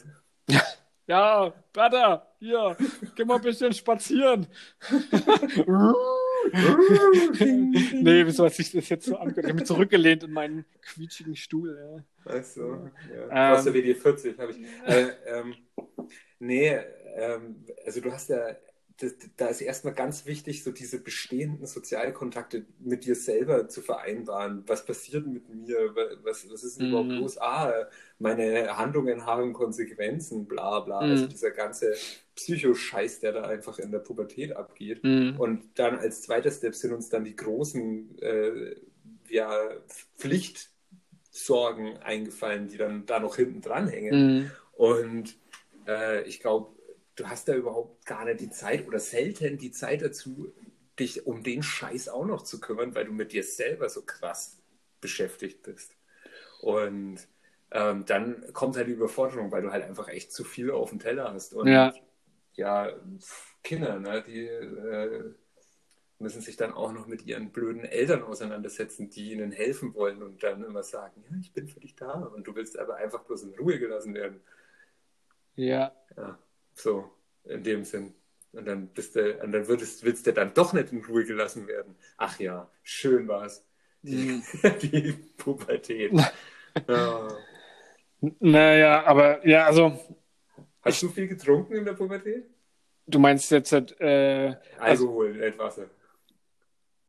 Ja, 1.10 1.54
Vater, 1.74 2.28
hier, 2.38 2.78
geh 3.16 3.26
mal 3.26 3.38
ein 3.38 3.42
bisschen 3.42 3.74
spazieren. 3.74 4.46
nee, 8.04 8.26
wieso 8.28 8.46
hat 8.46 8.54
sich 8.54 8.72
das 8.72 8.88
jetzt 8.90 9.08
so 9.08 9.18
angehört? 9.18 9.40
Ich 9.40 9.46
habe 9.46 9.56
mich 9.56 9.66
zurückgelehnt 9.66 10.24
in 10.24 10.32
meinen 10.32 10.66
quietschigen 10.84 11.36
Stuhl. 11.36 11.76
Ja. 11.76 12.32
Achso, 12.32 12.92
ja. 13.12 13.54
Ähm. 13.54 13.58
Aus 13.58 13.64
der 13.64 13.74
WD 13.74 13.98
40 13.98 14.38
habe 14.38 14.52
ich. 14.52 14.60
Äh, 14.86 15.10
ähm, 15.26 15.56
nee, 16.38 16.80
ähm, 17.16 17.66
also 17.84 18.02
du 18.02 18.12
hast 18.12 18.30
ja, 18.30 18.56
da 19.38 19.48
ist 19.48 19.62
erstmal 19.62 19.94
ganz 19.94 20.26
wichtig, 20.26 20.64
so 20.64 20.72
diese 20.72 21.00
bestehenden 21.02 21.66
Sozialkontakte 21.66 22.66
mit 22.80 23.06
dir 23.06 23.16
selber 23.16 23.68
zu 23.70 23.82
vereinbaren. 23.82 24.64
Was 24.68 24.86
passiert 24.86 25.26
mit 25.28 25.48
mir? 25.50 25.96
Was, 26.24 26.50
was 26.52 26.64
ist 26.64 26.80
denn 26.80 26.88
Mhm. 26.88 26.92
überhaupt 26.92 27.12
los? 27.12 27.38
Ah, 27.38 27.88
meine 28.20 28.78
Handlungen 28.78 29.26
haben 29.26 29.54
Konsequenzen, 29.54 30.48
bla 30.48 30.82
bla. 30.82 31.00
Also 31.00 31.26
Mhm. 31.26 31.30
dieser 31.30 31.52
ganze 31.52 31.94
Psychoscheiß, 32.36 33.20
der 33.22 33.34
da 33.34 33.44
einfach 33.44 33.80
in 33.80 33.92
der 33.92 34.00
Pubertät 34.00 34.56
abgeht. 34.56 35.04
Mhm. 35.04 35.40
Und 35.40 35.80
dann 35.80 35.98
als 36.00 36.22
zweiter 36.22 36.52
Step 36.52 36.76
sind 36.76 36.94
uns 36.94 37.10
dann 37.10 37.24
die 37.24 37.36
großen 37.36 38.18
äh, 38.22 38.76
ja, 39.30 39.52
Pflichtsorgen 40.18 41.98
eingefallen, 41.98 42.68
die 42.68 42.78
dann 42.78 43.06
da 43.06 43.20
noch 43.20 43.36
hinten 43.36 43.62
dran 43.62 43.88
hängen. 43.88 44.38
Mhm. 44.42 44.52
Und 44.74 45.38
äh, 45.88 46.24
ich 46.24 46.40
glaube, 46.40 46.79
du 47.20 47.30
hast 47.30 47.48
da 47.48 47.56
überhaupt 47.56 48.06
gar 48.06 48.26
nicht 48.26 48.40
die 48.42 48.50
Zeit 48.50 48.88
oder 48.88 49.00
selten 49.00 49.58
die 49.58 49.72
Zeit 49.72 50.02
dazu, 50.02 50.54
dich 51.00 51.26
um 51.26 51.44
den 51.44 51.64
Scheiß 51.64 52.10
auch 52.10 52.26
noch 52.26 52.44
zu 52.44 52.60
kümmern, 52.60 52.96
weil 52.96 53.06
du 53.06 53.14
mit 53.14 53.32
dir 53.34 53.44
selber 53.44 53.90
so 53.90 54.04
krass 54.04 54.58
beschäftigt 55.02 55.64
bist. 55.64 55.96
Und 56.62 57.28
ähm, 57.72 58.06
dann 58.06 58.54
kommt 58.54 58.78
halt 58.78 58.88
die 58.88 58.94
Überforderung, 58.94 59.52
weil 59.52 59.62
du 59.62 59.72
halt 59.72 59.84
einfach 59.86 60.10
echt 60.10 60.34
zu 60.34 60.44
viel 60.44 60.72
auf 60.72 60.90
dem 60.90 61.00
Teller 61.00 61.34
hast. 61.34 61.54
Und 61.54 61.70
Ja. 61.70 61.94
ja, 62.54 62.92
Kinder, 63.64 64.00
ne, 64.00 64.24
die 64.28 64.48
äh, 64.48 65.34
müssen 66.20 66.42
sich 66.42 66.58
dann 66.58 66.74
auch 66.74 66.92
noch 66.92 67.08
mit 67.08 67.26
ihren 67.26 67.52
blöden 67.52 67.86
Eltern 67.86 68.24
auseinandersetzen, 68.24 69.10
die 69.10 69.32
ihnen 69.34 69.52
helfen 69.52 69.94
wollen 69.96 70.22
und 70.24 70.44
dann 70.44 70.64
immer 70.64 70.84
sagen, 70.84 71.24
ja, 71.30 71.38
ich 71.40 71.54
bin 71.54 71.68
für 71.70 71.80
dich 71.80 71.96
da 71.96 72.14
und 72.14 72.48
du 72.48 72.56
willst 72.56 72.78
aber 72.78 72.96
einfach 72.98 73.24
bloß 73.24 73.44
in 73.44 73.56
Ruhe 73.60 73.80
gelassen 73.80 74.14
werden. 74.14 74.42
Ja. 75.56 75.94
Ja, 76.18 76.38
so, 76.80 77.10
in 77.44 77.64
dem 77.64 77.84
Sinn. 77.84 78.14
Und 78.52 78.66
dann 78.66 78.88
bist 78.88 79.16
du, 79.16 79.40
und 79.44 79.52
dann 79.52 79.68
würdest, 79.68 80.04
willst 80.04 80.26
du 80.26 80.34
dann 80.34 80.54
doch 80.54 80.74
nicht 80.74 80.92
in 80.92 81.04
Ruhe 81.06 81.24
gelassen 81.24 81.68
werden. 81.68 81.96
Ach 82.18 82.40
ja, 82.40 82.70
schön 82.82 83.28
war's. 83.28 83.64
Die, 84.02 84.42
die 84.82 85.14
Pubertät. 85.38 86.12
Ja. 86.88 87.28
Naja, 88.40 89.04
aber 89.06 89.46
ja, 89.48 89.66
also 89.66 90.00
Hast 90.82 91.02
du 91.04 91.10
viel 91.10 91.28
getrunken 91.28 91.74
in 91.76 91.86
der 91.86 91.94
Pubertät? 91.94 92.50
du 93.10 93.20
meinst 93.20 93.52
jetzt, 93.52 93.74
äh, 93.74 94.56
Alkohol, 94.78 95.34
nicht 95.34 95.58
Wasser. 95.58 95.90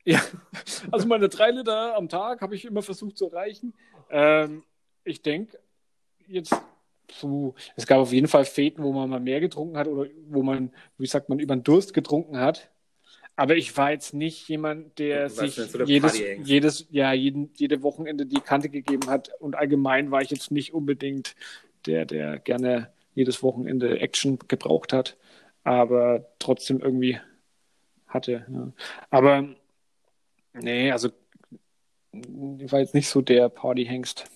Ja, 0.05 0.21
also 0.91 1.07
meine 1.07 1.29
drei 1.29 1.51
Liter 1.51 1.95
am 1.95 2.09
Tag 2.09 2.41
habe 2.41 2.55
ich 2.55 2.65
immer 2.65 2.83
versucht 2.83 3.19
zu 3.19 3.31
erreichen. 3.31 3.75
Ähm, 4.09 4.65
ich 5.05 5.23
denke, 5.23 5.59
jetzt 6.27 6.55
puh, 7.19 7.55
es 7.77 7.87
gab 7.87 7.99
auf 7.99 8.13
jeden 8.13 8.29
Fall 8.29 8.45
Fäden, 8.45 8.85
wo 8.85 8.93
man 8.93 9.09
mal 9.09 9.21
mehr 9.21 9.41
getrunken 9.41 9.77
hat 9.77 9.89
oder 9.89 10.09
wo 10.29 10.43
man, 10.43 10.73
wie 10.99 11.07
sagt 11.07 11.29
man, 11.29 11.39
über 11.39 11.57
den 11.57 11.65
Durst 11.65 11.95
getrunken 11.95 12.39
hat. 12.39 12.71
Aber 13.37 13.57
ich 13.57 13.75
war 13.77 13.91
jetzt 13.91 14.13
nicht 14.13 14.49
jemand, 14.49 14.99
der 14.99 15.23
warst 15.23 15.37
sich 15.39 15.57
jedes, 15.87 16.13
Partyhengst. 16.13 16.49
jedes, 16.49 16.87
ja, 16.91 17.13
jeden, 17.13 17.51
jede 17.57 17.83
Wochenende 17.83 18.27
die 18.27 18.41
Kante 18.41 18.69
gegeben 18.69 19.09
hat. 19.09 19.31
Und 19.41 19.57
allgemein 19.57 20.11
war 20.11 20.21
ich 20.21 20.31
jetzt 20.31 20.51
nicht 20.51 20.75
unbedingt 20.75 21.37
der, 21.87 22.05
der 22.05 22.39
gerne 22.39 22.93
jedes 23.15 23.43
Wochenende 23.43 23.99
Action 24.01 24.39
gebraucht 24.47 24.93
hat, 24.93 25.17
aber 25.65 26.27
trotzdem 26.39 26.81
irgendwie 26.81 27.19
hatte. 28.07 28.47
Ja. 28.53 28.73
Aber 29.09 29.49
nee, 30.53 30.91
also 30.91 31.09
ich 32.13 32.71
war 32.73 32.81
jetzt 32.81 32.95
nicht 32.95 33.09
so 33.09 33.21
der 33.21 33.49
Partyhengst. 33.49 34.27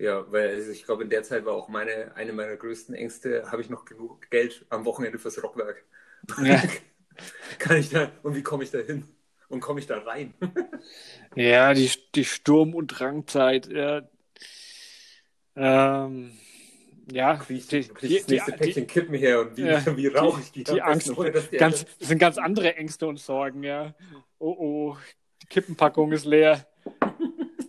Ja, 0.00 0.24
weil 0.32 0.48
also 0.48 0.70
ich 0.70 0.84
glaube, 0.84 1.02
in 1.02 1.10
der 1.10 1.22
Zeit 1.22 1.44
war 1.44 1.52
auch 1.52 1.68
meine, 1.68 2.16
eine 2.16 2.32
meiner 2.32 2.56
größten 2.56 2.94
Ängste, 2.94 3.50
habe 3.52 3.60
ich 3.60 3.68
noch 3.68 3.84
genug 3.84 4.30
Geld 4.30 4.64
am 4.70 4.86
Wochenende 4.86 5.18
fürs 5.18 5.42
Rockwerk? 5.42 5.84
Ja. 6.42 6.62
Kann 7.58 7.76
ich 7.76 7.90
da, 7.90 8.10
und 8.22 8.34
wie 8.34 8.42
komme 8.42 8.64
ich 8.64 8.70
da 8.70 8.78
hin? 8.78 9.04
Und 9.48 9.60
komme 9.60 9.78
ich 9.80 9.86
da 9.86 9.98
rein? 9.98 10.34
Ja, 11.36 11.74
die, 11.74 11.88
die 12.16 12.24
Sturm- 12.24 12.74
und 12.74 12.88
Drangzeit. 12.88 13.68
Ja, 13.68 14.02
ähm, 15.54 16.32
ja 17.12 17.36
Krieg 17.36 17.58
ich, 17.58 17.66
die, 17.68 17.82
krieg 17.82 18.08
die, 18.08 18.18
das 18.18 18.28
nächste 18.28 18.52
die, 18.52 18.58
Päckchen 18.58 18.86
Kippen 18.88 19.14
her 19.14 19.40
und 19.42 19.56
wie, 19.56 19.62
Ja, 19.62 19.84
wie 19.96 20.06
rauche 20.08 20.40
ich 20.40 20.50
die, 20.50 20.64
die 20.64 20.82
Angst, 20.82 21.16
ohne 21.16 21.30
dass 21.30 21.48
die 21.48 21.58
ganz, 21.58 21.84
das 21.98 22.08
sind 22.08 22.18
ganz 22.18 22.36
andere 22.38 22.74
Ängste 22.74 23.06
und 23.06 23.20
Sorgen, 23.20 23.62
ja. 23.62 23.94
Oh 24.38 24.56
oh, 24.58 24.96
die 25.42 25.46
Kippenpackung 25.46 26.10
ist 26.10 26.24
leer. 26.24 26.66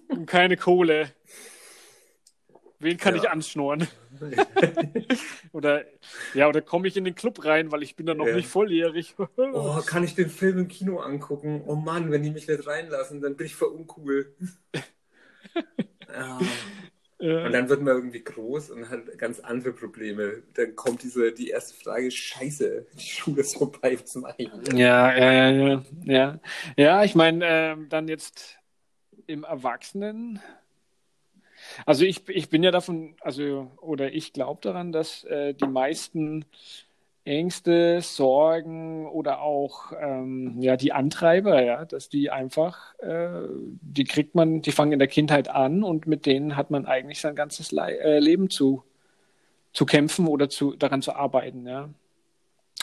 Und 0.07 0.25
keine 0.25 0.57
Kohle. 0.57 1.13
Wen 2.81 2.97
kann 2.97 3.15
Ja. 3.15 3.21
ich 3.21 3.29
anschnurren? 3.29 3.87
oder 5.53 5.85
ja, 6.33 6.47
oder 6.47 6.61
komme 6.61 6.87
ich 6.87 6.97
in 6.97 7.03
den 7.05 7.15
Club 7.15 7.43
rein, 7.45 7.71
weil 7.71 7.83
ich 7.83 7.95
bin 7.95 8.05
da 8.05 8.13
noch 8.13 8.27
Ja. 8.27 8.35
nicht 8.35 8.47
volljährig. 8.47 9.15
Oh, 9.37 9.81
kann 9.85 10.03
ich 10.03 10.15
den 10.15 10.29
Film 10.29 10.59
im 10.59 10.67
Kino 10.67 10.99
angucken? 10.99 11.63
Oh 11.67 11.75
Mann, 11.75 12.11
wenn 12.11 12.23
die 12.23 12.31
mich 12.31 12.47
nicht 12.47 12.65
reinlassen, 12.67 13.21
dann 13.21 13.35
bin 13.37 13.47
ich 13.47 13.55
voll 13.55 13.69
uncool. 13.69 14.33
ja. 16.07 16.39
Äh, 17.19 17.45
Und 17.45 17.51
dann 17.53 17.69
wird 17.69 17.81
man 17.81 17.95
irgendwie 17.95 18.23
groß 18.23 18.71
und 18.71 18.89
hat 18.89 19.17
ganz 19.17 19.39
andere 19.39 19.73
Probleme. 19.73 20.43
Dann 20.53 20.75
kommt 20.75 21.03
diese, 21.03 21.31
die 21.31 21.49
erste 21.49 21.75
Frage, 21.75 22.09
scheiße, 22.11 22.87
die 22.93 22.99
Schule 23.05 23.41
ist 23.41 23.57
vorbei, 23.57 23.97
was 24.01 24.15
mache 24.15 24.35
ich? 24.39 24.49
Ja, 24.73 25.13
ja, 25.15 25.49
ja, 25.51 25.83
ja, 26.05 26.39
ja. 26.77 27.03
Ich 27.03 27.15
meine, 27.15 27.45
ähm, 27.47 27.89
dann 27.89 28.07
jetzt 28.07 28.57
im 29.27 29.43
Erwachsenen. 29.43 30.39
Also 31.85 32.05
ich, 32.05 32.27
ich 32.29 32.49
bin 32.49 32.63
ja 32.63 32.71
davon, 32.71 33.15
also, 33.21 33.71
oder 33.81 34.13
ich 34.13 34.33
glaube 34.33 34.61
daran, 34.61 34.91
dass 34.91 35.23
äh, 35.25 35.53
die 35.53 35.67
meisten 35.67 36.45
Ängste, 37.23 38.01
Sorgen 38.01 39.05
oder 39.05 39.41
auch 39.41 39.91
ähm, 39.99 40.59
ja, 40.59 40.75
die 40.75 40.91
Antreiber, 40.91 41.61
ja, 41.63 41.85
dass 41.85 42.09
die 42.09 42.31
einfach, 42.31 42.97
äh, 42.99 43.47
die 43.81 44.05
kriegt 44.05 44.33
man, 44.33 44.61
die 44.63 44.71
fangen 44.71 44.93
in 44.93 44.99
der 44.99 45.07
Kindheit 45.07 45.47
an 45.47 45.83
und 45.83 46.07
mit 46.07 46.25
denen 46.25 46.55
hat 46.55 46.71
man 46.71 46.87
eigentlich 46.87 47.21
sein 47.21 47.35
ganzes 47.35 47.71
Le 47.71 47.99
äh, 47.99 48.19
Leben 48.19 48.49
zu, 48.49 48.83
zu 49.71 49.85
kämpfen 49.85 50.27
oder 50.27 50.49
zu, 50.49 50.75
daran 50.75 51.01
zu 51.03 51.13
arbeiten, 51.13 51.67
ja. 51.67 51.89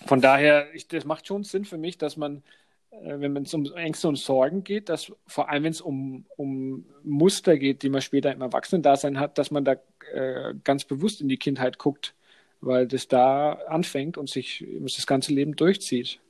Von 0.06 0.20
daher, 0.20 0.72
ich, 0.74 0.86
das 0.86 1.04
macht 1.04 1.26
schon 1.26 1.42
Sinn 1.42 1.64
für 1.64 1.78
mich, 1.78 1.98
dass 1.98 2.16
man, 2.16 2.44
wenn 2.90 3.36
es 3.36 3.54
um 3.54 3.64
Ängste 3.74 4.08
und 4.08 4.16
Sorgen 4.16 4.64
geht, 4.64 4.88
dass 4.88 5.12
vor 5.26 5.48
allem, 5.48 5.64
wenn 5.64 5.72
es 5.72 5.80
um, 5.80 6.24
um 6.36 6.86
Muster 7.04 7.56
geht, 7.56 7.82
die 7.82 7.88
man 7.88 8.00
später 8.00 8.32
im 8.32 8.40
Erwachsenendasein 8.40 9.20
hat, 9.20 9.38
dass 9.38 9.50
man 9.50 9.64
da 9.64 9.76
äh, 10.12 10.54
ganz 10.64 10.84
bewusst 10.84 11.20
in 11.20 11.28
die 11.28 11.36
Kindheit 11.36 11.78
guckt, 11.78 12.14
weil 12.60 12.86
das 12.86 13.08
da 13.08 13.52
anfängt 13.68 14.16
und 14.16 14.28
sich 14.28 14.66
das 14.80 15.06
ganze 15.06 15.32
Leben 15.32 15.54
durchzieht. 15.54 16.20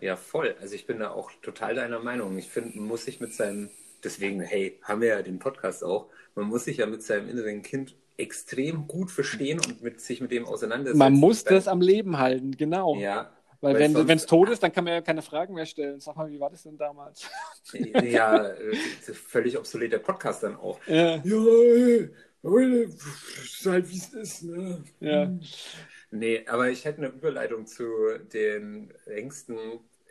Ja, 0.00 0.16
voll. 0.16 0.56
Also 0.60 0.74
ich 0.74 0.86
bin 0.86 0.98
da 0.98 1.10
auch 1.10 1.30
total 1.42 1.74
deiner 1.74 2.00
Meinung. 2.00 2.36
Ich 2.38 2.48
finde, 2.48 2.76
man 2.76 2.88
muss 2.88 3.04
sich 3.04 3.20
mit 3.20 3.32
seinem, 3.32 3.70
deswegen, 4.02 4.40
hey, 4.40 4.78
haben 4.82 5.00
wir 5.00 5.08
ja 5.08 5.22
den 5.22 5.38
Podcast 5.38 5.84
auch, 5.84 6.06
man 6.34 6.46
muss 6.46 6.64
sich 6.64 6.78
ja 6.78 6.86
mit 6.86 7.02
seinem 7.02 7.28
inneren 7.28 7.62
Kind 7.62 7.94
extrem 8.16 8.86
gut 8.86 9.10
verstehen 9.10 9.60
und 9.60 9.82
mit, 9.82 10.00
sich 10.00 10.20
mit 10.20 10.30
dem 10.30 10.46
auseinandersetzen. 10.46 10.98
Man 10.98 11.12
muss 11.12 11.44
das 11.44 11.68
am 11.68 11.80
Leben 11.80 12.18
halten, 12.18 12.56
genau. 12.56 12.96
Ja, 12.96 13.35
weil 13.60 13.74
weil 13.74 14.08
wenn 14.08 14.16
es 14.16 14.26
tot 14.26 14.50
ist, 14.50 14.62
dann 14.62 14.72
kann 14.72 14.84
man 14.84 14.94
ja 14.94 15.00
keine 15.00 15.22
Fragen 15.22 15.54
mehr 15.54 15.66
stellen. 15.66 16.00
Sag 16.00 16.16
mal, 16.16 16.28
wie 16.30 16.40
war 16.40 16.50
das 16.50 16.62
denn 16.62 16.76
damals? 16.76 17.28
ja, 17.72 18.48
äh, 18.48 18.76
völlig 19.12 19.58
obsoleter 19.58 19.98
Podcast 19.98 20.42
dann 20.42 20.56
auch. 20.56 20.78
ja, 20.86 21.16
Ja, 21.24 22.08
äh, 22.44 22.84
ist 22.84 23.66
halt 23.66 23.90
wie 23.90 23.96
es 23.96 24.12
ist, 24.12 24.42
ne? 24.44 24.82
ja. 25.00 25.30
Nee, 26.10 26.46
aber 26.46 26.70
ich 26.70 26.84
hätte 26.84 26.98
eine 26.98 27.08
Überleitung 27.08 27.66
zu 27.66 27.84
den 28.32 28.92
Ängsten 29.06 29.58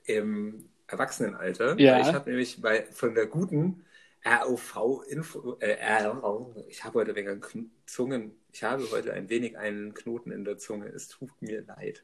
im 0.05 0.69
Erwachsenenalter. 0.87 1.79
Ja. 1.79 1.99
Ich 1.99 2.13
habe 2.13 2.29
nämlich 2.29 2.61
bei, 2.61 2.85
von 2.91 3.15
der 3.15 3.27
guten 3.27 3.85
ROV-Info, 4.25 5.57
äh, 5.59 6.03
ROV, 6.03 6.57
ich 6.67 6.83
habe 6.83 6.99
heute 6.99 7.15
wegen 7.15 7.41
Zungen, 7.85 8.35
ich 8.51 8.63
habe 8.63 8.89
heute 8.91 9.13
ein 9.13 9.29
wenig 9.29 9.57
einen 9.57 9.93
Knoten 9.93 10.31
in 10.31 10.43
der 10.43 10.57
Zunge, 10.57 10.87
es 10.87 11.07
tut 11.07 11.29
mir 11.41 11.61
leid. 11.61 12.03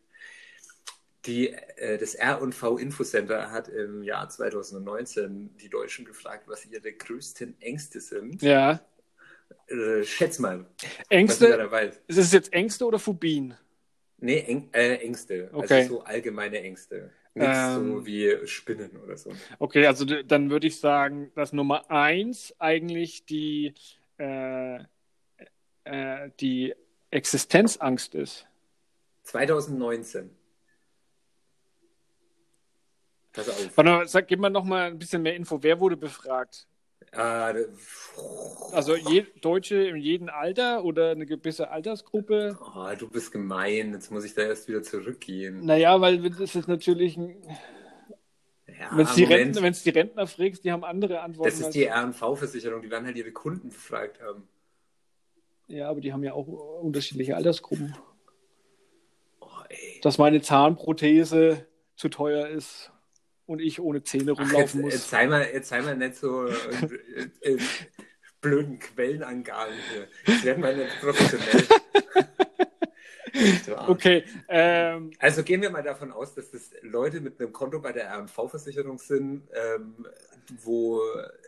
Die, 1.25 1.49
äh, 1.49 1.97
das 1.97 2.15
R&V 2.15 2.77
Infocenter 2.77 3.51
hat 3.51 3.67
im 3.67 4.01
Jahr 4.01 4.27
2019 4.27 5.55
die 5.57 5.69
Deutschen 5.69 6.05
gefragt, 6.05 6.47
was 6.47 6.65
ihre 6.65 6.91
größten 6.91 7.61
Ängste 7.61 7.99
sind. 8.01 8.41
ja. 8.41 8.81
Äh, 9.67 10.03
schätz 10.03 10.39
mal, 10.39 10.65
da 10.81 10.87
Ängste, 11.09 11.57
dabei 11.57 11.91
ist. 12.07 12.17
es 12.17 12.31
jetzt 12.31 12.51
Ängste 12.53 12.85
oder 12.85 12.99
Phobien? 12.99 13.53
Nee, 14.17 14.39
Äng 14.47 14.69
äh, 14.73 14.95
Ängste. 14.95 15.49
Okay. 15.51 15.81
Also 15.81 15.95
so 15.95 16.03
allgemeine 16.03 16.61
Ängste. 16.61 17.11
Nichts 17.33 17.57
Ähm. 17.57 17.87
so 17.87 18.05
wie 18.05 18.47
Spinnen 18.47 18.97
oder 18.97 19.17
so. 19.17 19.31
Okay, 19.59 19.85
also 19.87 20.05
dann 20.05 20.49
würde 20.49 20.67
ich 20.67 20.79
sagen, 20.79 21.31
dass 21.35 21.53
Nummer 21.53 21.89
eins 21.89 22.53
eigentlich 22.59 23.25
die, 23.25 23.73
äh, 24.17 24.79
äh, 25.85 26.29
die 26.39 26.73
Existenzangst 27.09 28.15
ist. 28.15 28.47
2019. 29.23 30.29
Pass 33.33 33.49
auf. 33.49 33.77
Warte 33.77 34.07
sag, 34.07 34.27
gib 34.27 34.39
mal 34.39 34.49
noch 34.49 34.63
mal 34.65 34.87
ein 34.87 34.99
bisschen 34.99 35.21
mehr 35.21 35.35
Info. 35.35 35.61
Wer 35.61 35.79
wurde 35.79 35.97
befragt? 35.97 36.67
Ah, 37.13 37.53
Also 38.71 38.95
je, 38.95 39.25
Deutsche 39.41 39.75
in 39.75 39.97
jedem 39.97 40.29
Alter 40.29 40.83
oder 40.85 41.11
eine 41.11 41.25
gewisse 41.25 41.69
Altersgruppe? 41.69 42.57
oh, 42.61 42.87
du 42.97 43.09
bist 43.09 43.31
gemein. 43.31 43.91
Jetzt 43.93 44.11
muss 44.11 44.23
ich 44.23 44.33
da 44.33 44.43
erst 44.43 44.67
wieder 44.69 44.81
zurückgehen. 44.81 45.65
Naja, 45.65 45.99
weil 45.99 46.29
das 46.29 46.55
ist 46.55 46.67
natürlich, 46.69 47.17
Ja, 47.17 48.89
wenn 48.93 49.05
es 49.05 49.15
die. 49.15 49.25
Rentner, 49.25 49.69
die 49.71 49.89
Rentner 49.89 50.27
fragst, 50.27 50.63
die 50.63 50.71
haben 50.71 50.85
andere 50.85 51.19
Antworten. 51.21 51.49
Das 51.49 51.59
ist 51.59 51.71
die 51.75 51.83
R&V-Versicherung. 51.85 52.81
Die 52.81 52.89
werden 52.89 53.05
halt 53.05 53.17
ihre 53.17 53.31
Kunden 53.31 53.69
befragt 53.69 54.21
haben. 54.21 54.47
ja, 55.67 55.89
aber 55.89 55.99
die 55.99 56.13
haben 56.13 56.23
ja 56.23 56.33
auch 56.33 56.47
unterschiedliche 56.47 57.35
Altersgruppen. 57.35 57.93
Oh. 59.41 59.47
Dass 60.01 60.17
meine 60.17 60.41
Zahnprothese 60.41 61.65
zu 61.97 62.07
teuer 62.09 62.47
ist 62.47 62.91
und 63.45 63.59
ich 63.59 63.79
ohne 63.79 64.03
Zähne 64.03 64.33
Ach, 64.37 64.39
jetzt, 64.39 64.53
rumlaufen 64.53 64.81
muss. 64.81 64.93
jetzt, 64.93 65.09
sei 65.09 65.27
mal, 65.27 65.43
jetzt 65.53 65.69
sei 65.69 65.81
mal 65.81 65.95
nicht 65.95 66.15
so 66.15 66.45
äh, 66.47 66.53
äh, 67.41 67.57
blöden 68.41 68.79
Quellenangaben 68.79 69.73
hier. 69.91 70.07
Jetzt 70.33 70.45
werden 70.45 70.63
wir 70.63 70.73
nicht 70.75 70.99
professionell. 70.99 71.63
Okay, 73.87 74.23
ähm, 74.49 75.11
Also 75.17 75.43
gehen 75.43 75.61
wir 75.61 75.69
mal 75.69 75.81
davon 75.81 76.11
aus, 76.11 76.35
dass 76.35 76.51
das 76.51 76.71
Leute 76.81 77.21
mit 77.21 77.39
einem 77.39 77.51
Konto 77.53 77.79
bei 77.79 77.91
der 77.91 78.11
RMV-Versicherung 78.13 78.99
sind, 78.99 79.47
ähm, 79.53 80.05
wo 80.63 81.01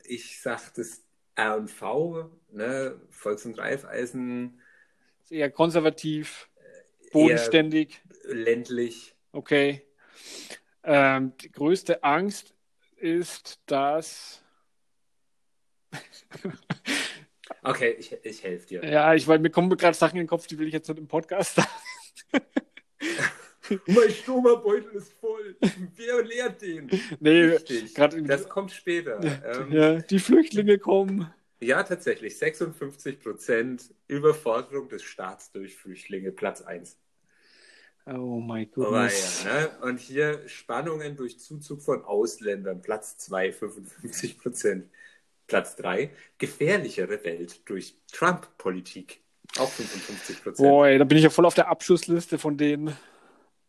ich 0.05 0.41
sage, 0.41 0.61
das 0.75 1.03
RMV, 1.37 2.29
ne, 2.51 2.99
Volks- 3.11 3.45
und 3.45 3.59
Raiffeisen, 3.59 4.59
eher 5.29 5.51
konservativ, 5.51 6.49
bodenständig. 7.11 8.01
ländlich. 8.23 9.13
Okay. 9.31 9.81
Ähm, 10.83 11.33
die 11.37 11.51
größte 11.51 12.03
Angst 12.03 12.53
ist, 12.97 13.59
dass. 13.65 14.41
Okay, 17.61 17.95
ich, 17.99 18.11
ich 18.23 18.43
helfe 18.43 18.67
dir. 18.67 18.83
Ja, 18.85 19.13
ich 19.13 19.27
weil 19.27 19.39
mir 19.39 19.49
kommen 19.49 19.69
gerade 19.69 19.95
Sachen 19.95 20.15
in 20.17 20.23
den 20.23 20.27
Kopf, 20.27 20.47
die 20.47 20.57
will 20.57 20.67
ich 20.67 20.73
jetzt 20.73 20.87
nicht 20.89 20.97
im 20.97 21.07
Podcast 21.07 21.55
sagen. 21.55 21.69
Mein 23.87 24.09
Stromerbeutel 24.09 24.91
ist 24.93 25.13
voll. 25.13 25.55
Wer 25.95 26.23
leert 26.23 26.61
den? 26.61 26.89
Nee, 27.19 27.43
Richtig. 27.43 27.93
gerade 27.93 28.21
Das 28.23 28.49
kommt 28.49 28.71
später. 28.71 29.19
Ähm, 29.45 29.71
ja, 29.71 29.95
die 30.01 30.19
Flüchtlinge 30.19 30.77
kommen. 30.79 31.31
ja, 31.61 31.83
tatsächlich. 31.83 32.37
56 32.37 33.19
Prozent 33.19 33.93
Überforderung 34.07 34.89
des 34.89 35.03
Staats 35.03 35.51
durch 35.51 35.75
Flüchtlinge, 35.75 36.31
Platz 36.31 36.61
1. 36.61 36.97
Oh 38.05 38.39
mein 38.39 38.69
Gott. 38.71 39.11
ja, 39.45 39.53
ne? 39.53 39.71
Und 39.81 39.99
hier 39.99 40.47
Spannungen 40.47 41.15
durch 41.15 41.39
Zuzug 41.39 41.81
von 41.81 42.03
Ausländern, 42.03 42.81
Platz 42.81 43.17
2, 43.17 43.53
55 43.53 44.37
Prozent. 44.37 44.89
Platz 45.47 45.75
3, 45.75 46.09
gefährlichere 46.37 47.23
Welt 47.23 47.67
durch 47.69 47.97
Trump-Politik. 48.11 49.21
Auch 49.57 49.69
55 49.69 50.43
Prozent. 50.43 50.67
Boah, 50.67 50.97
da 50.97 51.03
bin 51.03 51.17
ich 51.17 51.23
ja 51.23 51.29
voll 51.29 51.45
auf 51.45 51.53
der 51.53 51.67
Abschussliste 51.67 52.37
von 52.37 52.57
denen. 52.57 52.97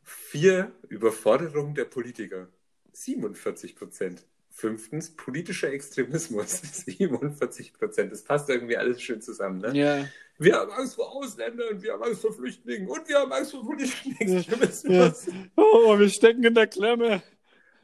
Vier, 0.03 0.73
Überforderung 0.89 1.75
der 1.75 1.85
Politiker. 1.85 2.49
47 2.93 3.77
Prozent. 3.77 4.25
Fünftens, 4.57 5.11
politischer 5.11 5.73
Extremismus. 5.73 6.61
47 6.87 7.73
Prozent. 7.73 8.13
Das 8.13 8.23
passt 8.23 8.49
irgendwie 8.49 8.77
alles 8.77 9.03
schön 9.03 9.21
zusammen, 9.21 9.59
ne? 9.59 9.77
Ja. 9.77 10.07
Wir 10.39 10.55
haben 10.55 10.71
Angst 10.73 10.95
vor 10.95 11.11
Ausländern, 11.13 11.83
wir 11.83 11.93
haben 11.93 12.03
Angst 12.05 12.23
vor 12.23 12.33
Flüchtlingen 12.33 12.89
und 12.89 13.09
wir 13.09 13.19
haben 13.19 13.33
Angst 13.33 13.51
vor 13.51 13.65
politischen 13.65 14.17
Extremismus. 14.19 15.27
ja. 15.27 15.43
Oh, 15.57 15.99
wir 15.99 16.09
stecken 16.09 16.43
in 16.45 16.55
der 16.55 16.69
Klemme. 16.69 17.23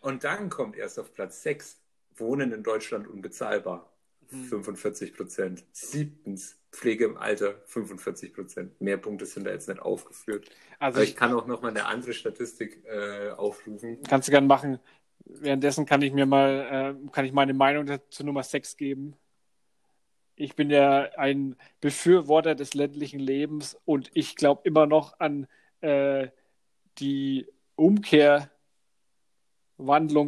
Und 0.00 0.22
dann 0.24 0.48
kommt 0.48 0.76
erst 0.76 0.98
auf 0.98 1.12
Platz 1.12 1.42
6, 1.42 1.78
Wohnen 2.16 2.52
in 2.52 2.62
Deutschland 2.62 3.08
unbezahlbar. 3.08 3.92
45 4.30 5.14
Prozent. 5.14 5.64
Siebtens, 5.72 6.56
Pflege 6.70 7.04
im 7.04 7.16
Alter, 7.16 7.60
45 7.66 8.32
Prozent. 8.32 8.80
Mehr 8.80 8.96
Punkte 8.96 9.26
sind 9.26 9.44
da 9.44 9.50
jetzt 9.50 9.68
nicht 9.68 9.80
aufgeführt. 9.82 10.48
Also 10.78 10.96
Aber 10.96 11.02
ich 11.02 11.10
ich, 11.10 11.16
kann 11.16 11.32
auch 11.34 11.46
noch 11.48 11.62
mal 11.62 11.68
eine 11.68 11.86
andere 11.86 12.12
Statistik 12.14 12.84
äh, 12.86 13.30
aufrufen. 13.30 13.98
kannst 14.08 14.28
du 14.28 14.32
gern 14.32 14.46
machen. 14.46 14.78
Währenddessen 15.24 15.86
kann 15.86 16.02
ich 16.02 16.12
mir 16.12 16.26
mal, 16.26 16.96
äh, 17.04 17.10
kann 17.10 17.24
ich 17.24 17.32
meine 17.32 17.54
Meinung 17.54 17.86
zu 18.10 18.24
Nummer 18.24 18.42
6 18.42 18.76
geben. 18.76 19.16
Ich 20.34 20.56
bin 20.56 20.70
ja 20.70 21.10
ein 21.16 21.56
Befürworter 21.80 22.54
des 22.54 22.74
ländlichen 22.74 23.20
Lebens 23.20 23.78
und 23.84 24.10
ich 24.14 24.36
glaube 24.36 24.62
immer 24.64 24.86
noch 24.86 25.20
an 25.20 25.46
äh, 25.82 26.28
die 26.98 27.46
Umkehrwandlung 27.76 28.50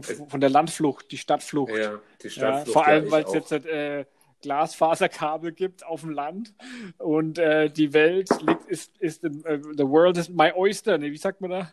von 0.02 0.40
der 0.40 0.50
Landflucht, 0.50 1.10
die 1.10 1.18
Stadtflucht. 1.18 1.72
Ja, 1.74 2.00
die 2.22 2.26
Ja, 2.28 2.30
Stadtflucht. 2.30 2.72
vor 2.72 2.86
allem, 2.86 3.06
ja, 3.06 3.10
weil 3.10 3.24
es 3.24 3.32
jetzt 3.32 3.52
äh, 3.52 4.04
Glasfaserkabel 4.42 5.52
gibt 5.52 5.84
auf 5.86 6.02
dem 6.02 6.10
Land 6.10 6.52
und 6.98 7.38
äh, 7.38 7.70
die 7.70 7.92
Welt 7.92 8.28
liegt, 8.42 8.66
ist, 8.66 8.96
ist 8.98 9.24
äh, 9.24 9.30
the 9.76 9.86
world 9.88 10.16
is 10.18 10.28
my 10.28 10.52
oyster, 10.54 10.98
ne, 10.98 11.10
wie 11.10 11.16
sagt 11.16 11.40
man 11.40 11.50
da? 11.50 11.72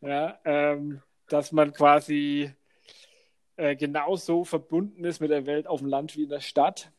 Ja, 0.00 0.38
ähm, 0.44 1.00
dass 1.28 1.52
man 1.52 1.72
quasi 1.72 2.52
äh, 3.58 3.76
genauso 3.76 4.44
verbunden 4.44 5.04
ist 5.04 5.20
mit 5.20 5.30
der 5.30 5.44
Welt 5.46 5.66
auf 5.66 5.80
dem 5.80 5.88
Land 5.88 6.16
wie 6.16 6.22
in 6.22 6.30
der 6.30 6.40
Stadt. 6.40 6.90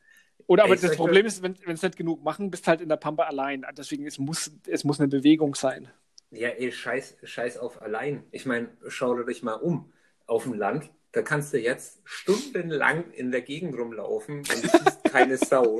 Oder 0.48 0.64
aber 0.64 0.76
Ey, 0.76 0.80
das 0.80 0.96
Problem 0.96 1.26
ist, 1.26 1.42
wenn 1.42 1.56
es 1.68 1.82
nicht 1.82 1.98
genug 1.98 2.24
machen, 2.24 2.52
bist 2.52 2.68
halt 2.68 2.82
in 2.82 2.90
der 2.90 2.96
Pampa 2.98 3.24
allein. 3.24 3.66
Deswegen 3.78 4.06
es 4.06 4.18
muss 4.20 4.52
es 4.68 4.84
muss 4.84 5.00
eine 5.00 5.08
Bewegung 5.10 5.56
sein. 5.56 5.90
Ja, 6.32 6.50
ey, 6.50 6.72
scheiß, 6.72 7.18
scheiß 7.24 7.58
auf 7.58 7.82
allein. 7.82 8.24
Ich 8.32 8.46
meine, 8.46 8.70
schau 8.88 9.16
dir 9.16 9.26
dich 9.26 9.42
mal 9.42 9.54
um. 9.56 9.92
Auf 10.28 10.44
dem 10.44 10.54
Land, 10.54 10.92
da 11.12 11.24
kannst 11.24 11.54
du 11.54 11.58
jetzt 11.60 12.02
stundenlang 12.04 13.10
in 13.12 13.32
der 13.32 13.42
Gegend 13.42 13.76
rumlaufen 13.76 14.40
und 14.40 14.50
es 14.50 14.64
ist 14.74 15.04
keine 15.06 15.38
Sau. 15.50 15.80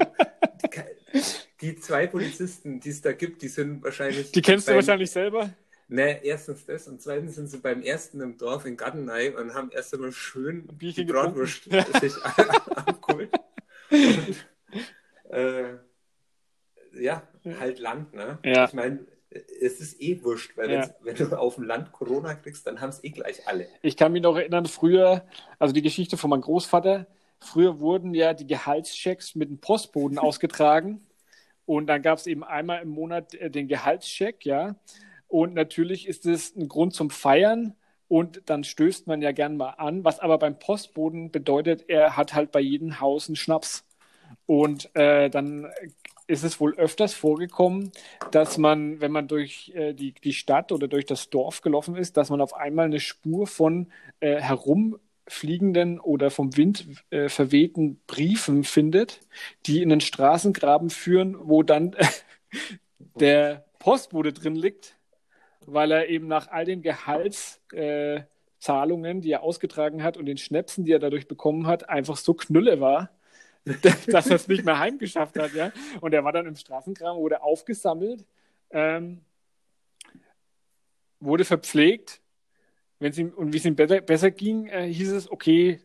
Die, 0.64 1.22
die 1.62 1.76
zwei 1.80 2.08
Polizisten, 2.08 2.80
die 2.80 2.90
es 2.90 3.02
da 3.02 3.12
gibt, 3.14 3.42
die 3.44 3.48
sind 3.48 3.84
wahrscheinlich. 3.84 4.32
Die 4.32 4.42
kennst 4.42 4.68
du 4.68 4.72
beim- 4.72 4.78
wahrscheinlich 4.78 5.12
selber. 5.12 5.52
Ne, 5.92 6.24
erstens 6.24 6.68
das 6.68 6.88
und 6.88 7.02
zweitens 7.02 7.34
sind 7.34 7.48
sie 7.48 7.58
beim 7.58 7.82
ersten 7.82 8.22
im 8.22 8.38
Dorf 8.38 8.64
in 8.66 8.78
Gartenei 8.78 9.36
und 9.36 9.56
haben 9.56 9.72
erst 9.72 9.92
einmal 9.92 10.12
schön 10.12 10.68
Bierchen 10.68 11.08
die 11.08 11.12
Bratwurst 11.12 11.64
sich 12.00 12.14
abgeholt. 12.24 13.32
Und, 13.90 14.36
äh, 15.32 15.78
ja, 16.94 17.24
halt 17.60 17.80
Land, 17.80 18.14
ne? 18.14 18.38
Ja. 18.46 18.66
Ich 18.66 18.74
meine, 18.74 19.00
es 19.32 19.80
ist 19.80 20.00
eh 20.00 20.22
wurscht, 20.24 20.56
weil 20.58 20.72
Ja. 20.72 20.90
wenn 21.02 21.16
du 21.16 21.40
auf 21.40 21.56
dem 21.56 21.64
Land 21.64 21.92
Corona 21.92 22.36
kriegst, 22.36 22.68
dann 22.68 22.82
haben 22.82 22.90
es 22.90 23.04
eh 23.04 23.10
gleich 23.10 23.48
alle. 23.48 23.68
Ich 23.82 23.98
kann 23.98 24.12
mich 24.12 24.22
noch 24.22 24.38
erinnern, 24.38 24.68
früher, 24.68 25.26
also 25.58 25.74
die 25.74 25.82
Geschichte 25.82 26.18
von 26.18 26.30
meinem 26.30 26.42
Großvater, 26.42 27.08
früher 27.40 27.80
wurden 27.80 28.14
ja 28.14 28.36
die 28.36 28.46
Gehaltschecks 28.46 29.34
mit 29.34 29.50
dem 29.50 29.60
Postboden 29.60 30.20
ausgetragen 30.20 31.02
und 31.66 31.88
dann 31.88 32.04
gab 32.04 32.20
es 32.20 32.28
eben 32.28 32.44
einmal 32.44 32.84
im 32.84 32.90
Monat 32.90 33.34
äh, 33.34 33.50
den 33.50 33.68
Gehaltscheck, 33.68 34.46
ja. 34.46 34.76
Und 35.30 35.54
natürlich 35.54 36.08
ist 36.08 36.26
es 36.26 36.56
ein 36.56 36.68
Grund 36.68 36.94
zum 36.94 37.10
Feiern. 37.10 37.76
Und 38.10 38.42
dann 38.48 38.64
stößt 38.64 39.06
man 39.06 39.22
ja 39.22 39.32
gern 39.32 39.56
mal 39.56 39.70
an, 39.78 40.04
was 40.04 40.20
aber 40.20 40.40
beim 40.40 40.58
Postboden 40.58 41.32
bedeutet, 41.32 41.86
er 41.88 42.18
hat 42.18 42.34
halt 42.34 42.52
bei 42.52 42.60
jedem 42.60 43.00
Haus 43.00 43.30
einen 43.30 43.36
Schnaps. 43.36 43.86
Und 44.48 44.94
äh, 44.96 45.30
dann 45.30 45.68
ist 46.26 46.44
es 46.44 46.60
wohl 46.60 46.76
öfters 46.76 47.14
vorgekommen, 47.14 47.92
dass 48.32 48.58
man, 48.58 49.00
wenn 49.00 49.12
man 49.12 49.28
durch 49.28 49.72
äh, 49.76 49.94
die, 49.94 50.14
die 50.14 50.34
Stadt 50.34 50.72
oder 50.72 50.88
durch 50.88 51.06
das 51.06 51.30
Dorf 51.30 51.62
gelaufen 51.62 51.96
ist, 51.96 52.18
dass 52.18 52.32
man 52.32 52.42
auf 52.42 52.56
einmal 52.56 52.86
eine 52.86 53.00
Spur 53.00 53.46
von 53.46 53.92
äh, 54.20 54.40
herumfliegenden 54.40 56.00
oder 56.00 56.32
vom 56.32 56.58
Wind 56.58 56.88
äh, 57.12 57.30
verwehten 57.30 58.00
Briefen 58.08 58.64
findet, 58.64 59.22
die 59.68 59.84
in 59.84 59.90
den 59.90 60.02
Straßengraben 60.02 60.90
führen, 60.90 61.36
wo 61.40 61.62
dann 61.62 61.96
der 63.20 63.66
Postbote 63.80 64.34
drin 64.34 64.56
liegt, 64.56 64.99
weil 65.74 65.92
er 65.92 66.10
eben 66.10 66.28
nach 66.28 66.50
all 66.50 66.66
den 66.66 66.82
Gehaltszahlungen, 66.82 69.18
äh, 69.18 69.22
die 69.22 69.32
er 69.32 69.44
ausgetragen 69.44 70.04
hat 70.04 70.18
und 70.18 70.26
den 70.26 70.38
Schnäpsen, 70.38 70.86
die 70.86 70.92
er 70.92 71.00
dadurch 71.00 71.28
bekommen 71.28 71.68
hat, 71.68 71.90
einfach 71.90 72.18
so 72.18 72.34
knülle 72.34 72.80
war, 72.80 73.10
dass 74.08 74.28
er 74.28 74.36
es 74.36 74.48
nicht 74.48 74.66
mehr 74.66 74.80
heimgeschafft 74.80 75.38
hat, 75.38 75.54
ja. 75.54 75.72
Und 76.02 76.14
er 76.14 76.24
war 76.24 76.32
dann 76.32 76.48
im 76.48 76.56
Straßengraben, 76.56 77.20
wurde 77.20 77.44
aufgesammelt, 77.44 78.26
ähm, 78.72 79.22
wurde 81.20 81.46
verpflegt. 81.46 82.22
Wenn 83.00 83.12
es 83.12 83.18
ihm, 83.18 83.30
und 83.30 83.54
wie 83.54 83.58
es 83.58 83.66
ihm 83.66 83.76
besser, 83.76 84.02
besser 84.02 84.32
ging, 84.32 84.68
äh, 84.68 84.92
hieß 84.92 85.12
es, 85.12 85.32
okay, 85.32 85.80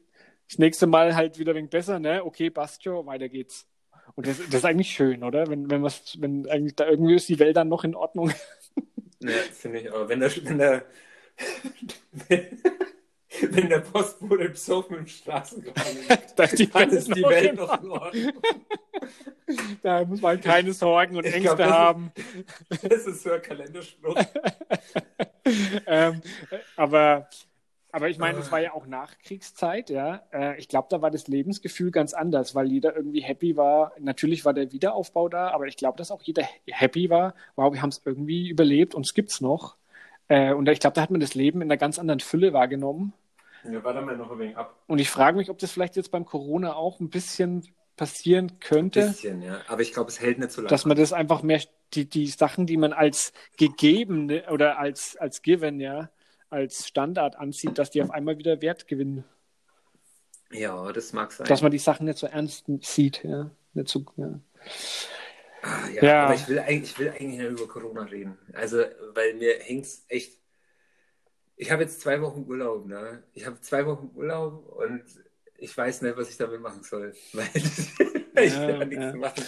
das 0.49 0.59
nächste 0.59 0.87
Mal 0.87 1.15
halt 1.15 1.39
wieder 1.39 1.55
wenig 1.55 1.71
besser, 1.71 1.99
ne? 1.99 2.25
Okay, 2.25 2.51
Bastio, 2.51 3.07
weiter 3.07 3.29
geht's. 3.29 3.67
Und 4.15 4.27
das, 4.27 4.39
das 4.39 4.55
ist 4.55 4.65
eigentlich 4.65 4.91
schön, 4.91 5.25
oder? 5.25 5.49
Wenn, 5.49 5.71
wenn 5.71 5.83
was, 5.83 6.21
wenn 6.21 6.49
eigentlich 6.49 6.77
da 6.77 6.87
irgendwie 6.87 7.15
ist 7.15 7.29
die 7.29 7.39
Welt 7.39 7.57
dann 7.57 7.69
noch 7.69 7.85
in 7.85 7.95
Ordnung. 7.95 8.33
Ne, 9.25 9.33
finde 9.53 9.81
ich 9.81 9.91
auch. 9.91 10.07
Wenn 10.09 10.21
der, 10.21 10.31
wenn 10.45 10.59
der, 10.59 10.85
wenn 13.51 13.69
der 13.71 13.79
Postbote 13.81 14.51
besoffen 14.51 14.99
im 14.99 15.07
Straßengraben 15.07 15.97
liegt, 16.09 16.39
ist 16.61 16.75
dann 16.75 16.91
ist 16.91 17.09
die 17.17 17.23
Welt 17.23 17.57
noch 17.57 17.83
in 17.83 17.91
Ordnung. 17.91 18.33
Da 19.83 20.05
muss 20.05 20.21
man 20.21 20.41
keine 20.41 20.73
Sorgen 20.73 21.17
und 21.17 21.25
Ich 21.27 21.35
Ängste 21.35 21.57
glaub, 21.57 21.59
das 21.59 21.69
ist- 21.69 21.75
haben. 21.75 22.13
Das 22.83 23.07
ist 23.07 23.23
so 23.23 23.33
ein 23.33 23.43
Kalenderspruch. 23.43 24.17
ähm, 25.87 26.21
aber, 26.77 27.29
aber 27.95 28.09
ich 28.09 28.19
meine, 28.19 28.41
es 28.41 28.51
war 28.51 28.61
ja 28.61 28.73
auch 28.75 28.87
Nachkriegszeit, 28.87 29.89
ja. 29.89 30.23
Äh, 30.33 30.59
ich 30.59 30.67
glaube, 30.67 30.89
da 30.91 31.01
war 31.01 31.13
das 31.13 31.29
Lebensgefühl 31.29 31.93
ganz 31.93 32.13
anders, 32.13 32.57
weil 32.57 32.67
jeder 32.73 32.97
irgendwie 32.97 33.21
happy 33.21 33.57
war. 33.57 33.93
Natürlich 34.01 34.45
war 34.45 34.53
der 34.53 34.73
Wiederaufbau 34.73 35.29
da, 35.29 35.51
aber 35.53 35.69
ich 35.69 35.77
glaube, 35.77 35.97
dass 35.97 36.11
auch 36.11 36.21
jeder 36.23 36.43
happy 36.67 37.09
war. 37.09 37.35
Wow, 37.55 37.73
wir 37.73 37.83
haben 37.83 37.91
es 37.91 38.03
irgendwie 38.05 38.49
überlebt 38.49 38.97
und 38.97 39.07
es 39.07 39.15
gibt's 39.15 39.41
noch. 39.41 39.77
Äh, 40.27 40.55
und 40.55 40.69
ich 40.69 40.81
glaube, 40.81 40.95
da 40.95 41.03
hat 41.03 41.13
man 41.13 41.21
das 41.21 41.37
Leben 41.37 41.63
in 41.63 41.69
einer 41.71 41.77
ganz 41.77 42.01
anderen 42.01 42.19
Fülle 42.19 42.53
wahrgenommen. 42.53 43.13
Ja, 43.63 43.85
warte 43.85 44.03
mal 44.03 44.17
noch 44.17 44.33
ein 44.33 44.39
wenig 44.41 44.57
ab. 44.57 44.75
Und 44.89 44.99
ich 44.99 45.09
frage 45.09 45.37
mich, 45.37 45.49
ob 45.49 45.59
das 45.59 45.71
vielleicht 45.71 45.95
jetzt 45.95 46.11
beim 46.11 46.25
Corona 46.25 46.75
auch 46.75 46.99
ein 46.99 47.11
bisschen 47.11 47.65
passieren 47.97 48.47
Ein 48.47 48.61
könnte. 48.61 49.07
bisschen, 49.07 49.41
ja. 49.41 49.61
Aber 49.69 49.83
ich 49.83 49.93
glaube, 49.93 50.11
es 50.11 50.21
hält 50.21 50.41
nicht 50.41 50.51
so 50.51 50.63
lange. 50.63 50.71
dass 50.71 50.85
man 50.85 50.97
das 50.97 51.13
einfach 51.13 51.43
mehr, 51.43 51.61
die, 51.95 52.09
die 52.09 52.27
Sachen, 52.27 52.67
die 52.67 52.77
man 52.77 52.93
als 52.93 53.33
gegeben 53.57 54.33
oder 54.51 54.79
als, 54.81 55.17
als 55.17 55.43
given, 55.43 55.79
ja, 55.79 56.11
als 56.55 56.87
Standard 56.89 57.37
ansieht, 57.37 57.77
dass 57.79 57.91
die 57.91 58.03
auf 58.03 58.11
einmal 58.11 58.39
wieder 58.39 58.63
Wert 58.63 58.87
gewinnen. 58.89 59.25
ja, 60.53 60.93
das 60.93 61.13
mag 61.13 61.33
sein. 61.33 61.47
Dass 61.47 61.63
man 61.63 61.73
die 61.73 61.79
Sachen 61.79 62.07
nicht 62.07 62.19
so 62.19 62.27
ernst 62.27 62.65
sieht, 62.83 63.25
ja. 63.25 63.51
Nicht 63.75 63.89
so, 63.89 64.05
ja. 64.17 64.41
Ah, 65.63 65.89
ja, 65.93 66.03
Ja. 66.05 66.25
aber 66.27 66.35
ich 66.35 66.47
will, 66.49 66.59
eigentlich, 66.61 66.93
ich 66.93 66.99
will 66.99 67.09
eigentlich 67.09 67.39
nicht 67.39 67.51
über 67.61 67.67
Corona 67.67 68.03
reden. 68.05 68.39
Also, 68.53 68.85
weil 69.15 69.35
mir 69.35 69.59
hängt's 69.61 70.05
echt. 70.09 70.39
Ich 71.57 71.71
habe 71.71 71.83
jetzt 71.83 72.01
zwei 72.01 72.21
Wochen 72.21 72.45
Urlaub, 72.47 72.87
ne? 72.87 73.23
Ich 73.33 73.47
habe 73.47 73.61
zwei 73.61 73.85
Wochen 73.87 74.11
Urlaub 74.15 74.67
und 74.77 75.05
ich 75.59 75.77
weiß 75.77 76.03
nicht, 76.03 76.17
was 76.17 76.29
ich 76.31 76.37
damit 76.37 76.61
machen 76.61 76.83
soll. 76.83 77.15
Weil 77.33 77.49
ich 78.45 78.53
Ja, 78.55 78.71
ja 78.71 78.85
nichts 78.85 79.15
machen. 79.15 79.45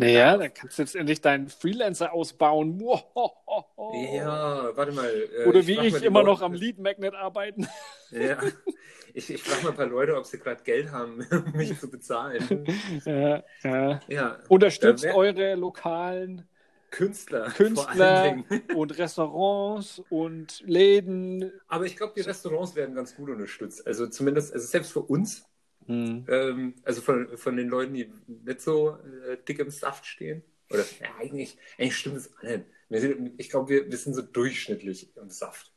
Naja, 0.00 0.36
dann 0.36 0.54
kannst 0.54 0.78
du 0.78 0.82
jetzt 0.82 0.94
endlich 0.96 1.20
deinen 1.20 1.48
Freelancer 1.48 2.12
ausbauen. 2.12 2.76
Muahaha. 2.78 3.34
Ja, 4.14 4.76
warte 4.76 4.92
mal. 4.92 5.08
äh, 5.08 5.46
Oder 5.46 5.66
wie 5.66 5.78
ich 5.86 6.02
immer 6.02 6.20
Leute- 6.20 6.30
noch 6.30 6.42
am 6.42 6.52
Lead 6.52 6.78
Magnet 6.78 7.14
arbeiten. 7.14 7.66
Ja. 8.10 8.36
Ich, 9.14 9.30
ich 9.32 9.42
frage 9.42 9.62
mal 9.64 9.70
ein 9.70 9.76
paar 9.76 9.86
Leute, 9.86 10.14
ob 10.16 10.26
sie 10.26 10.38
gerade 10.38 10.62
Geld 10.62 10.92
haben, 10.92 11.26
um 11.30 11.52
mich 11.56 11.78
zu 11.80 11.88
bezahlen. 11.90 12.66
ja, 13.06 13.42
ja. 13.62 14.00
Ja. 14.08 14.38
Unterstützt 14.48 15.04
wär- 15.04 15.16
eure 15.16 15.54
lokalen 15.54 16.46
Künstler. 16.90 17.50
Vor 17.50 17.66
Künstler 17.66 18.44
und 18.76 18.98
Restaurants 18.98 20.02
und 20.10 20.62
Läden. 20.66 21.50
Aber 21.66 21.86
ich 21.86 21.96
glaube, 21.96 22.12
die 22.14 22.20
Restaurants 22.22 22.76
werden 22.76 22.94
ganz 22.94 23.16
gut 23.16 23.30
unterstützt. 23.30 23.86
Also 23.86 24.06
zumindest, 24.06 24.52
also 24.52 24.66
selbst 24.66 24.92
für 24.92 25.00
uns, 25.00 25.47
ähm, 25.88 26.74
also 26.84 27.00
von, 27.00 27.36
von 27.36 27.56
den 27.56 27.68
Leuten, 27.68 27.94
die 27.94 28.12
nicht 28.26 28.60
so 28.60 28.96
äh, 29.26 29.38
dick 29.46 29.58
im 29.58 29.70
Saft 29.70 30.06
stehen. 30.06 30.42
Oder 30.70 30.84
ja, 31.00 31.08
eigentlich, 31.18 31.56
eigentlich 31.78 31.96
stimmt 31.96 32.16
es 32.18 32.36
allen. 32.38 32.64
Sind, 32.90 33.34
ich 33.38 33.48
glaube, 33.50 33.68
wir, 33.68 33.90
wir 33.90 33.98
sind 33.98 34.14
so 34.14 34.22
durchschnittlich 34.22 35.16
im 35.16 35.30
Saft. 35.30 35.72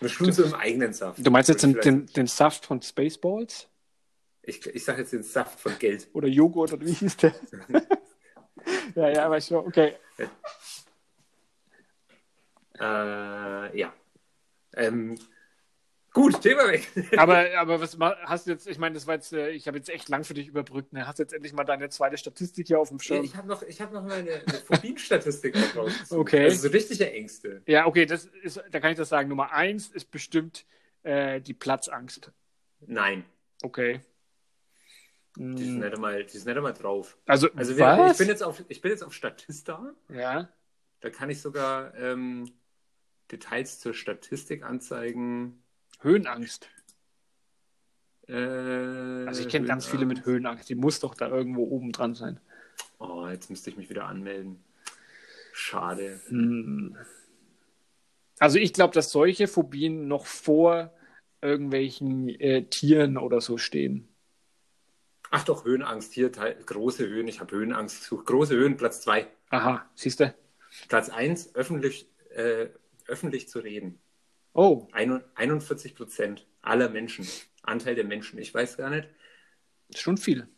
Wir 0.00 0.08
schwimmen 0.08 0.32
so 0.32 0.44
im 0.44 0.54
eigenen 0.54 0.92
Saft. 0.92 1.24
Du 1.24 1.30
meinst 1.30 1.48
jetzt 1.48 1.62
den, 1.62 1.74
den, 1.74 2.06
den 2.06 2.26
Saft 2.26 2.66
von 2.66 2.82
Spaceballs? 2.82 3.68
Ich, 4.42 4.66
ich 4.66 4.84
sage 4.84 5.00
jetzt 5.00 5.12
den 5.12 5.22
Saft 5.22 5.60
von 5.60 5.78
Geld. 5.78 6.08
Oder 6.12 6.28
Joghurt 6.28 6.72
oder 6.72 6.86
wie 6.86 6.92
hieß 6.92 7.16
der? 7.18 7.34
Ja, 8.94 9.08
ja, 9.08 9.26
aber 9.26 9.40
schon, 9.40 9.66
okay. 9.66 9.94
Äh, 12.78 13.78
ja. 13.78 13.92
Ähm, 14.74 15.18
gut, 16.12 16.40
Thema 16.42 16.68
weg. 16.68 16.88
Aber, 17.16 17.46
aber 17.58 17.80
was 17.80 17.96
hast 17.98 18.46
du 18.46 18.50
jetzt, 18.52 18.66
ich 18.66 18.78
meine, 18.78 18.94
das 18.94 19.06
war 19.06 19.14
jetzt, 19.14 19.32
äh, 19.32 19.50
ich 19.50 19.66
habe 19.66 19.76
jetzt 19.78 19.88
echt 19.88 20.08
lang 20.08 20.24
für 20.24 20.34
dich 20.34 20.48
überbrückt, 20.48 20.92
ne? 20.92 21.06
Hast 21.06 21.18
du 21.18 21.22
jetzt 21.22 21.32
endlich 21.32 21.52
mal 21.52 21.64
deine 21.64 21.88
zweite 21.88 22.16
Statistik 22.18 22.66
hier 22.66 22.80
auf 22.80 22.88
dem 22.88 22.98
Schirm? 23.00 23.24
ich 23.24 23.36
habe 23.36 23.48
noch, 23.48 23.62
ich 23.62 23.80
hab 23.80 23.92
noch 23.92 24.02
mal 24.02 24.18
eine, 24.18 24.32
eine 24.32 24.58
Phobien-Statistik. 24.58 25.56
Okay. 26.10 26.44
Also 26.44 26.68
so 26.68 26.72
richtige 26.72 27.10
Ängste. 27.12 27.62
Ja, 27.66 27.86
okay, 27.86 28.06
das 28.06 28.24
ist, 28.26 28.62
da 28.70 28.80
kann 28.80 28.92
ich 28.92 28.98
das 28.98 29.08
sagen. 29.08 29.28
Nummer 29.28 29.52
eins 29.52 29.88
ist 29.88 30.10
bestimmt 30.10 30.66
äh, 31.02 31.40
die 31.40 31.54
Platzangst. 31.54 32.32
Nein, 32.86 33.24
Okay. 33.62 34.00
die 35.36 35.64
sind 35.64 35.74
Hm, 35.74 35.78
nicht 35.80 35.94
einmal, 35.94 36.24
die 36.24 36.30
sind 36.38 36.46
nicht 36.46 36.56
einmal 36.56 36.72
drauf. 36.72 37.16
Also, 37.26 37.48
Also 37.54 37.76
wir, 37.76 38.08
ich, 38.10 38.18
bin 38.18 38.28
jetzt 38.28 38.42
auf, 38.42 38.62
ich 38.68 38.80
bin 38.80 38.90
jetzt 38.90 39.02
auf 39.02 39.12
Statista. 39.12 39.94
ja. 40.08 40.48
Da 41.02 41.08
kann 41.08 41.30
ich 41.30 41.40
sogar 41.40 41.94
ähm, 41.94 42.52
Details 43.32 43.80
zur 43.80 43.94
Statistik 43.94 44.62
anzeigen. 44.62 45.59
Höhenangst. 46.00 46.68
Äh, 48.28 48.34
Also 49.26 49.42
ich 49.42 49.48
kenne 49.48 49.66
ganz 49.66 49.86
viele 49.86 50.06
mit 50.06 50.24
Höhenangst. 50.24 50.68
Die 50.68 50.74
muss 50.74 51.00
doch 51.00 51.14
da 51.14 51.28
irgendwo 51.28 51.64
oben 51.64 51.92
dran 51.92 52.14
sein. 52.14 52.40
Oh, 52.98 53.26
jetzt 53.28 53.50
müsste 53.50 53.70
ich 53.70 53.76
mich 53.76 53.90
wieder 53.90 54.06
anmelden. 54.06 54.62
Schade. 55.52 56.20
Hm. 56.28 56.96
Also 58.38 58.58
ich 58.58 58.72
glaube, 58.72 58.94
dass 58.94 59.10
solche 59.10 59.48
Phobien 59.48 60.08
noch 60.08 60.26
vor 60.26 60.94
irgendwelchen 61.42 62.28
äh, 62.28 62.64
Tieren 62.64 63.16
oder 63.18 63.40
so 63.40 63.58
stehen. 63.58 64.08
Ach 65.30 65.44
doch, 65.44 65.64
Höhenangst 65.64 66.12
hier, 66.12 66.32
Teil, 66.32 66.56
große 66.66 67.06
Höhen. 67.06 67.28
Ich 67.28 67.40
habe 67.40 67.54
Höhenangst 67.54 68.00
gesucht. 68.00 68.26
Große 68.26 68.54
Höhen, 68.54 68.76
Platz 68.76 69.00
2. 69.02 69.28
Aha, 69.50 69.88
siehst 69.94 70.20
du? 70.20 70.34
Platz 70.88 71.08
1, 71.08 71.54
öffentlich, 71.54 72.08
äh, 72.30 72.68
öffentlich 73.06 73.48
zu 73.48 73.60
reden. 73.60 74.00
Oh, 74.52 74.88
Ein, 74.92 75.22
41 75.34 75.94
Prozent 75.94 76.46
aller 76.62 76.88
Menschen. 76.88 77.26
Anteil 77.62 77.94
der 77.94 78.04
Menschen. 78.04 78.38
Ich 78.38 78.52
weiß 78.52 78.76
gar 78.76 78.90
nicht. 78.90 79.08
schon 79.94 80.16
viel. 80.16 80.48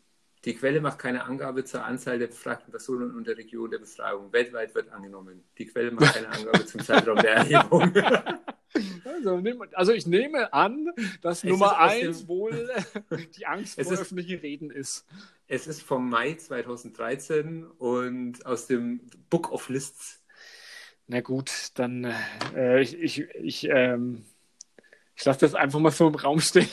Die 0.44 0.54
Quelle 0.56 0.80
macht 0.80 0.98
keine 0.98 1.24
Angabe 1.24 1.62
zur 1.64 1.84
Anzahl 1.84 2.18
der 2.18 2.26
befragten 2.26 2.70
Personen 2.72 3.14
und 3.14 3.26
der 3.28 3.36
Region 3.36 3.70
der 3.70 3.78
Befragung. 3.78 4.32
Weltweit 4.32 4.74
wird 4.74 4.90
angenommen. 4.90 5.44
Die 5.58 5.66
Quelle 5.66 5.92
macht 5.92 6.14
keine 6.14 6.28
Angabe 6.30 6.64
zum 6.66 6.80
Zeitraum 6.80 7.16
der 7.18 7.34
Erhebung. 7.36 7.92
Also, 9.04 9.42
also 9.74 9.92
ich 9.92 10.06
nehme 10.06 10.50
an, 10.54 10.88
dass 11.20 11.44
Es 11.44 11.50
Nummer 11.50 11.78
eins 11.78 12.26
wohl 12.26 12.70
die 13.36 13.44
Angst 13.44 13.74
vor 13.80 13.92
ist- 13.92 14.00
öffentlichen 14.00 14.40
Reden 14.40 14.70
ist. 14.70 15.04
es 15.46 15.66
ist 15.66 15.82
vom 15.82 16.08
Mai 16.08 16.32
2013 16.34 17.66
und 17.66 18.46
aus 18.46 18.66
dem 18.68 19.00
Book 19.28 19.52
of 19.52 19.68
Lists. 19.68 20.21
Na 21.06 21.20
gut, 21.20 21.70
dann 21.74 22.04
äh, 22.54 22.80
ich, 22.80 22.98
ich, 22.98 23.20
ich, 23.34 23.68
ähm, 23.68 24.24
ich 25.16 25.24
lasse 25.24 25.40
das 25.40 25.54
einfach 25.54 25.78
mal 25.80 25.90
so 25.90 26.08
im 26.08 26.14
Raum 26.14 26.40
stehen. 26.40 26.68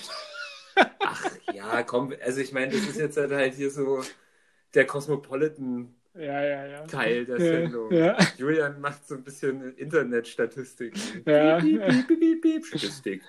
Ach 1.00 1.26
ja, 1.54 1.84
komm, 1.84 2.14
also 2.24 2.40
ich 2.40 2.52
meine, 2.54 2.72
das 2.72 2.82
ist 2.88 2.98
jetzt 2.98 3.18
halt 3.18 3.56
hier 3.56 3.72
so 3.72 4.04
der 4.74 4.86
Cosmopolitan 4.88 5.96
Ja, 6.14 6.44
ja, 6.44 6.66
ja. 6.66 6.88
Teil 6.88 7.26
der 7.26 7.40
Sendung. 7.40 7.92
Julian 8.38 8.80
macht 8.82 9.08
so 9.08 9.16
ein 9.16 9.24
bisschen 9.24 9.76
Internetstatistik. 9.78 10.96
Ja, 11.26 11.60
piep, 11.60 12.08
piep, 12.08 12.42
piep, 12.42 12.66
Statistik. 12.66 13.24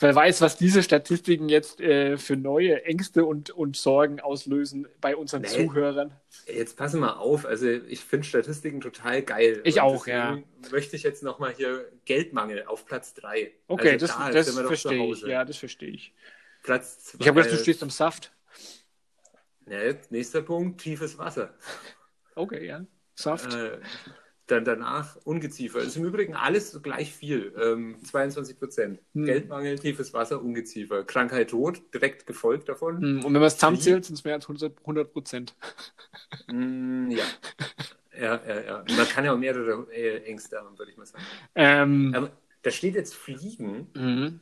Wer 0.00 0.14
weiß, 0.14 0.40
was 0.40 0.56
diese 0.56 0.82
Statistiken 0.82 1.48
jetzt 1.48 1.80
äh, 1.80 2.18
für 2.18 2.36
neue 2.36 2.84
Ängste 2.84 3.24
und, 3.24 3.50
und 3.50 3.76
Sorgen 3.76 4.20
auslösen 4.20 4.88
bei 5.00 5.16
unseren 5.16 5.42
Nee. 5.42 5.48
Zuhörern. 5.48 6.12
Jetzt 6.46 6.76
passen 6.76 7.00
mal 7.00 7.12
auf, 7.12 7.46
also 7.46 7.68
ich 7.68 8.00
finde 8.00 8.26
Statistiken 8.26 8.80
total 8.80 9.22
geil. 9.22 9.60
Ich 9.64 9.80
auch, 9.80 10.04
deswegen 10.04 10.44
möchte 10.70 10.96
ich 10.96 11.04
jetzt 11.04 11.22
nochmal 11.22 11.54
hier 11.56 11.90
Geldmangel 12.04 12.64
auf 12.66 12.84
Platz 12.86 13.14
3. 13.14 13.52
Okay, 13.68 13.92
also 13.92 14.06
das, 14.06 14.16
da 14.16 14.30
das 14.30 14.50
verstehe 14.58 15.12
ich. 15.12 15.22
Ja, 15.22 15.44
das 15.44 15.56
verstehe 15.56 15.90
ich. 15.90 16.12
Platz 16.62 17.04
2. 17.04 17.18
Ich 17.20 17.28
habe 17.28 17.40
gedacht, 17.40 17.58
du 17.58 17.62
stehst 17.62 17.82
am 17.82 17.90
Saft. 17.90 18.32
Ne, 19.66 19.98
nächster 20.10 20.42
Punkt, 20.42 20.80
tiefes 20.80 21.16
Wasser. 21.16 21.54
Okay, 22.34 22.66
ja. 22.66 22.84
Saft. 23.14 23.54
Äh, 23.54 23.78
dann 24.46 24.64
danach 24.64 25.16
Ungeziefer. 25.24 25.80
Ist 25.80 25.96
im 25.96 26.04
Übrigen 26.04 26.34
alles 26.34 26.80
gleich 26.82 27.12
viel. 27.14 27.54
Ähm, 27.60 27.96
22 28.04 28.58
Prozent. 28.58 29.00
Hm. 29.14 29.24
Geldmangel, 29.24 29.78
tiefes 29.78 30.12
Wasser, 30.12 30.42
Ungeziefer. 30.42 31.04
Krankheit, 31.04 31.50
Tod, 31.50 31.82
direkt 31.94 32.26
gefolgt 32.26 32.68
davon. 32.68 33.00
Hm, 33.00 33.16
Und 33.18 33.24
wenn 33.24 33.40
man 33.40 33.44
es 33.44 33.54
zusammenzählt, 33.54 34.04
sind 34.04 34.16
es 34.16 34.24
mehr 34.24 34.34
als 34.34 34.48
100 34.48 35.12
Prozent. 35.12 35.54
Mm, 36.48 37.10
ja. 37.10 37.24
ja, 38.18 38.40
ja, 38.46 38.60
ja. 38.60 38.84
Man 38.96 39.08
kann 39.08 39.24
ja 39.24 39.32
auch 39.32 39.38
mehrere 39.38 39.86
äh, 39.92 40.24
Ängste 40.24 40.58
haben, 40.58 40.78
würde 40.78 40.90
ich 40.90 40.96
mal 40.98 41.06
sagen. 41.06 41.24
Ähm, 41.54 42.12
Aber 42.14 42.30
da 42.62 42.70
steht 42.70 42.94
jetzt 42.94 43.14
Fliegen. 43.14 43.88
mhm. 43.94 44.40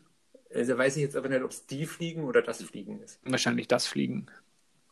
Also 0.54 0.76
weiß 0.76 0.96
ich 0.96 1.02
jetzt 1.02 1.16
aber 1.16 1.30
nicht, 1.30 1.42
ob 1.42 1.50
es 1.50 1.66
die 1.66 1.86
Fliegen 1.86 2.24
oder 2.24 2.42
das 2.42 2.62
Fliegen 2.62 3.00
ist. 3.00 3.20
Wahrscheinlich 3.24 3.68
das 3.68 3.86
Fliegen. 3.86 4.26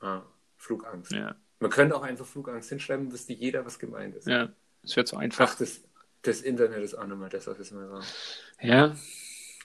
Ah, 0.01 0.23
Flugangst. 0.57 1.13
Ja. 1.13 1.37
Man 1.59 1.71
könnte 1.71 1.95
auch 1.95 2.03
einfach 2.03 2.25
Flugangst 2.25 2.71
hinschreiben, 2.71 3.13
wüsste 3.13 3.35
jeder, 3.35 3.67
was 3.67 3.79
gemeint 3.79 4.15
ist. 4.17 4.27
Ja. 4.27 4.49
Das 4.83 4.97
wird 4.97 5.09
so 5.09 5.17
einfach. 5.17 5.51
Ach, 5.53 5.59
das, 5.59 5.81
das 6.23 6.41
Internet 6.43 6.83
ist 6.83 6.95
auch 6.95 7.07
mehr 7.07 7.29
das, 7.29 7.47
was 7.47 7.59
es 7.59 7.71
mal 7.71 7.91
war. 7.91 8.03
Ja. 8.61 8.95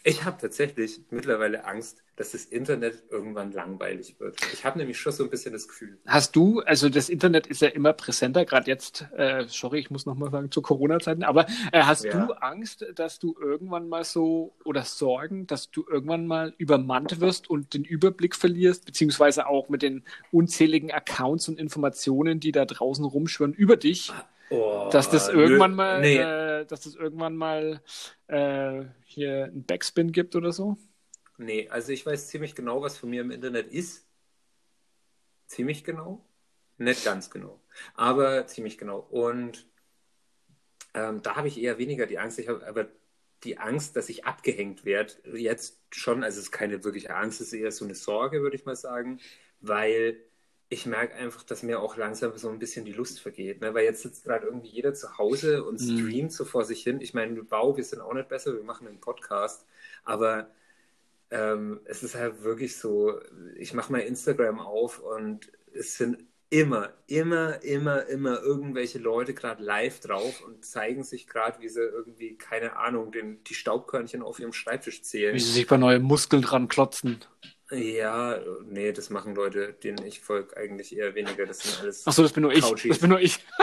Ich 0.07 0.23
habe 0.23 0.37
tatsächlich 0.39 1.01
mittlerweile 1.09 1.65
Angst, 1.65 2.03
dass 2.15 2.33
das 2.33 2.45
Internet 2.45 3.01
irgendwann 3.09 3.51
langweilig 3.51 4.19
wird. 4.19 4.37
Ich 4.53 4.63
habe 4.63 4.77
nämlich 4.77 4.99
schon 4.99 5.11
so 5.11 5.23
ein 5.23 5.31
bisschen 5.31 5.51
das 5.51 5.67
Gefühl. 5.67 5.97
Hast 6.05 6.35
du, 6.35 6.59
also 6.59 6.89
das 6.89 7.09
Internet 7.09 7.47
ist 7.47 7.63
ja 7.63 7.69
immer 7.69 7.91
präsenter, 7.91 8.45
gerade 8.45 8.67
jetzt, 8.69 9.07
äh, 9.17 9.45
sorry, 9.47 9.79
ich 9.79 9.89
muss 9.89 10.05
nochmal 10.05 10.29
sagen, 10.29 10.51
zu 10.51 10.61
Corona-Zeiten, 10.61 11.23
aber 11.23 11.47
äh, 11.71 11.81
hast 11.81 12.03
Ja. 12.05 12.23
du 12.23 12.33
Angst, 12.33 12.85
dass 12.93 13.17
du 13.17 13.35
irgendwann 13.41 13.89
mal 13.89 14.03
so 14.03 14.53
oder 14.63 14.83
Sorgen, 14.83 15.47
dass 15.47 15.71
du 15.71 15.83
irgendwann 15.89 16.27
mal 16.27 16.53
übermannt 16.59 17.19
wirst 17.19 17.49
und 17.49 17.73
den 17.73 17.83
Überblick 17.83 18.35
verlierst, 18.35 18.85
beziehungsweise 18.85 19.47
auch 19.47 19.69
mit 19.69 19.81
den 19.81 20.03
unzähligen 20.31 20.91
Accounts 20.91 21.49
und 21.49 21.59
Informationen, 21.59 22.39
die 22.39 22.51
da 22.51 22.65
draußen 22.65 23.03
rumschwirren 23.03 23.53
über 23.55 23.75
dich, 23.75 24.13
Oh, 24.49 24.89
dass 24.91 25.09
das 25.09 25.27
nö, 25.33 25.33
irgendwann 25.33 25.75
mal, 25.75 26.01
Nee, 26.01 26.17
äh, 26.17 26.65
dass 26.65 26.81
das 26.81 26.95
irgendwann 26.95 27.35
mal 27.35 27.81
äh, 28.27 28.85
hier 29.05 29.45
einen 29.45 29.65
Backspin 29.65 30.11
gibt 30.11 30.35
oder 30.35 30.51
so? 30.51 30.77
nee, 31.37 31.67
also 31.69 31.91
ich 31.91 32.05
weiß 32.05 32.27
ziemlich 32.27 32.55
genau, 32.55 32.81
was 32.81 32.97
von 32.97 33.09
mir 33.09 33.21
im 33.21 33.31
Internet 33.31 33.67
ist. 33.71 34.05
Ziemlich 35.47 35.83
genau. 35.83 36.25
Nicht 36.77 37.03
ganz 37.05 37.29
genau, 37.29 37.61
aber 37.93 38.47
ziemlich 38.47 38.77
genau. 38.77 38.99
Und 38.99 39.65
ähm, 40.93 41.21
da 41.21 41.35
habe 41.35 41.47
ich 41.47 41.61
eher 41.61 41.77
weniger 41.77 42.05
die 42.05 42.19
Angst. 42.19 42.39
Ich 42.39 42.49
habe 42.49 42.65
aber 42.67 42.87
die 43.43 43.57
Angst, 43.57 43.95
dass 43.95 44.09
ich 44.09 44.25
abgehängt 44.25 44.85
werde, 44.85 45.13
jetzt 45.37 45.79
schon. 45.91 46.23
Also 46.23 46.39
es 46.39 46.47
ist 46.47 46.51
keine 46.51 46.83
wirkliche 46.83 47.15
Angst, 47.15 47.41
es 47.41 47.47
ist 47.47 47.53
eher 47.53 47.71
so 47.71 47.85
eine 47.85 47.95
Sorge, 47.95 48.41
würde 48.41 48.55
ich 48.55 48.65
mal 48.65 48.75
sagen, 48.75 49.19
weil 49.61 50.17
ich 50.75 50.85
merke 50.85 51.15
einfach, 51.15 51.43
dass 51.43 51.63
mir 51.63 51.79
auch 51.79 51.95
langsam 51.97 52.37
so 52.37 52.49
ein 52.49 52.59
bisschen 52.59 52.83
die 52.85 52.91
Lust 52.93 53.21
vergeht. 53.21 53.61
Ne? 53.61 53.73
Weil 53.73 53.85
jetzt 53.85 54.01
sitzt 54.01 54.25
gerade 54.25 54.45
irgendwie 54.45 54.67
jeder 54.69 54.93
zu 54.93 55.17
Hause 55.17 55.63
und 55.63 55.79
Mhm. 55.79 55.97
streamt 55.97 56.33
so 56.33 56.43
vor 56.45 56.65
sich 56.65 56.83
hin. 56.83 56.99
Ich 57.01 57.13
meine, 57.13 57.49
wow, 57.49 57.75
wir 57.77 57.83
sind 57.83 58.01
auch 58.01 58.13
nicht 58.13 58.27
besser, 58.29 58.53
wir 58.53 58.63
machen 58.63 58.87
einen 58.87 58.99
Podcast, 58.99 59.65
aber 60.03 60.49
ähm, 61.31 61.81
es 61.85 62.03
ist 62.03 62.15
halt 62.15 62.43
wirklich 62.43 62.77
so, 62.77 63.19
ich 63.57 63.73
mache 63.73 63.91
mal 63.91 63.99
Instagram 63.99 64.59
auf 64.59 64.99
und 64.99 65.51
es 65.73 65.97
sind 65.97 66.23
immer, 66.49 66.93
immer, 67.07 67.61
immer, 67.63 68.05
immer 68.07 68.41
irgendwelche 68.41 68.99
Leute 68.99 69.33
gerade 69.33 69.63
live 69.63 69.99
drauf 70.01 70.41
und 70.41 70.63
zeigen 70.65 71.03
sich 71.03 71.27
gerade, 71.27 71.61
wie 71.61 71.69
sie 71.69 71.81
irgendwie, 71.81 72.37
keine 72.37 72.77
Ahnung, 72.77 73.11
den, 73.11 73.43
die 73.45 73.55
Staubkörnchen 73.55 74.21
auf 74.21 74.39
ihrem 74.39 74.53
Schreibtisch 74.53 75.01
zählen. 75.03 75.35
Wie 75.35 75.39
sie 75.39 75.51
sich 75.51 75.67
bei 75.67 75.77
neuen 75.77 76.03
Muskeln 76.03 76.41
dran 76.41 76.67
klotzen. 76.67 77.19
Ja, 77.71 78.39
nee, 78.65 78.91
das 78.91 79.09
machen 79.09 79.33
Leute, 79.33 79.73
denen 79.73 80.05
ich 80.05 80.19
folge, 80.19 80.55
eigentlich 80.55 80.95
eher 80.95 81.15
weniger. 81.15 81.45
Das 81.45 81.59
sind 81.59 81.81
alles. 81.81 82.05
Achso, 82.05 82.21
das 82.21 82.33
bin 82.33 82.43
nur 82.43 82.53
ich. 82.53 82.61
Couchies. 82.61 82.89
Das 82.89 82.99
bin 82.99 83.09
nur 83.09 83.19
ich. 83.19 83.39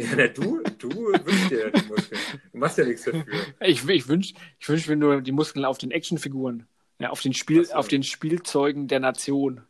Ja, 0.00 0.10
na, 0.16 0.28
du, 0.28 0.62
du 0.78 0.88
wünschst 0.88 1.50
dir 1.50 1.58
ja 1.58 1.70
die 1.70 1.86
Muskeln. 1.86 2.20
Du 2.52 2.58
machst 2.58 2.78
ja 2.78 2.84
nichts 2.84 3.02
dafür. 3.02 3.24
Ich, 3.58 3.88
ich 3.88 4.06
wünsche, 4.06 4.32
ich 4.60 4.68
wünsch 4.68 4.86
mir 4.86 4.94
nur 4.94 5.20
die 5.20 5.32
Muskeln 5.32 5.64
auf 5.64 5.76
den 5.76 5.90
Actionfiguren. 5.90 6.68
Ja, 7.00 7.10
auf 7.10 7.20
den, 7.20 7.34
Spiel, 7.34 7.64
so. 7.64 7.74
auf 7.74 7.88
den 7.88 8.04
Spielzeugen 8.04 8.86
der 8.86 9.00
Nation. 9.00 9.62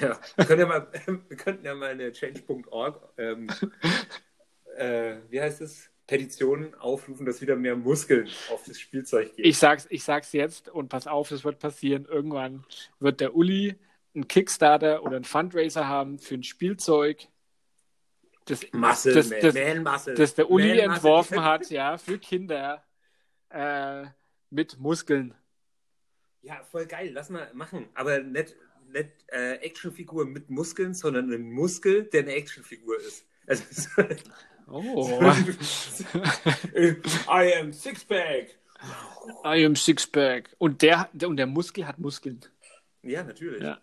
Ja, 0.00 0.20
wir, 0.36 0.44
können 0.44 0.60
ja 0.60 0.66
mal, 0.66 0.88
wir 1.28 1.36
könnten 1.38 1.64
ja 1.64 1.74
mal 1.74 1.90
eine 1.90 2.12
Change.org, 2.12 3.14
ähm, 3.16 3.48
äh, 4.76 5.16
wie 5.30 5.40
heißt 5.40 5.62
es, 5.62 5.90
Petition 6.12 6.74
aufrufen, 6.74 7.24
dass 7.24 7.40
wieder 7.40 7.56
mehr 7.56 7.74
Muskeln 7.74 8.28
auf 8.50 8.64
das 8.66 8.78
Spielzeug 8.78 9.34
geht. 9.34 9.46
Ich 9.46 9.58
sag's, 9.58 9.86
ich 9.88 10.04
sag's 10.04 10.32
jetzt 10.32 10.68
und 10.68 10.88
pass 10.88 11.06
auf, 11.06 11.30
das 11.30 11.42
wird 11.42 11.58
passieren. 11.58 12.04
Irgendwann 12.04 12.64
wird 13.00 13.20
der 13.20 13.34
Uli 13.34 13.76
einen 14.14 14.28
Kickstarter 14.28 15.02
oder 15.04 15.16
einen 15.16 15.24
Fundraiser 15.24 15.88
haben 15.88 16.18
für 16.18 16.34
ein 16.34 16.42
Spielzeug, 16.42 17.28
das, 18.44 18.60
Muscle, 18.72 19.14
das, 19.14 19.30
man, 19.30 19.40
das, 19.40 19.54
man 19.54 19.82
Muscle. 19.82 20.14
das 20.14 20.34
der 20.34 20.50
Uli 20.50 20.66
Man 20.66 20.76
Muscle. 20.76 20.94
entworfen 20.94 21.44
hat, 21.44 21.70
ja, 21.70 21.96
für 21.96 22.18
Kinder 22.18 22.84
äh, 23.48 24.04
mit 24.50 24.78
Muskeln. 24.78 25.34
Ja, 26.42 26.62
voll 26.64 26.86
geil, 26.86 27.10
lass 27.14 27.30
mal 27.30 27.48
machen. 27.54 27.88
Aber 27.94 28.18
nicht, 28.18 28.56
nicht 28.92 29.10
äh, 29.28 29.54
Actionfigur 29.54 30.26
mit 30.26 30.50
Muskeln, 30.50 30.92
sondern 30.92 31.32
ein 31.32 31.52
Muskel, 31.52 32.04
der 32.04 32.22
eine 32.22 32.34
Actionfigur 32.34 32.98
ist. 32.98 33.24
Also, 33.46 33.62
Oh. 34.68 35.20
I 37.28 37.54
am 37.60 37.72
Sixpack. 37.72 38.58
I 39.44 39.64
am 39.64 39.76
Sixpack. 39.76 40.54
Und 40.58 40.82
der, 40.82 41.08
der, 41.12 41.28
und 41.28 41.36
der 41.36 41.46
Muskel 41.46 41.86
hat 41.86 41.98
Muskeln. 41.98 42.40
Ja, 43.02 43.22
natürlich. 43.22 43.62
Ja. 43.62 43.80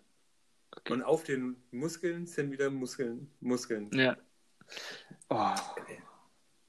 Und 0.88 1.02
auf 1.02 1.24
den 1.24 1.56
Muskeln 1.70 2.26
sind 2.26 2.52
wieder 2.52 2.70
Muskeln. 2.70 3.30
Muskeln. 3.40 3.90
Ja. 3.92 4.16
Oh. 5.28 5.54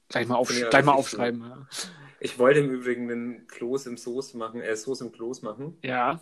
Gleich 0.08 0.26
mal, 0.26 0.36
auf, 0.36 0.50
ich 0.50 0.68
gleich 0.68 0.84
mal 0.84 0.92
aufschreiben. 0.92 1.40
Ja. 1.42 1.66
Ich 2.20 2.38
wollte 2.38 2.60
im 2.60 2.70
Übrigen 2.70 3.10
einen 3.10 3.46
Kloß 3.46 3.86
im 3.86 3.96
Soße 3.96 4.36
machen, 4.36 4.60
äh, 4.60 4.76
Soße 4.76 5.04
im 5.04 5.12
Kloß 5.12 5.42
machen. 5.42 5.78
ja. 5.82 6.20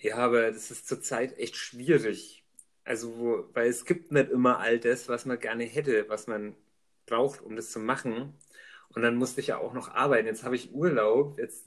Ja, 0.00 0.16
aber 0.18 0.52
das 0.52 0.70
ist 0.70 0.86
zurzeit 0.86 1.36
echt 1.38 1.56
schwierig. 1.56 2.44
Also, 2.88 3.18
wo- 3.18 3.44
weil 3.52 3.68
es 3.68 3.84
gibt 3.84 4.12
nicht 4.12 4.30
immer 4.30 4.60
all 4.60 4.78
das, 4.78 5.08
was 5.10 5.26
man 5.26 5.38
gerne 5.38 5.64
hätte, 5.64 6.08
was 6.08 6.26
man 6.26 6.54
braucht, 7.04 7.42
um 7.42 7.54
das 7.54 7.70
zu 7.70 7.80
machen. 7.80 8.32
Und 8.94 9.02
dann 9.02 9.16
musste 9.16 9.42
ich 9.42 9.48
ja 9.48 9.58
auch 9.58 9.74
noch 9.74 9.90
arbeiten. 9.94 10.26
Jetzt 10.26 10.42
habe 10.42 10.56
ich 10.56 10.72
Urlaub. 10.72 11.38
Jetzt, 11.38 11.66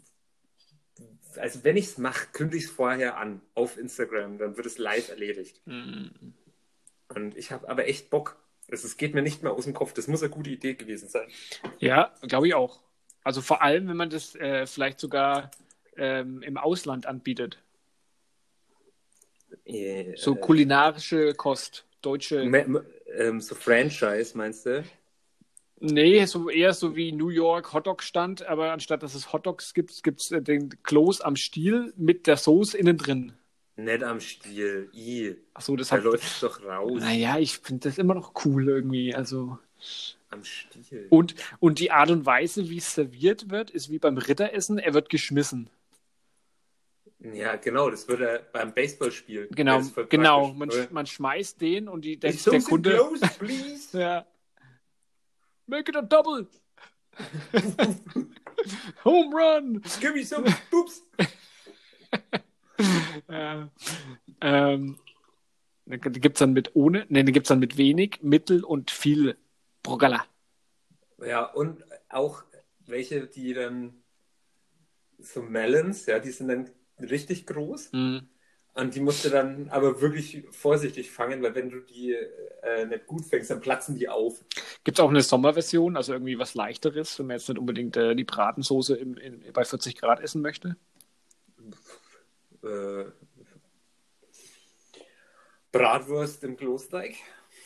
also 1.35 1.63
wenn 1.63 1.77
ich 1.77 1.85
es 1.85 1.97
mache, 1.99 2.27
kündige 2.33 2.57
ich 2.57 2.63
es 2.65 2.71
vorher 2.71 3.17
an 3.17 3.39
auf 3.53 3.77
Instagram. 3.77 4.39
Dann 4.39 4.57
wird 4.57 4.65
es 4.65 4.79
live 4.79 5.09
erledigt. 5.09 5.61
Mm. 5.65 6.07
Und 7.09 7.37
ich 7.37 7.51
habe 7.51 7.69
aber 7.69 7.87
echt 7.87 8.09
Bock. 8.09 8.37
Es, 8.67 8.83
es 8.83 8.97
geht 8.97 9.13
mir 9.13 9.21
nicht 9.21 9.43
mehr 9.43 9.51
aus 9.51 9.65
dem 9.65 9.75
Kopf. 9.75 9.93
Das 9.93 10.07
muss 10.07 10.23
eine 10.23 10.31
gute 10.31 10.49
Idee 10.49 10.73
gewesen 10.73 11.07
sein. 11.07 11.27
Ja, 11.77 12.15
glaube 12.23 12.47
ich 12.47 12.55
auch. 12.55 12.81
Also 13.23 13.41
vor 13.41 13.61
allem, 13.61 13.87
wenn 13.87 13.97
man 13.97 14.09
das 14.09 14.33
äh, 14.35 14.65
vielleicht 14.65 14.99
sogar 14.99 15.51
ähm, 15.97 16.41
im 16.41 16.57
Ausland 16.57 17.05
anbietet. 17.05 17.59
Äh, 19.65 20.15
So 20.15 20.35
kulinarische 20.35 21.33
Kost, 21.33 21.85
deutsche. 22.01 22.41
ähm, 23.17 23.41
so 23.41 23.55
Franchise, 23.55 24.37
meinst 24.37 24.65
du? 24.65 24.83
Nee, 25.83 26.23
so 26.25 26.49
eher 26.49 26.73
so 26.73 26.95
wie 26.95 27.11
New 27.11 27.29
York 27.29 27.73
Hotdog-Stand, 27.73 28.45
aber 28.45 28.71
anstatt 28.71 29.01
dass 29.01 29.15
es 29.15 29.33
Hotdogs 29.33 29.73
gibt, 29.73 30.03
gibt 30.03 30.21
es 30.21 30.31
äh, 30.31 30.41
den 30.41 30.69
Kloß 30.83 31.21
am 31.21 31.35
Stiel 31.35 31.91
mit 31.97 32.27
der 32.27 32.37
Soße 32.37 32.77
innen 32.77 32.97
drin. 32.97 33.33
Nicht 33.77 34.03
am 34.03 34.19
Stiel. 34.19 34.89
I. 34.93 35.35
Achso, 35.55 35.75
das 35.75 35.89
Da 35.89 35.97
hat. 35.97 36.03
läuft 36.03 36.43
doch 36.43 36.63
raus. 36.63 37.01
Naja, 37.01 37.39
ich 37.39 37.57
finde 37.57 37.89
das 37.89 37.97
immer 37.97 38.13
noch 38.13 38.33
cool 38.45 38.67
irgendwie. 38.67 39.15
Also. 39.15 39.57
Am 40.29 40.43
Stiel. 40.43 41.07
Und, 41.09 41.33
und 41.59 41.79
die 41.79 41.89
Art 41.89 42.11
und 42.11 42.25
Weise, 42.27 42.69
wie 42.69 42.77
es 42.77 42.93
serviert 42.93 43.49
wird, 43.49 43.71
ist 43.71 43.89
wie 43.89 43.97
beim 43.97 44.17
Ritteressen, 44.17 44.77
er 44.77 44.93
wird 44.93 45.09
geschmissen. 45.09 45.69
Ja, 47.23 47.55
genau, 47.55 47.91
das 47.91 48.07
wird 48.07 48.21
er 48.21 48.39
beim 48.39 48.73
Baseballspiel. 48.73 49.47
Genau, 49.51 49.81
genau. 50.09 50.53
Man, 50.53 50.69
oder? 50.69 50.87
man 50.91 51.05
schmeißt 51.05 51.61
den 51.61 51.87
und 51.87 52.03
die, 52.03 52.17
der, 52.17 52.33
der 52.33 52.61
Kunde. 52.61 52.95
close, 52.95 53.21
please? 53.39 53.97
Ja. 53.97 54.25
Make 55.67 55.91
it 55.91 55.97
a 55.97 56.01
double. 56.01 56.47
Home 59.05 59.35
run. 59.35 59.81
Give 59.99 60.13
me 60.13 60.23
some 60.23 60.45
boops. 60.69 61.03
Ja. 63.29 63.69
Ähm, 64.41 64.97
die 65.85 65.99
gibt 65.99 66.37
es 66.37 66.39
dann 66.39 66.53
mit 66.53 66.75
ohne, 66.75 67.05
ne, 67.09 67.23
die 67.23 67.31
gibt 67.31 67.45
es 67.45 67.49
dann 67.49 67.59
mit 67.59 67.77
wenig, 67.77 68.23
mittel 68.23 68.63
und 68.63 68.89
viel 68.89 69.37
Brogala. 69.83 70.25
Ja, 71.23 71.45
und 71.45 71.85
auch 72.09 72.43
welche, 72.79 73.27
die 73.27 73.53
dann 73.53 74.01
so 75.19 75.43
Melons, 75.43 76.07
ja, 76.07 76.17
die 76.17 76.31
sind 76.31 76.47
dann 76.47 76.71
richtig 77.09 77.47
groß. 77.47 77.93
Mhm. 77.93 78.27
Und 78.73 78.95
die 78.95 79.01
musst 79.01 79.25
du 79.25 79.29
dann 79.29 79.67
aber 79.69 79.99
wirklich 79.99 80.43
vorsichtig 80.51 81.11
fangen, 81.11 81.41
weil 81.43 81.55
wenn 81.55 81.69
du 81.69 81.81
die 81.81 82.13
äh, 82.13 82.85
nicht 82.85 83.05
gut 83.05 83.25
fängst, 83.25 83.51
dann 83.51 83.59
platzen 83.59 83.95
die 83.95 84.07
auf. 84.07 84.45
Gibt 84.85 84.97
es 84.97 85.03
auch 85.03 85.09
eine 85.09 85.21
Sommerversion, 85.21 85.97
also 85.97 86.13
irgendwie 86.13 86.39
was 86.39 86.55
leichteres, 86.55 87.19
wenn 87.19 87.27
man 87.27 87.37
jetzt 87.37 87.49
nicht 87.49 87.59
unbedingt 87.59 87.97
äh, 87.97 88.15
die 88.15 88.23
Bratensoße 88.23 88.95
im, 88.95 89.17
in, 89.17 89.43
bei 89.51 89.65
40 89.65 89.97
Grad 89.97 90.21
essen 90.21 90.41
möchte? 90.41 90.77
Äh, 92.63 93.05
Bratwurst 95.73 96.43
im 96.43 96.55
Klosteig. 96.55 97.15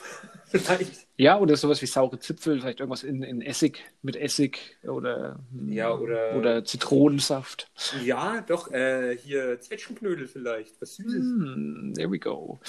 Vielleicht. 0.45 1.06
Ja, 1.18 1.39
oder 1.39 1.56
sowas 1.58 1.82
wie 1.82 1.86
saure 1.86 2.20
Zipfel, 2.20 2.60
vielleicht 2.60 2.80
irgendwas 2.80 3.03
in, 3.03 3.24
in 3.24 3.41
Essig, 3.41 3.84
mit 4.01 4.16
Essig 4.16 4.78
oder, 4.84 5.39
Ja, 5.68 5.93
oder- 5.93 6.36
oder 6.36 6.64
Zitronensaft. 6.66 7.72
Ja, 8.03 8.41
doch, 8.41 8.72
äh, 8.72 9.18
hier 9.18 9.60
Zwetschgenknödel 9.60 10.28
vielleicht. 10.28 10.80
Was 10.82 10.95
Süßes. 10.95 11.14
Hm, 11.14 11.93
there 11.95 12.12
we 12.12 12.20
go. 12.20 12.60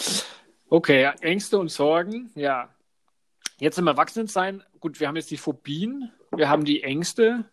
Okay, 0.69 1.11
Ängste 1.21 1.59
und 1.59 1.71
Sorgen, 1.71 2.31
ja. 2.35 2.69
Jetzt 3.59 3.79
im 3.79 3.87
Erwachsenensein, 3.87 4.63
gut, 4.81 4.99
wir 5.01 5.09
haben 5.09 5.17
jetzt 5.17 5.31
die 5.31 5.37
Phobien, 5.37 6.11
wir 6.35 6.49
haben 6.49 6.65
die 6.65 6.83
Ängste. 6.83 7.45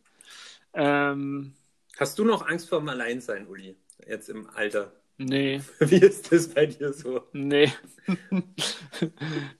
Ähm, 0.73 1.53
Hast 1.97 2.17
du 2.17 2.25
noch 2.25 2.47
Angst 2.47 2.69
vor 2.69 2.79
dem 2.79 2.89
Alleinsein, 2.89 3.47
Uli? 3.47 3.77
Jetzt 4.07 4.29
im 4.29 4.49
Alter. 4.49 4.91
Nee, 5.17 5.61
Wie 5.79 5.97
ist 5.97 6.31
das 6.31 6.47
bei 6.49 6.65
dir 6.65 6.93
so? 6.93 7.27
nee. 7.33 7.71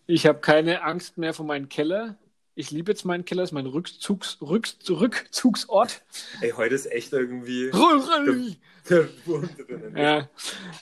ich 0.07 0.25
habe 0.25 0.39
keine 0.39 0.83
Angst 0.83 1.17
mehr 1.17 1.33
vor 1.33 1.45
meinem 1.45 1.69
Keller. 1.69 2.17
Ich 2.55 2.69
liebe 2.69 2.91
jetzt 2.91 3.03
meinen 3.03 3.25
Keller, 3.25 3.43
ist 3.43 3.51
mein 3.51 3.65
Rückzugs, 3.65 4.37
Rücks, 4.41 4.77
Rückzugsort. 4.87 6.03
Ey, 6.41 6.51
heute 6.51 6.75
ist 6.75 6.91
echt 6.91 7.11
irgendwie 7.11 7.71
ja. 7.73 8.55
der 8.89 9.09
Wurm 9.25 9.49
drinnen. 9.57 10.29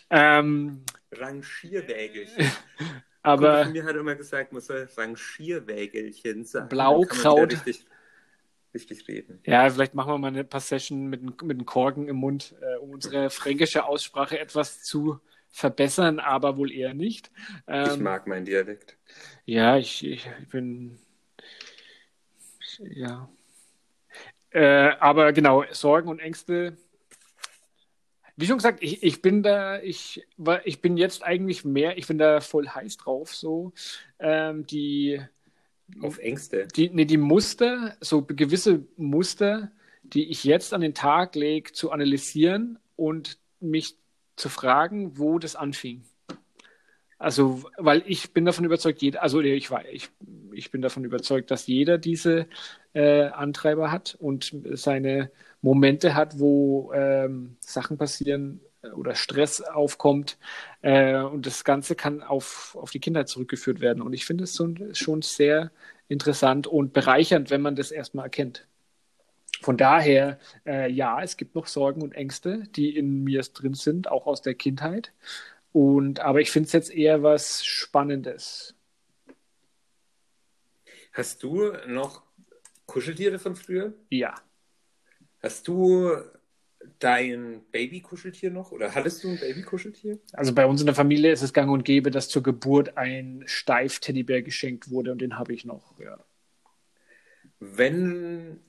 Ähm, 0.10 0.84
Rangierwägelchen. 1.14 2.52
aber 3.22 3.66
mir 3.66 3.86
hat 3.86 3.96
immer 3.96 4.16
gesagt, 4.16 4.52
man 4.52 4.62
soll 4.62 4.90
Rangierwägelchen 4.98 6.44
sagen. 6.44 6.68
Blaukraut. 6.68 7.14
Dann 7.14 7.50
kann 7.50 7.58
man 7.58 7.66
wieder 7.66 7.86
Richtig, 8.74 9.08
reden. 9.08 9.40
Ja, 9.46 9.70
vielleicht 9.70 9.94
machen 9.96 10.14
wir 10.14 10.18
mal 10.18 10.28
eine 10.30 10.44
paar 10.44 10.62
Session 10.62 11.08
mit, 11.08 11.22
mit 11.44 11.58
dem 11.58 11.66
Korken 11.66 12.08
im 12.08 12.16
Mund, 12.18 12.56
äh, 12.62 12.78
um 12.78 12.92
unsere 12.92 13.30
fränkische 13.30 13.86
Aussprache 13.86 14.40
etwas 14.40 14.84
zu 14.84 15.20
verbessern, 15.50 16.20
aber 16.20 16.58
wohl 16.58 16.72
eher 16.72 16.94
nicht. 16.94 17.32
Ähm, 17.68 17.90
Ich 17.92 18.00
mag 18.00 18.28
meinen 18.28 18.46
Dialekt. 18.46 18.98
Ja, 19.46 19.78
ich, 19.78 20.06
ich 20.06 20.28
bin. 20.50 20.98
Ja. 22.80 23.30
Äh, 24.52 24.92
aber 25.00 25.34
genau, 25.34 25.66
Sorgen 25.72 26.10
und 26.10 26.20
Ängste. 26.20 26.78
Wie 28.38 28.48
schon 28.48 28.58
gesagt, 28.58 28.82
ich, 28.82 29.04
ich 29.04 29.22
bin 29.22 29.44
da, 29.44 29.80
ich, 29.82 30.26
ich 30.64 30.82
bin 30.82 30.98
jetzt 30.98 31.24
eigentlich 31.24 31.66
mehr, 31.66 31.98
ich 31.98 32.08
bin 32.08 32.18
da 32.18 32.40
voll 32.42 32.68
heiß 32.68 32.98
drauf, 32.98 33.36
so. 33.36 33.74
Ähm, 34.20 34.66
die, 34.66 35.22
Auf 36.02 36.18
Ängste. 36.20 36.68
die, 36.68 36.90
nee, 36.90 37.06
die 37.06 37.18
Muster, 37.18 37.96
so 38.00 38.24
gewisse 38.24 38.86
Muster, 38.98 39.72
die 40.04 40.30
ich 40.30 40.44
jetzt 40.44 40.74
an 40.74 40.82
den 40.82 40.94
Tag 40.94 41.36
lege, 41.36 41.72
zu 41.74 41.92
analysieren 41.92 42.80
und 42.96 43.38
mich 43.60 43.96
zu 44.36 44.50
fragen, 44.50 45.18
wo 45.18 45.40
das 45.40 45.56
anfing. 45.56 46.04
Also, 47.18 47.64
weil 47.78 48.02
ich 48.08 48.34
bin 48.34 48.46
davon 48.46 48.66
überzeugt, 48.66 49.02
jeder, 49.04 49.22
also 49.22 49.42
ich, 49.42 49.70
war, 49.70 49.88
ich, 49.88 50.10
ich 50.54 50.72
bin 50.72 50.82
davon 50.82 51.04
überzeugt, 51.04 51.52
dass 51.52 51.68
jeder 51.68 52.00
diese 52.00 52.48
äh, 52.94 53.26
Antreiber 53.26 53.92
hat 53.92 54.18
und 54.20 54.52
seine 54.74 55.30
Momente 55.62 56.16
hat, 56.16 56.40
wo 56.40 56.92
ähm, 56.94 57.58
Sachen 57.60 58.00
passieren 58.00 58.60
oder 58.96 59.16
Stress 59.16 59.62
aufkommt. 59.62 60.38
Äh, 60.82 61.18
und 61.22 61.46
das 61.46 61.64
Ganze 61.64 61.96
kann 61.96 62.24
auf, 62.24 62.76
auf 62.80 62.92
die 62.92 63.00
Kindheit 63.00 63.30
zurückgeführt 63.30 63.80
werden. 63.80 64.02
Und 64.02 64.14
ich 64.14 64.26
finde 64.26 64.46
es 64.46 64.54
so, 64.54 64.74
schon 64.94 65.22
sehr 65.22 65.72
interessant 66.08 66.68
und 66.68 66.94
bereichernd, 66.94 67.50
wenn 67.50 67.62
man 67.62 67.76
das 67.76 67.92
erstmal 67.92 68.26
erkennt. 68.26 68.68
Von 69.62 69.78
daher, 69.78 70.40
äh, 70.66 70.92
ja, 70.92 71.22
es 71.22 71.38
gibt 71.38 71.54
noch 71.54 71.68
Sorgen 71.68 72.02
und 72.02 72.14
Ängste, 72.14 72.64
die 72.76 72.96
in 72.96 73.24
mir 73.24 73.42
drin 73.42 73.76
sind, 73.76 74.10
auch 74.10 74.26
aus 74.26 74.42
der 74.42 74.56
Kindheit. 74.56 75.14
Und, 75.72 76.20
aber 76.20 76.42
ich 76.42 76.52
finde 76.52 76.68
es 76.68 76.74
jetzt 76.74 76.92
eher 76.92 77.22
was 77.22 77.64
Spannendes. 77.64 78.76
Hast 81.14 81.44
du 81.44 81.74
noch 81.88 82.24
Kuscheltiere 82.88 83.38
von 83.38 83.56
früher? 83.56 83.94
Ja. 84.10 84.34
Hast 85.42 85.68
du 85.68 86.12
dein 87.00 87.62
Baby-Kuscheltier 87.72 88.52
noch? 88.52 88.72
Oder 88.72 88.94
hattest 88.96 89.24
du 89.24 89.30
ein 89.30 89.40
Baby-Kuscheltier? 89.40 90.20
Also 90.34 90.54
bei 90.54 90.66
uns 90.66 90.82
in 90.82 90.86
der 90.86 90.96
Familie 90.96 91.32
ist 91.32 91.42
es 91.42 91.54
gang 91.54 91.72
und 91.72 91.84
gäbe, 91.84 92.12
dass 92.12 92.30
zur 92.30 92.44
Geburt 92.44 92.98
ein 92.98 93.44
Steif-Teddybär 93.46 94.42
geschenkt 94.42 94.90
wurde 94.90 95.12
und 95.12 95.22
den 95.22 95.38
habe 95.38 95.54
ich 95.54 95.66
noch. 95.66 96.00
Ja. 96.00 96.20
Wenn 97.60 98.60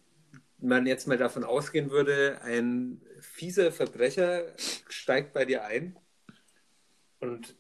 man 0.58 0.86
jetzt 0.86 1.08
mal 1.08 1.16
davon 1.16 1.44
ausgehen 1.44 1.90
würde, 1.90 2.40
ein 2.42 3.00
fieser 3.20 3.72
Verbrecher 3.72 4.44
steigt 4.88 5.32
bei 5.32 5.44
dir 5.44 5.64
ein 5.64 5.96
und 7.20 7.56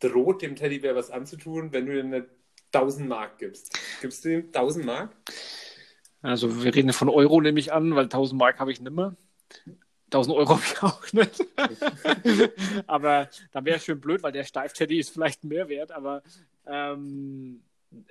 droht 0.00 0.42
dem 0.42 0.56
Teddybär 0.56 0.94
was 0.94 1.10
anzutun, 1.10 1.72
wenn 1.72 1.86
du 1.86 1.98
ihm 1.98 2.06
eine 2.06 2.26
1000 2.72 3.08
Mark 3.08 3.38
gibst. 3.38 3.76
Gibst 4.00 4.24
du 4.24 4.34
ihm 4.34 4.46
1000 4.46 4.84
Mark? 4.84 5.16
Also 6.20 6.62
wir 6.62 6.74
reden 6.74 6.92
von 6.92 7.08
Euro, 7.08 7.40
nehme 7.40 7.60
ich 7.60 7.72
an, 7.72 7.94
weil 7.94 8.04
1000 8.04 8.38
Mark 8.38 8.58
habe 8.58 8.72
ich 8.72 8.80
nimmer. 8.80 9.16
1000 10.06 10.36
Euro 10.36 10.50
habe 10.50 10.62
ich 10.64 10.82
auch 10.82 11.12
nicht. 11.12 11.44
aber 12.86 13.28
dann 13.52 13.64
wäre 13.64 13.76
es 13.76 13.84
schön 13.84 14.00
blöd, 14.00 14.22
weil 14.22 14.32
der 14.32 14.44
Steifteddy 14.44 14.98
ist 14.98 15.10
vielleicht 15.10 15.44
mehr 15.44 15.68
wert, 15.68 15.92
aber 15.92 16.22
ähm, 16.66 17.62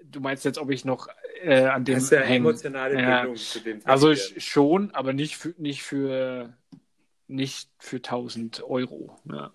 du 0.03 0.19
meinst 0.19 0.45
jetzt, 0.45 0.57
ob 0.59 0.69
ich 0.69 0.85
noch 0.85 1.07
äh, 1.41 1.63
an 1.65 1.85
dem 1.85 1.95
Das 1.95 2.03
ist 2.05 2.09
ja 2.11 2.21
häng- 2.21 2.35
emotionale 2.37 3.01
Ja. 3.01 3.21
Bindung 3.21 3.35
zu 3.37 3.59
dem 3.61 3.81
Also 3.83 4.09
Teddybären. 4.13 4.37
sch- 4.37 4.41
schon, 4.41 4.91
aber 4.91 5.13
nicht 5.13 5.37
für, 5.37 5.55
nicht 5.57 5.83
für, 5.83 6.55
nicht 7.27 7.69
für 7.79 7.97
1000 7.97 8.63
Euro. 8.63 9.19
Ja. 9.25 9.51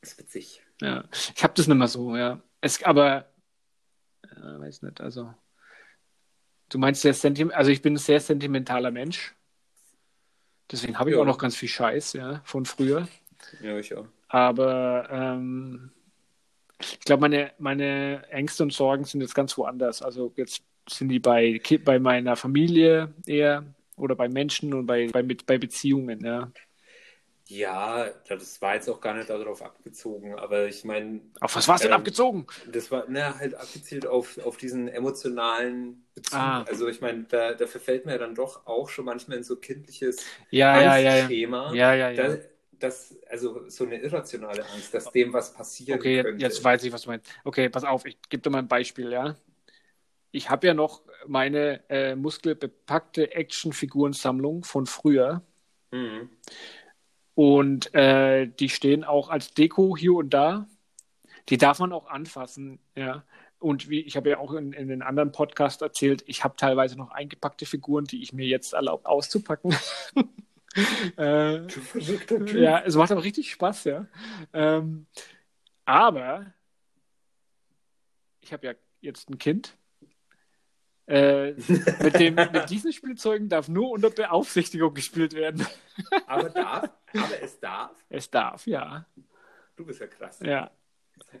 Das 0.00 0.12
ist 0.12 0.18
witzig. 0.18 0.62
Ja, 0.80 1.04
ich 1.12 1.42
habe 1.44 1.54
das 1.54 1.66
nicht 1.68 1.76
mehr 1.76 1.88
so, 1.88 2.16
ja. 2.16 2.40
Es, 2.60 2.82
aber, 2.82 3.32
äh, 4.24 4.36
weiß 4.58 4.82
nicht, 4.82 5.00
also, 5.00 5.32
du 6.68 6.78
meinst 6.78 7.02
sehr 7.02 7.14
sentimental, 7.14 7.58
also 7.58 7.70
ich 7.70 7.80
bin 7.80 7.94
ein 7.94 7.98
sehr 7.98 8.20
sentimentaler 8.20 8.90
Mensch. 8.90 9.34
Deswegen 10.70 10.98
habe 10.98 11.10
ich 11.10 11.16
Ja. 11.16 11.22
auch 11.22 11.26
noch 11.26 11.38
ganz 11.38 11.56
viel 11.56 11.68
Scheiß, 11.68 12.14
ja, 12.14 12.40
von 12.44 12.64
früher. 12.64 13.08
Ja, 13.62 13.78
ich 13.78 13.94
auch. 13.94 14.06
Aber 14.28 15.08
ähm, 15.10 15.90
ich 16.80 17.00
glaube, 17.00 17.20
meine, 17.22 17.52
meine 17.58 18.26
Ängste 18.30 18.62
und 18.62 18.72
Sorgen 18.72 19.04
sind 19.04 19.20
jetzt 19.20 19.34
ganz 19.34 19.56
woanders. 19.56 20.02
Also 20.02 20.32
jetzt 20.36 20.62
sind 20.88 21.08
die 21.08 21.20
bei, 21.20 21.60
bei 21.84 21.98
meiner 21.98 22.36
Familie 22.36 23.14
eher 23.26 23.64
oder 23.96 24.14
bei 24.16 24.28
Menschen 24.28 24.74
und 24.74 24.86
bei, 24.86 25.08
bei, 25.08 25.22
bei 25.22 25.58
Beziehungen, 25.58 26.24
ja. 26.24 26.50
Ja, 27.46 28.08
das 28.28 28.62
war 28.62 28.74
jetzt 28.74 28.88
auch 28.88 29.00
gar 29.00 29.14
nicht 29.14 29.28
darauf 29.28 29.60
abgezogen, 29.62 30.34
aber 30.34 30.66
ich 30.66 30.84
meine, 30.84 31.20
Auf 31.40 31.56
was 31.56 31.68
war's 31.68 31.82
denn 31.82 31.92
Ähm, 31.92 31.92
abgezogen? 31.92 32.46
das 32.72 32.90
war 32.90 33.04
na, 33.08 33.38
halt 33.38 33.54
abgezielt 33.54 34.06
auf, 34.06 34.38
auf 34.38 34.56
diesen 34.56 34.88
emotionalen 34.88 36.06
Bezug. 36.14 36.32
Ah. 36.36 36.64
Also 36.66 36.88
ich 36.88 37.00
meine, 37.02 37.24
da, 37.24 37.52
da 37.52 37.66
verfällt 37.66 38.06
mir 38.06 38.16
dann 38.18 38.34
doch 38.34 38.66
auch 38.66 38.88
schon 38.88 39.04
manchmal 39.04 39.36
in 39.38 39.44
so 39.44 39.56
kindliches 39.56 40.32
Ja, 40.50 40.78
ja, 40.78 40.96
ja, 40.98 41.16
ja. 41.16 41.28
Angstschema. 41.28 41.74
Ja, 41.74 41.94
ja, 41.94 42.10
ja. 42.10 42.36
Da, 42.36 42.38
das, 42.72 43.14
also 43.28 43.68
so 43.68 43.84
eine 43.84 43.98
irrationale 44.00 44.66
Angst, 44.70 44.94
dass 44.94 45.12
dem 45.12 45.32
was 45.34 45.52
passieren 45.52 46.00
Okay, 46.00 46.16
könnte. 46.16 46.40
jetzt 46.40 46.64
weiß 46.64 46.82
ich, 46.84 46.92
was 46.92 47.02
du 47.02 47.10
meinst. 47.10 47.30
Okay, 47.44 47.68
pass 47.68 47.84
auf, 47.84 48.04
ich 48.06 48.18
gebe 48.28 48.42
dir 48.42 48.50
mal 48.50 48.58
ein 48.58 48.68
Beispiel, 48.68 49.12
ja. 49.12 49.36
Ich 50.32 50.50
habe 50.50 50.66
ja 50.66 50.74
noch 50.74 51.02
meine 51.26 51.88
äh, 51.90 52.16
muskelbepackte 52.16 53.32
Actionfigurensammlung 53.34 54.64
von 54.64 54.86
früher 54.86 55.42
Mhm. 55.92 56.28
Und 57.34 57.94
äh, 57.94 58.46
die 58.46 58.68
stehen 58.68 59.04
auch 59.04 59.28
als 59.28 59.54
Deko 59.54 59.96
hier 59.96 60.14
und 60.14 60.30
da. 60.30 60.66
Die 61.48 61.58
darf 61.58 61.78
man 61.78 61.92
auch 61.92 62.08
anfassen, 62.08 62.78
ja. 62.94 63.24
Und 63.58 63.88
wie 63.88 64.00
ich 64.00 64.16
habe 64.16 64.30
ja 64.30 64.38
auch 64.38 64.52
in, 64.52 64.72
in 64.72 64.88
den 64.88 65.02
anderen 65.02 65.32
Podcast 65.32 65.82
erzählt, 65.82 66.22
ich 66.26 66.44
habe 66.44 66.54
teilweise 66.56 66.96
noch 66.96 67.10
eingepackte 67.10 67.66
Figuren, 67.66 68.04
die 68.04 68.22
ich 68.22 68.32
mir 68.32 68.46
jetzt 68.46 68.74
erlaube 68.74 69.08
auszupacken. 69.08 69.74
äh, 71.16 71.66
ja, 72.54 72.80
es 72.80 72.94
macht 72.94 73.10
aber 73.10 73.24
richtig 73.24 73.50
Spaß, 73.50 73.84
ja. 73.84 74.06
Ähm, 74.52 75.06
aber 75.84 76.52
ich 78.40 78.52
habe 78.52 78.66
ja 78.66 78.74
jetzt 79.00 79.30
ein 79.30 79.38
Kind. 79.38 79.76
Äh, 81.06 81.52
mit, 82.02 82.18
dem, 82.18 82.34
mit 82.34 82.70
diesen 82.70 82.92
Spielzeugen 82.92 83.48
darf 83.48 83.68
nur 83.68 83.90
unter 83.90 84.10
Beaufsichtigung 84.10 84.94
gespielt 84.94 85.34
werden. 85.34 85.66
Aber 86.26 86.48
darf, 86.48 86.90
aber 87.12 87.42
es 87.42 87.60
darf. 87.60 87.92
Es 88.08 88.30
darf, 88.30 88.66
ja. 88.66 89.06
Du 89.76 89.84
bist 89.84 90.00
ja 90.00 90.06
krass. 90.06 90.40
Ja. 90.40 90.70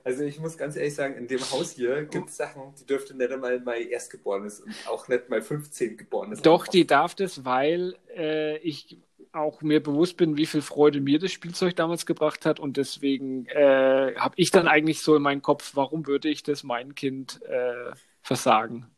Also 0.02 0.24
ich 0.24 0.38
muss 0.38 0.56
ganz 0.58 0.76
ehrlich 0.76 0.94
sagen, 0.94 1.14
in 1.14 1.28
dem 1.28 1.40
Haus 1.50 1.72
hier 1.72 2.04
gibt 2.04 2.28
es 2.28 2.36
Sachen, 2.36 2.74
die 2.78 2.86
dürfte 2.86 3.16
nicht 3.16 3.30
einmal 3.30 3.60
mein 3.60 3.88
Erstgeborenes 3.88 4.60
und 4.60 4.74
auch 4.88 5.08
nicht 5.08 5.28
mal 5.28 5.42
15 5.42 5.96
Geborenes. 5.96 6.42
Doch, 6.42 6.66
die 6.66 6.86
darf 6.86 7.14
das, 7.14 7.44
weil 7.44 7.96
äh, 8.14 8.58
ich 8.58 8.98
auch 9.32 9.62
mir 9.62 9.82
bewusst 9.82 10.16
bin, 10.16 10.36
wie 10.36 10.46
viel 10.46 10.62
Freude 10.62 11.00
mir 11.00 11.18
das 11.18 11.32
Spielzeug 11.32 11.74
damals 11.74 12.06
gebracht 12.06 12.46
hat 12.46 12.60
und 12.60 12.76
deswegen 12.76 13.46
äh, 13.46 14.14
habe 14.16 14.34
ich 14.36 14.50
dann 14.50 14.68
eigentlich 14.68 15.02
so 15.02 15.16
in 15.16 15.22
meinem 15.22 15.42
Kopf, 15.42 15.72
warum 15.74 16.06
würde 16.06 16.28
ich 16.28 16.42
das 16.42 16.62
mein 16.62 16.94
Kind 16.94 17.40
äh, 17.42 17.92
versagen? 18.22 18.93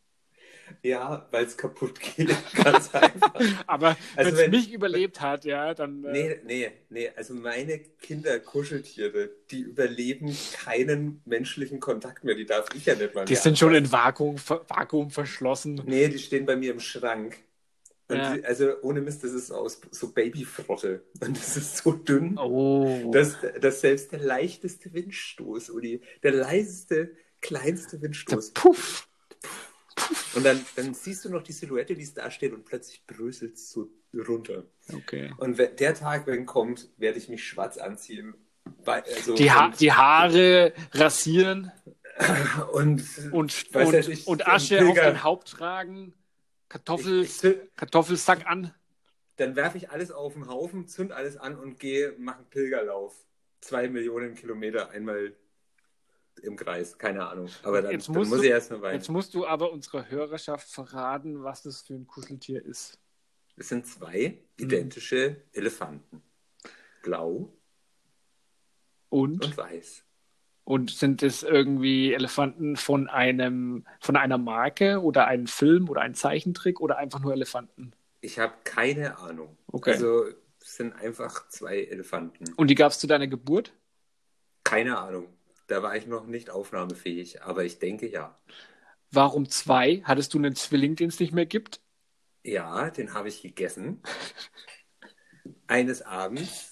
Ja, 0.83 1.27
weil 1.31 1.45
es 1.47 1.57
kaputt 1.57 1.99
geht. 2.01 2.35
Ganz 2.65 2.95
einfach. 2.95 3.35
Aber 3.67 3.97
Also 4.17 4.37
wenn 4.37 4.53
es 4.55 4.65
mich 4.67 4.73
überlebt 4.73 5.21
hat, 5.21 5.45
ja, 5.45 5.75
dann. 5.75 6.05
Äh, 6.05 6.13
Nee, 6.13 6.41
nee, 6.45 6.73
nee. 6.91 7.11
Also 7.17 7.35
meine 7.35 7.79
Kinder-Kuscheltiere, 7.79 9.31
die 9.51 9.61
überleben 9.61 10.37
keinen 10.53 11.21
menschlichen 11.25 11.81
Kontakt 11.81 12.25
mehr. 12.25 12.35
Die 12.35 12.47
darf 12.47 12.67
ich 12.75 12.87
ja 12.87 12.95
nicht 12.95 13.15
mal 13.15 13.25
die 13.25 13.33
mehr 13.35 13.43
sind 13.43 13.59
schon 13.59 13.75
in 13.75 13.91
Vakuum, 13.91 14.37
Vakuum 14.39 15.11
verschlossen. 15.11 15.81
Nee, 15.87 16.09
die 16.09 16.19
stehen 16.19 16.47
bei 16.47 16.57
mir 16.57 16.73
im 16.73 16.81
Schrank. 16.81 17.39
Und 18.09 18.19
Ja. 18.19 18.35
die, 18.37 18.45
also 18.45 18.81
ohne 18.83 19.01
Mist, 19.01 19.25
das 19.25 19.33
ist 19.33 19.51
aus 19.51 19.81
so 19.91 20.13
Babyfrotte. 20.13 21.05
Und 21.21 21.37
das 21.37 21.57
ist 21.57 21.79
so 21.79 21.93
dünn, 21.93 22.39
Oh. 22.39 23.11
dass, 23.13 23.37
dass 23.61 23.81
selbst 23.81 24.13
der 24.13 24.21
leichteste 24.21 24.93
Windstoß, 24.95 25.71
Uli, 25.71 26.01
der 26.23 26.33
leiseste, 26.33 27.17
kleinste 27.41 27.97
der 27.99 28.03
Windstoß. 28.03 28.53
Puff. 28.53 29.09
Und 30.35 30.45
dann, 30.45 30.65
dann 30.77 30.95
siehst 30.95 31.25
du 31.25 31.31
noch 31.31 31.43
die 31.43 31.53
Silhouette, 31.53 31.95
die 31.95 32.03
es 32.03 32.15
da 32.15 32.31
steht 32.31 32.53
und 32.53 32.65
plötzlich 32.65 33.07
bröselt 33.07 33.55
es 33.55 33.71
so 33.71 33.89
runter. 34.15 34.65
Okay. 34.93 35.33
Und 35.39 35.59
wenn 35.59 35.75
der 35.77 35.95
Tag, 35.95 36.27
wenn 36.27 36.47
kommt, 36.47 36.89
werde 36.97 37.19
ich 37.19 37.29
mich 37.29 37.45
schwarz 37.47 37.79
anziehen. 37.79 38.35
Also, 38.85 39.35
Die, 39.35 39.51
ha 39.51 39.69
die 39.79 39.93
Haare 39.93 40.73
rasieren 40.93 41.71
und, 42.73 43.05
und, 43.31 43.75
und, 43.75 43.93
ja 43.93 44.09
nicht, 44.09 44.27
und 44.27 44.47
Asche 44.49 44.87
auf 44.89 44.95
den 44.95 45.23
Haupt 45.23 45.49
tragen, 45.51 46.15
Kartoffel, 46.69 47.23
Ich- 47.23 47.45
ich- 47.45 47.57
Kartoffelsack 47.77 48.47
an. 48.47 48.75
dann 49.37 49.55
werfe 49.55 49.79
ich 49.79 49.91
alles 49.91 50.11
auf 50.11 50.33
den 50.35 50.49
Haufen, 50.49 50.89
zünd 50.89 51.13
alles 51.13 51.37
an 51.37 51.57
und 51.57 51.79
gehe, 51.79 52.15
mache 52.19 52.39
einen 52.39 52.49
Pilgerlauf. 52.51 53.15
Zwei 53.61 53.89
Millionen 53.89 54.35
Kilometer 54.35 54.91
einmal 54.91 55.35
im 56.43 56.57
Kreis, 56.57 56.97
keine 56.99 57.27
Ahnung. 57.29 57.49
Aber 57.63 57.83
dann, 57.83 57.93
Jetzt 57.93 58.09
dann 58.09 58.17
musst 58.17 58.31
muss 58.31 58.39
du- 58.41 58.45
ich 58.45 58.51
erstmal 58.51 58.83
weinen. 58.83 58.95
Jetzt 58.99 59.09
musst 59.09 59.35
du 59.35 59.47
aber 59.47 59.73
unserer 59.73 60.09
Hörerschaft 60.09 60.69
verraten, 60.71 61.43
was 61.43 61.63
das 61.63 61.83
für 61.83 61.95
ein 61.95 62.07
Kuscheltier 62.07 62.65
ist. 62.65 62.99
Es 63.57 63.69
sind 63.71 63.87
zwei 63.87 64.39
identische 64.59 65.43
Elefanten. 65.53 66.23
Blau 67.03 67.53
Und, 69.09 69.45
und 69.45 69.57
weiß. 69.57 70.05
und 70.65 70.91
sind 70.91 71.23
es 71.23 71.43
irgendwie 71.43 72.13
Elefanten 72.13 72.77
von 72.77 73.09
einem, 73.09 73.87
von 74.01 74.17
einer 74.17 74.37
Marke 74.39 75.01
oder 75.01 75.27
einem 75.27 75.47
Film 75.47 75.89
oder 75.89 76.03
einem 76.03 76.15
Zeichentrick 76.15 76.81
oder 76.81 76.99
einfach 76.99 77.21
nur 77.21 77.33
Elefanten? 77.33 77.93
Ich 78.21 78.39
habe 78.39 78.55
keine 78.65 79.19
Ahnung. 79.19 79.57
Okay. 79.69 79.93
Also 79.93 80.25
es 80.61 80.77
sind 80.77 80.95
einfach 80.97 81.49
zwei 81.49 81.79
Elefanten. 81.85 82.53
Und 82.55 82.69
die 82.69 82.75
gab 82.75 82.91
es 82.93 82.99
zu 82.99 83.07
deiner 83.07 83.29
Geburt? 83.29 83.73
Keine 84.65 84.99
Ahnung. 84.99 85.29
Da 85.67 85.83
war 85.83 85.97
ich 85.97 86.07
noch 86.07 86.27
nicht 86.27 86.51
aufnahmefähig, 86.51 87.43
aber 87.43 87.65
ich 87.65 87.79
denke 87.79 88.09
ja. 88.09 88.39
Warum 89.11 89.49
zwei? 89.49 90.03
Hattest 90.05 90.35
du 90.35 90.39
einen 90.39 90.55
Zwilling, 90.57 90.97
den 90.97 91.09
es 91.09 91.21
nicht 91.21 91.33
mehr 91.33 91.47
gibt? 91.47 91.81
Ja, 92.45 92.91
den 92.91 93.13
habe 93.15 93.29
ich 93.29 93.43
gegessen. 93.43 94.03
Eines 95.67 96.03
Abends, 96.03 96.71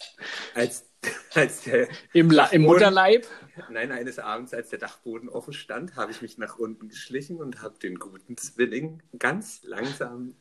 als, 0.55 0.89
als 1.35 1.63
der 1.63 1.89
Im, 2.13 2.31
La 2.31 2.47
im 2.47 2.63
Mutterleib? 2.63 3.27
Nein, 3.71 3.93
eines 3.93 4.19
Abends, 4.19 4.53
als 4.53 4.71
der 4.71 4.79
Dachboden 4.81 5.29
offen 5.29 5.53
stand, 5.53 5.97
habe 5.97 6.11
ich 6.13 6.23
mich 6.23 6.39
nach 6.39 6.59
unten 6.59 6.89
geschlichen 6.89 7.41
und 7.41 7.63
habe 7.63 7.79
den 7.79 7.99
guten 7.99 8.37
Zwilling 8.37 9.03
ganz 9.19 9.63
langsam 9.63 10.37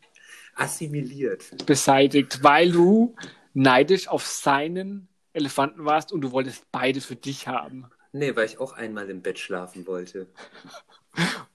assimiliert. 0.55 1.53
beseitigt, 1.65 2.43
weil 2.43 2.71
du 2.71 3.15
neidisch 3.53 4.07
auf 4.07 4.25
seinen 4.25 5.07
Elefanten 5.33 5.85
warst 5.85 6.11
und 6.11 6.21
du 6.21 6.31
wolltest 6.31 6.71
beide 6.71 7.01
für 7.01 7.15
dich 7.15 7.47
haben. 7.47 7.89
Nee, 8.13 8.33
weil 8.37 8.45
ich 8.45 8.59
auch 8.59 8.71
einmal 8.71 9.09
im 9.09 9.21
Bett 9.21 9.39
schlafen 9.39 9.85
wollte. 9.87 10.27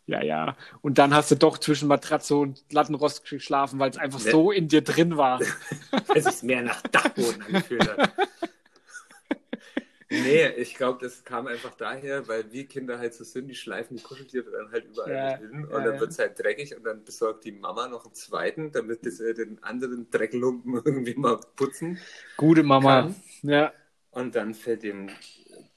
Ja, 0.07 0.23
ja. 0.23 0.57
Und 0.81 0.99
dann 0.99 1.15
hast 1.15 1.31
du 1.31 1.37
doch 1.37 1.59
zwischen 1.59 1.89
Matratze 1.89 2.37
und 2.37 2.65
Lattenrost 2.73 3.25
geschlafen, 3.29 3.79
weil 3.79 3.91
es 3.91 3.99
einfach 3.99 4.21
Ne. 4.25 4.31
so 4.31 4.51
in 4.51 4.69
dir 4.69 4.83
drin 4.83 5.17
war. 5.17 5.41
Weil 6.07 6.19
es 6.27 6.43
mehr 6.43 6.63
nach 6.63 6.83
Dachboden 6.83 7.43
angefühlt 7.43 7.87
hat. 7.89 8.03
Nee, 10.11 10.47
ich 10.57 10.75
glaube, 10.75 10.99
das 11.05 11.23
kam 11.25 11.47
einfach 11.47 11.75
daher, 11.75 12.27
weil 12.29 12.51
wir 12.51 12.67
Kinder 12.67 12.99
halt 12.99 13.13
so 13.15 13.25
sind, 13.25 13.47
die 13.49 13.55
schleifen 13.55 13.97
die 13.99 14.03
Kuscheltiere 14.03 14.51
dann 14.51 14.71
halt 14.73 14.87
überall 14.87 15.13
Ja, 15.13 15.37
hin 15.37 15.67
und 15.67 15.71
ja, 15.71 15.85
dann 15.85 16.01
wird 16.01 16.13
es 16.13 16.19
halt 16.19 16.39
dreckig 16.39 16.75
und 16.75 16.85
dann 16.85 17.05
besorgt 17.05 17.45
die 17.45 17.53
Mama 17.53 17.89
noch 17.89 18.07
einen 18.07 18.15
zweiten, 18.15 18.73
damit 18.73 19.05
das 19.05 19.21
äh, 19.21 19.35
den 19.35 19.63
anderen 19.63 20.09
Drecklumpen 20.11 20.75
irgendwie 20.83 21.15
mal 21.15 21.39
putzen 21.57 21.99
Gute 22.37 22.63
Mama. 22.63 23.03
Kann. 23.03 23.23
Ja. 23.43 23.73
und 24.11 24.35
dann 24.35 24.55
fällt 24.55 24.83
dem 24.83 25.11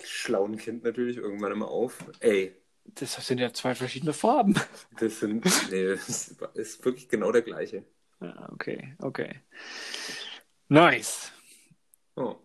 schlauen 0.06 0.58
Kind 0.58 0.84
natürlich 0.84 1.18
irgendwann 1.18 1.52
immer 1.52 1.70
auf, 1.70 1.98
ey, 2.20 2.56
Das 2.86 3.14
sind 3.26 3.40
ja 3.40 3.54
zwei 3.54 3.76
verschiedene 3.76 4.14
Farben. 4.14 4.56
das 5.00 5.20
sind, 5.20 5.46
nee, 5.72 5.86
das 5.86 6.36
ist 6.56 6.84
wirklich 6.86 7.08
genau 7.10 7.32
der 7.32 7.42
gleiche. 7.44 7.84
Ja, 8.20 8.50
okay, 8.52 8.96
okay. 9.00 9.42
Nice. 10.70 11.32
Oh, 12.16 12.36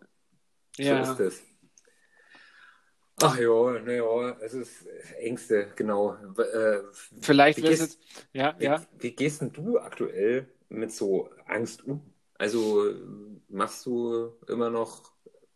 so 0.77 0.83
Ja. 0.83 1.03
ist 1.03 1.19
das. 1.21 1.43
Ach 3.23 3.39
ja, 3.39 3.73
naja, 3.81 4.37
es 4.41 4.53
ist 4.53 4.87
Ängste, 5.19 5.73
genau. 5.75 6.17
Äh, 6.39 6.81
Vielleicht 7.23 7.63
wie 7.63 7.67
es. 7.69 7.99
Ja, 8.35 8.55
wie, 8.59 8.65
ja. 8.65 8.83
wie 8.99 9.13
gehst 9.13 9.41
denn 9.41 9.53
du 9.53 9.79
aktuell 9.79 10.49
mit 10.69 10.93
so 10.93 11.31
Angst 11.47 11.83
um? 11.85 12.03
Also 12.35 12.93
machst 13.49 13.87
du 13.87 14.35
immer 14.49 14.69
noch, 14.69 15.13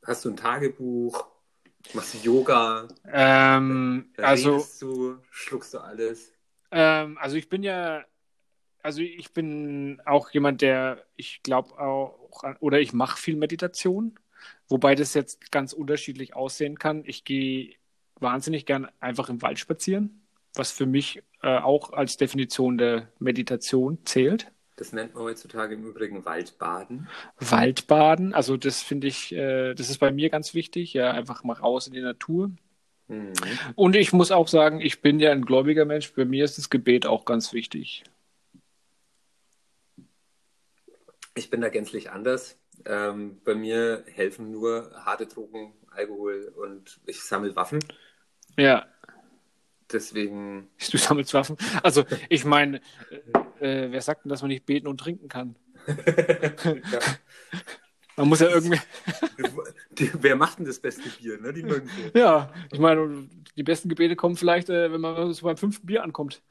hast 0.07 0.25
du 0.25 0.31
ein 0.31 0.37
Tagebuch, 0.37 1.27
machst 1.93 2.15
du 2.15 2.19
Yoga, 2.19 2.89
Ähm, 3.05 4.13
also, 4.21 4.51
redest 4.51 4.81
du, 4.83 5.19
schluckst 5.31 5.75
du 5.75 5.79
alles? 5.79 6.33
ähm, 6.71 7.19
also 7.19 7.37
ich 7.37 7.49
bin 7.49 7.63
ja, 7.63 8.05
also 8.83 9.03
ich 9.03 9.33
bin 9.33 10.01
auch 10.07 10.31
jemand, 10.33 10.63
der, 10.63 11.07
ich 11.17 11.43
glaube 11.45 11.79
auch, 11.81 12.45
an, 12.45 12.57
oder 12.61 12.81
ich 12.81 12.93
mache 12.93 13.19
viel 13.19 13.37
Meditation, 13.37 14.19
wobei 14.69 14.95
das 14.95 15.15
jetzt 15.15 15.53
ganz 15.53 15.73
unterschiedlich 15.75 16.35
aussehen 16.37 16.79
kann. 16.79 17.05
Ich 17.07 17.25
gehe 17.25 17.77
wahnsinnig 18.21 18.67
gern 18.67 18.89
einfach 19.01 19.31
im 19.31 19.43
Wald 19.43 19.59
spazieren, 19.59 20.27
was 20.55 20.73
für 20.73 20.87
mich 20.87 21.23
äh, 21.43 21.59
auch 21.59 21.93
als 21.93 22.17
Definition 22.19 22.79
der 22.79 23.13
Meditation 23.19 24.05
zählt. 24.07 24.53
Das 24.81 24.95
nennt 24.95 25.15
man 25.15 25.25
heutzutage 25.25 25.75
im 25.75 25.85
Übrigen 25.85 26.25
Waldbaden. 26.25 27.07
Waldbaden, 27.39 28.33
also 28.33 28.57
das 28.57 28.81
finde 28.81 29.09
ich, 29.09 29.31
äh, 29.31 29.75
das 29.75 29.91
ist 29.91 29.99
bei 29.99 30.11
mir 30.11 30.31
ganz 30.31 30.55
wichtig, 30.55 30.95
ja, 30.95 31.11
einfach 31.11 31.45
mal 31.45 31.53
raus 31.53 31.87
in 31.87 31.93
die 31.93 32.01
Natur. 32.01 32.51
Mhm. 33.09 33.35
Und 33.75 33.95
ich 33.95 34.15
muss 34.15 34.33
auch 34.33 34.49
sagen, 34.49 34.81
ich 34.81 35.03
bin 35.03 35.21
ja 35.21 35.33
ein 35.33 35.45
gläubiger 35.45 35.85
Mensch, 35.85 36.15
bei 36.15 36.25
mir 36.25 36.47
ist 36.47 36.57
das 36.57 36.71
Gebet 36.71 37.05
auch 37.05 37.27
ganz 37.27 37.53
wichtig. 37.53 38.05
Ich 41.35 41.51
bin 41.51 41.61
da 41.61 41.69
gänzlich 41.69 42.11
anders. 42.11 42.59
Ähm, 42.87 43.39
bei 43.45 43.55
mir 43.55 44.03
helfen 44.07 44.51
nur 44.51 44.93
harte 45.05 45.27
Drogen, 45.27 45.75
Alkohol 45.91 46.55
und 46.57 47.01
ich 47.05 47.21
sammle 47.21 47.55
Waffen. 47.55 47.81
Ja, 48.57 48.87
Deswegen, 49.93 50.69
du 50.91 50.99
sammelst 50.99 51.35
Waffen. 51.35 51.57
Also 51.83 52.05
ich 52.29 52.45
meine, 52.45 52.81
äh, 53.61 53.87
äh, 53.87 53.93
wer 53.93 54.01
sagt 54.03 54.25
denn, 54.25 54.31
dass 54.31 54.43
man 54.43 54.49
nicht 54.49 54.67
beten 54.67 54.87
und 54.87 54.99
trinken 54.99 55.29
kann? 55.29 55.57
ja. 55.87 56.53
Man 58.17 58.29
muss 58.29 58.41
ja 58.41 58.49
irgendwie, 58.49 58.79
wer 60.21 60.37
macht 60.37 60.59
denn 60.59 60.67
das 60.67 60.79
beste 60.79 61.09
Bier? 61.09 61.41
Ne? 61.41 61.55
Die 61.55 61.63
Mönche. 61.63 61.89
ja, 62.13 62.53
ich 62.71 62.79
meine, 62.79 63.29
die 63.57 63.63
besten 63.63 63.89
Gebete 63.89 64.15
kommen 64.15 64.37
vielleicht, 64.37 64.69
äh, 64.69 64.93
wenn 64.93 65.01
man 65.01 65.33
so 65.33 65.47
beim 65.47 65.57
fünften 65.57 65.87
Bier 65.87 66.03
ankommt. 66.03 66.43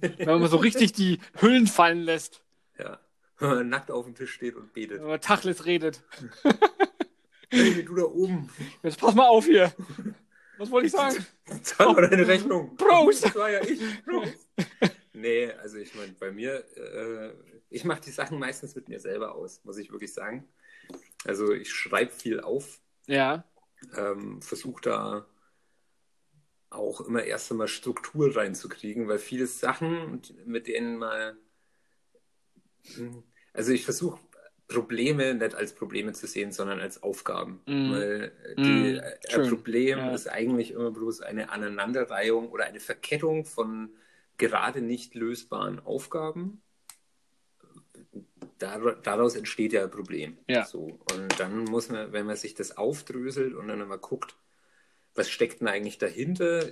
Wenn 0.00 0.40
man 0.40 0.48
so 0.48 0.56
richtig 0.56 0.92
die 0.92 1.18
Hüllen 1.38 1.66
fallen 1.66 2.00
lässt, 2.00 2.42
Ja. 2.78 2.98
Wenn 3.38 3.48
man 3.50 3.68
nackt 3.68 3.90
auf 3.90 4.06
dem 4.06 4.14
Tisch 4.14 4.32
steht 4.32 4.56
und 4.56 4.72
betet. 4.72 5.00
wenn 5.00 5.08
man 5.08 5.20
Tachlis 5.20 5.66
redet. 5.66 6.02
Hey, 7.50 7.84
du 7.84 7.94
da 7.94 8.04
oben, 8.04 8.48
Jetzt 8.82 8.98
pass 8.98 9.14
mal 9.14 9.26
auf 9.28 9.44
hier. 9.44 9.72
Was 10.58 10.70
wollte 10.70 10.86
ich 10.86 10.92
sagen? 10.92 11.24
zahl 11.62 11.92
mal 11.92 12.08
deine 12.08 12.26
Rechnung. 12.26 12.76
Prost! 12.78 13.24
Das 13.24 13.34
war 13.34 13.50
ja 13.50 13.62
ich. 13.62 13.80
Prost! 14.04 14.48
Nee, 15.12 15.50
also 15.52 15.78
ich 15.78 15.94
meine, 15.94 16.12
bei 16.12 16.30
mir, 16.30 16.64
äh, 16.76 17.32
ich 17.70 17.84
mache 17.84 18.02
die 18.02 18.10
Sachen 18.10 18.38
meistens 18.38 18.74
mit 18.74 18.88
mir 18.88 19.00
selber 19.00 19.34
aus, 19.34 19.64
muss 19.64 19.78
ich 19.78 19.90
wirklich 19.90 20.12
sagen. 20.12 20.46
Also 21.24 21.52
ich 21.52 21.72
schreibe 21.72 22.12
viel 22.12 22.40
auf, 22.40 22.80
Ja, 23.06 23.44
ähm, 23.96 24.42
versuche 24.42 24.80
da 24.82 25.26
auch 26.70 27.00
immer 27.00 27.24
erst 27.24 27.50
einmal 27.50 27.68
Struktur 27.68 28.36
reinzukriegen, 28.36 29.08
weil 29.08 29.18
viele 29.18 29.46
Sachen, 29.46 30.20
mit 30.44 30.66
denen 30.66 30.98
man, 30.98 31.38
Hm, 32.94 33.22
also 33.52 33.72
ich 33.72 33.84
versuche 33.84 34.20
Probleme 34.68 35.34
nicht 35.34 35.54
als 35.54 35.74
Probleme 35.74 36.12
zu 36.12 36.26
sehen, 36.26 36.50
sondern 36.52 36.80
als 36.80 37.02
Aufgaben. 37.02 37.60
Mhm. 37.66 37.90
Weil 37.92 38.32
die, 38.58 38.94
Mhm, 38.94 39.00
ein. 39.28 39.48
Problem 39.48 39.98
Ja. 39.98 40.14
ist 40.14 40.28
eigentlich 40.28 40.72
immer 40.72 40.90
bloß 40.90 41.20
eine 41.20 41.50
Aneinanderreihung 41.50 42.48
oder 42.50 42.64
eine 42.64 42.80
Verkettung 42.80 43.44
von 43.44 43.90
gerade 44.38 44.80
nicht 44.80 45.14
lösbaren 45.14 45.78
Aufgaben. 45.78 46.62
Dar- 48.58 48.96
Daraus 48.96 49.36
entsteht 49.36 49.72
ja 49.72 49.84
ein 49.84 49.90
Problem. 49.90 50.38
Ja. 50.48 50.64
So. 50.64 50.98
Und 51.12 51.38
dann 51.38 51.64
muss 51.64 51.88
man, 51.88 52.12
wenn 52.12 52.26
man 52.26 52.36
sich 52.36 52.54
das 52.54 52.76
aufdröselt 52.76 53.54
und 53.54 53.68
dann 53.68 53.86
mal 53.86 53.98
guckt, 53.98 54.34
was 55.14 55.30
steckt 55.30 55.60
denn 55.60 55.68
eigentlich 55.68 55.98
dahinter? 55.98 56.62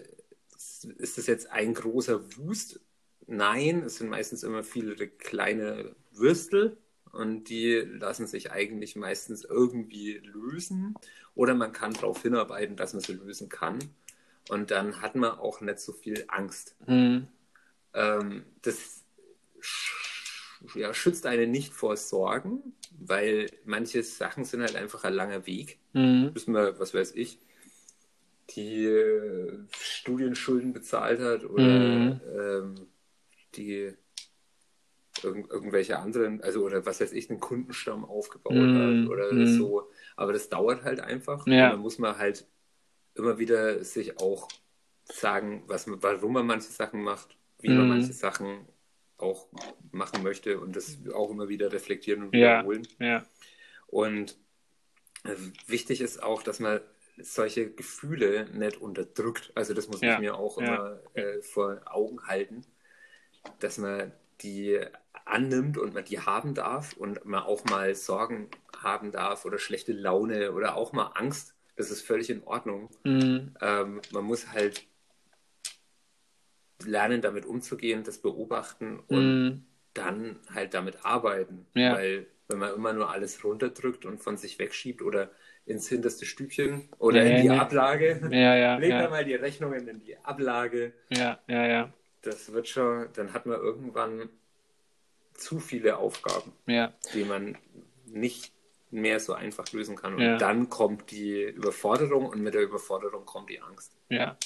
Ist 0.99 1.19
das 1.19 1.27
jetzt 1.27 1.51
ein 1.51 1.75
großer 1.75 2.37
Wust? 2.39 2.81
Nein, 3.27 3.83
es 3.85 3.97
sind 3.97 4.09
meistens 4.11 4.43
immer 4.43 4.63
viele 4.63 5.09
kleine 5.09 5.95
Würstel 6.13 6.77
und 7.15 7.45
die 7.45 7.77
lassen 7.77 8.27
sich 8.27 8.51
eigentlich 8.53 8.97
meistens 8.97 9.45
irgendwie 9.45 10.19
lösen 10.19 10.95
oder 11.35 11.55
man 11.55 11.73
kann 11.73 11.95
darauf 11.95 12.23
hinarbeiten, 12.23 12.77
dass 12.77 12.93
man 12.95 13.03
sie 13.03 13.15
lösen 13.15 13.49
kann. 13.49 13.79
Und 14.49 14.71
dann 14.71 15.01
hat 15.03 15.15
man 15.17 15.39
auch 15.39 15.61
nicht 15.63 15.81
so 15.81 15.93
viel 15.93 16.25
Angst. 16.29 16.77
hm. 16.87 17.27
Ähm, 17.95 18.45
das 18.63 19.05
ja, 20.75 20.93
schützt 20.95 21.27
einen 21.27 21.51
nicht 21.51 21.73
vor 21.73 21.97
Sorgen, 21.97 22.75
weil 22.99 23.51
manche 23.65 24.03
Sachen 24.03 24.45
sind 24.45 24.63
halt 24.63 24.77
einfach 24.77 25.05
ein 25.05 25.15
langer 25.15 25.47
Weg 25.47 25.79
Hm. 25.95 26.35
bis 26.35 26.49
man, 26.49 26.79
was 26.79 26.95
weiß 26.95 27.13
ich, 27.17 27.39
die 28.51 28.85
äh, 28.87 29.59
Studienschulden 29.81 30.73
bezahlt 30.73 31.21
hat 31.21 31.45
oder 31.45 31.95
Mhm. 31.97 32.21
ähm, 32.37 32.87
die 33.57 33.95
irgend, 35.25 35.51
irgendwelche 35.51 35.99
anderen, 35.99 36.41
also 36.43 36.63
oder 36.65 36.87
was 36.87 37.01
weiß 37.01 37.13
ich, 37.13 37.31
einen 37.31 37.41
Kundenstamm 37.41 38.05
aufgebaut 38.05 38.55
Mhm. 38.55 38.79
hat 38.79 39.11
oder 39.11 39.33
Mhm. 39.33 39.47
so. 39.47 39.91
Aber 40.17 40.33
das 40.33 40.49
dauert 40.49 40.85
halt 40.85 41.01
einfach. 41.01 41.47
Ja. 41.47 41.67
Und 41.67 41.71
dann 41.73 41.81
muss 41.81 41.99
man 41.99 42.19
halt 42.19 42.47
immer 43.15 43.39
wieder 43.39 43.83
sich 43.85 44.19
auch 44.21 44.49
sagen, 45.05 45.65
was, 45.67 45.87
man- 45.87 46.03
warum 46.03 46.33
man 46.35 46.47
manche 46.47 46.71
Sachen 46.71 47.03
macht, 47.03 47.37
wie 47.61 47.69
man 47.69 47.83
Mhm. 47.83 47.89
manche 47.89 48.13
Sachen 48.13 48.67
auch 49.19 49.49
machen 49.93 50.23
möchte 50.23 50.59
und 50.61 50.77
das 50.77 50.99
auch 51.13 51.31
immer 51.31 51.49
wieder 51.49 51.73
reflektieren 51.73 52.25
und 52.25 52.35
Ja. 52.35 52.59
wiederholen. 52.59 52.87
Ja. 52.99 53.25
Und 53.87 54.37
äh, 55.25 55.35
wichtig 55.67 56.01
ist 56.01 56.23
auch, 56.23 56.43
dass 56.43 56.61
man 56.61 56.81
solche 57.17 57.71
Gefühle 57.71 58.47
nicht 58.53 58.79
unterdrückt. 58.79 59.53
Also 59.55 59.73
das 59.73 59.87
muss 59.89 60.01
Ja, 60.01 60.15
ich 60.15 60.19
mir 60.19 60.35
auch 60.37 60.59
ja. 60.61 60.65
immer 60.65 61.01
äh, 61.15 61.41
vor 61.43 61.81
Augen 61.87 62.27
halten, 62.27 62.67
dass 63.61 63.79
man 63.79 64.13
die 64.41 64.81
annimmt 65.25 65.79
und 65.79 65.95
man 65.95 66.05
die 66.05 66.21
haben 66.21 66.55
darf 66.55 66.95
und 66.95 67.25
man 67.25 67.43
auch 67.43 67.65
mal 67.67 67.95
Sorgen 67.95 68.49
haben 68.77 69.13
darf 69.13 69.45
oder 69.45 69.59
schlechte 69.59 69.93
Laune 69.93 70.53
oder 70.53 70.77
auch 70.77 70.93
mal 70.93 71.13
Angst. 71.15 71.55
Das 71.77 71.91
ist 71.91 72.03
völlig 72.03 72.31
in 72.31 72.45
Ordnung. 72.45 72.91
Hm. 73.05 73.55
Ähm, 73.61 74.01
man 74.13 74.25
muss 74.25 74.49
halt 74.53 74.87
lernen, 76.85 77.21
damit 77.23 77.47
umzugehen, 77.47 78.05
das 78.05 78.19
beobachten 78.19 78.99
und 79.09 79.21
Hm. 79.21 79.65
dann 79.95 80.41
halt 80.53 80.75
damit 80.75 81.05
arbeiten. 81.05 81.67
Ja. 81.75 81.93
Weil 81.95 82.27
wenn 82.49 82.59
man 82.59 82.75
immer 82.75 82.93
nur 82.93 83.11
alles 83.11 83.43
runterdrückt 83.45 84.05
und 84.05 84.19
von 84.21 84.37
sich 84.37 84.59
wegschiebt 84.59 85.03
oder 85.03 85.31
ins 85.67 85.89
hinterste 85.89 86.27
Stübchen 86.27 86.89
oder 86.99 87.23
Nee, 87.23 87.31
in 87.37 87.43
die 87.43 87.49
nee. 87.49 87.59
Ablage, 87.59 88.21
Ja, 88.31 88.55
ja, 88.57 88.77
legt 88.79 88.91
ja. 88.91 89.03
er 89.03 89.11
mal 89.11 89.25
die 89.25 89.35
Rechnungen 89.35 89.89
in 89.89 90.01
die 90.01 90.17
Ablage. 90.19 90.93
Ja, 91.11 91.39
ja, 91.49 91.67
ja. 91.67 91.93
Das 92.23 92.53
wird 92.53 92.69
schon, 92.69 93.09
dann 93.15 93.33
hat 93.33 93.47
man 93.47 93.61
irgendwann 93.61 94.29
zu 95.35 95.59
viele 95.61 95.99
Aufgaben, 95.99 96.53
Ja. 96.67 96.93
die 97.13 97.25
man 97.25 97.57
nicht 98.07 98.53
mehr 98.91 99.19
so 99.19 99.33
einfach 99.33 99.71
lösen 99.73 99.97
kann. 99.97 100.15
Und 100.15 100.23
Ja. 100.23 100.37
dann 100.39 100.71
kommt 100.71 101.11
die 101.11 101.43
Überforderung 101.43 102.27
und 102.27 102.41
mit 102.41 102.55
der 102.55 102.63
Überforderung 102.63 103.27
kommt 103.27 103.51
die 103.51 103.61
Angst. 103.61 103.93
Ja, 104.09 104.37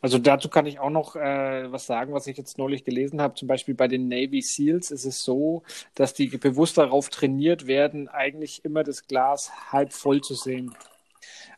also 0.00 0.18
dazu 0.18 0.48
kann 0.48 0.66
ich 0.66 0.80
auch 0.80 0.90
noch 0.90 1.14
äh, 1.14 1.70
was 1.70 1.86
sagen, 1.86 2.12
was 2.12 2.26
ich 2.26 2.36
jetzt 2.36 2.58
neulich 2.58 2.84
gelesen 2.84 3.20
habe. 3.20 3.34
Zum 3.34 3.46
Beispiel 3.46 3.74
bei 3.74 3.86
den 3.86 4.08
Navy 4.08 4.42
SEALs 4.42 4.90
ist 4.90 5.04
es 5.04 5.22
so, 5.22 5.62
dass 5.94 6.14
die 6.14 6.26
bewusst 6.26 6.78
darauf 6.78 7.08
trainiert 7.10 7.68
werden, 7.68 8.08
eigentlich 8.08 8.64
immer 8.64 8.82
das 8.82 9.06
Glas 9.06 9.72
halb 9.72 9.92
voll 9.92 10.20
zu 10.20 10.34
sehen. 10.34 10.74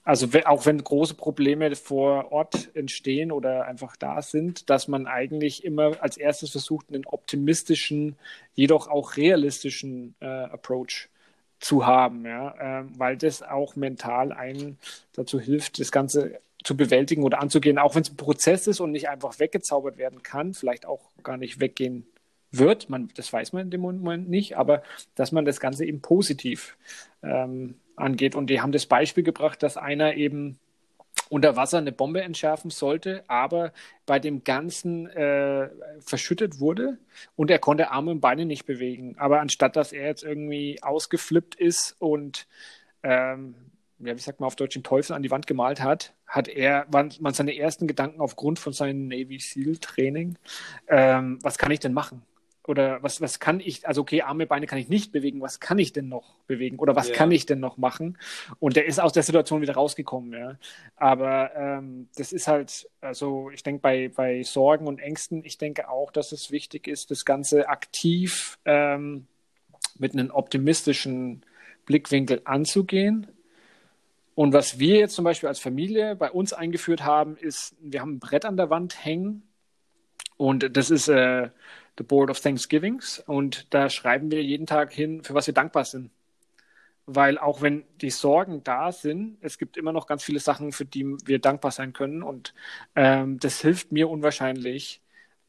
Also 0.08 0.26
auch 0.46 0.64
wenn 0.64 0.82
große 0.82 1.12
Probleme 1.12 1.76
vor 1.76 2.32
Ort 2.32 2.74
entstehen 2.74 3.30
oder 3.30 3.66
einfach 3.66 3.94
da 3.94 4.22
sind, 4.22 4.70
dass 4.70 4.88
man 4.88 5.06
eigentlich 5.06 5.64
immer 5.64 6.02
als 6.02 6.16
erstes 6.16 6.48
versucht, 6.48 6.86
einen 6.88 7.04
optimistischen, 7.04 8.16
jedoch 8.54 8.88
auch 8.88 9.18
realistischen 9.18 10.14
äh, 10.20 10.24
Approach 10.24 11.10
zu 11.60 11.86
haben, 11.86 12.24
ja, 12.24 12.54
ähm, 12.58 12.92
weil 12.96 13.18
das 13.18 13.42
auch 13.42 13.76
mental 13.76 14.32
einen 14.32 14.78
dazu 15.12 15.38
hilft, 15.38 15.78
das 15.78 15.92
Ganze 15.92 16.40
zu 16.64 16.74
bewältigen 16.74 17.22
oder 17.22 17.42
anzugehen, 17.42 17.76
auch 17.76 17.94
wenn 17.94 18.00
es 18.00 18.10
ein 18.10 18.16
Prozess 18.16 18.66
ist 18.66 18.80
und 18.80 18.92
nicht 18.92 19.10
einfach 19.10 19.38
weggezaubert 19.38 19.98
werden 19.98 20.22
kann, 20.22 20.54
vielleicht 20.54 20.86
auch 20.86 21.02
gar 21.22 21.36
nicht 21.36 21.60
weggehen 21.60 22.06
wird, 22.50 22.88
man, 22.88 23.10
das 23.14 23.30
weiß 23.30 23.52
man 23.52 23.64
in 23.64 23.70
dem 23.70 23.82
Moment 23.82 24.30
nicht, 24.30 24.56
aber 24.56 24.82
dass 25.16 25.32
man 25.32 25.44
das 25.44 25.60
Ganze 25.60 25.84
eben 25.84 26.00
positiv 26.00 26.78
ähm, 27.22 27.74
angeht. 27.98 28.34
Und 28.34 28.48
die 28.48 28.60
haben 28.60 28.72
das 28.72 28.86
Beispiel 28.86 29.24
gebracht, 29.24 29.62
dass 29.62 29.76
einer 29.76 30.14
eben 30.14 30.58
unter 31.30 31.56
Wasser 31.56 31.78
eine 31.78 31.92
Bombe 31.92 32.22
entschärfen 32.22 32.70
sollte, 32.70 33.22
aber 33.28 33.72
bei 34.06 34.18
dem 34.18 34.44
Ganzen 34.44 35.06
äh, 35.08 35.68
verschüttet 36.00 36.60
wurde 36.60 36.98
und 37.36 37.50
er 37.50 37.58
konnte 37.58 37.90
Arme 37.90 38.12
und 38.12 38.20
Beine 38.20 38.46
nicht 38.46 38.66
bewegen. 38.66 39.16
Aber 39.18 39.40
anstatt 39.40 39.76
dass 39.76 39.92
er 39.92 40.06
jetzt 40.06 40.22
irgendwie 40.22 40.82
ausgeflippt 40.82 41.54
ist 41.54 41.96
und 41.98 42.46
ähm, 43.02 43.54
ja, 44.00 44.14
wie 44.14 44.20
sagt 44.20 44.40
man 44.40 44.46
auf 44.46 44.56
Deutsch, 44.56 44.74
den 44.74 44.84
Teufel 44.84 45.14
an 45.14 45.22
die 45.22 45.30
Wand 45.30 45.46
gemalt 45.46 45.82
hat, 45.82 46.14
hat 46.26 46.48
er, 46.48 46.86
waren, 46.88 47.12
waren 47.20 47.34
seine 47.34 47.56
ersten 47.56 47.86
Gedanken 47.86 48.20
aufgrund 48.20 48.58
von 48.58 48.72
seinem 48.72 49.08
Navy 49.08 49.40
SEAL 49.40 49.78
Training, 49.78 50.36
ähm, 50.88 51.38
was 51.42 51.58
kann 51.58 51.72
ich 51.72 51.80
denn 51.80 51.92
machen? 51.92 52.22
Oder 52.68 53.02
was, 53.02 53.20
was 53.20 53.40
kann 53.40 53.60
ich, 53.60 53.88
also 53.88 54.02
okay, 54.02 54.22
Arme, 54.22 54.46
Beine 54.46 54.66
kann 54.66 54.78
ich 54.78 54.88
nicht 54.88 55.10
bewegen, 55.10 55.40
was 55.40 55.58
kann 55.58 55.78
ich 55.78 55.92
denn 55.92 56.08
noch 56.08 56.36
bewegen 56.46 56.78
oder 56.78 56.94
was 56.94 57.08
Ja. 57.08 57.14
kann 57.14 57.30
ich 57.30 57.46
denn 57.46 57.60
noch 57.60 57.78
machen? 57.78 58.18
Und 58.60 58.76
der 58.76 58.84
ist 58.84 59.00
aus 59.00 59.12
der 59.12 59.22
Situation 59.22 59.62
wieder 59.62 59.74
rausgekommen, 59.74 60.32
ja. 60.38 60.58
Aber 60.96 61.54
ähm, 61.56 62.08
das 62.16 62.32
ist 62.32 62.46
halt, 62.46 62.88
also 63.00 63.50
ich 63.50 63.62
denke 63.62 63.80
bei, 63.80 64.10
bei 64.14 64.42
Sorgen 64.42 64.86
und 64.86 64.98
Ängsten, 64.98 65.44
ich 65.44 65.56
denke 65.56 65.88
auch, 65.88 66.10
dass 66.10 66.32
es 66.32 66.50
wichtig 66.50 66.86
ist, 66.86 67.10
das 67.10 67.24
Ganze 67.24 67.68
aktiv 67.68 68.58
ähm, 68.66 69.26
mit 69.98 70.12
einem 70.12 70.30
optimistischen 70.30 71.42
Blickwinkel 71.86 72.42
anzugehen. 72.44 73.28
Und 74.34 74.52
was 74.52 74.78
wir 74.78 74.98
jetzt 74.98 75.14
zum 75.14 75.24
Beispiel 75.24 75.48
als 75.48 75.58
Familie 75.58 76.14
bei 76.14 76.30
uns 76.30 76.52
eingeführt 76.52 77.02
haben, 77.02 77.36
ist, 77.38 77.74
wir 77.80 78.02
haben 78.02 78.16
ein 78.16 78.18
Brett 78.20 78.44
an 78.44 78.56
der 78.56 78.70
Wand 78.70 79.04
hängen 79.04 79.42
und 80.38 80.76
das 80.76 80.90
ist 80.90 81.08
äh, 81.08 81.50
The 81.98 82.04
Board 82.04 82.30
of 82.30 82.40
Thanksgivings 82.40 83.22
und 83.26 83.66
da 83.74 83.90
schreiben 83.90 84.30
wir 84.30 84.42
jeden 84.42 84.66
Tag 84.66 84.92
hin, 84.92 85.22
für 85.22 85.34
was 85.34 85.46
wir 85.46 85.54
dankbar 85.54 85.84
sind. 85.84 86.10
Weil 87.06 87.38
auch 87.38 87.62
wenn 87.62 87.84
die 88.00 88.10
Sorgen 88.10 88.62
da 88.64 88.92
sind, 88.92 89.38
es 89.40 89.58
gibt 89.58 89.76
immer 89.76 89.92
noch 89.92 90.06
ganz 90.06 90.22
viele 90.22 90.40
Sachen, 90.40 90.72
für 90.72 90.84
die 90.84 91.16
wir 91.24 91.38
dankbar 91.38 91.70
sein 91.70 91.92
können 91.92 92.22
und 92.22 92.54
ähm, 92.94 93.38
das 93.40 93.60
hilft 93.60 93.92
mir 93.92 94.08
unwahrscheinlich, 94.08 95.00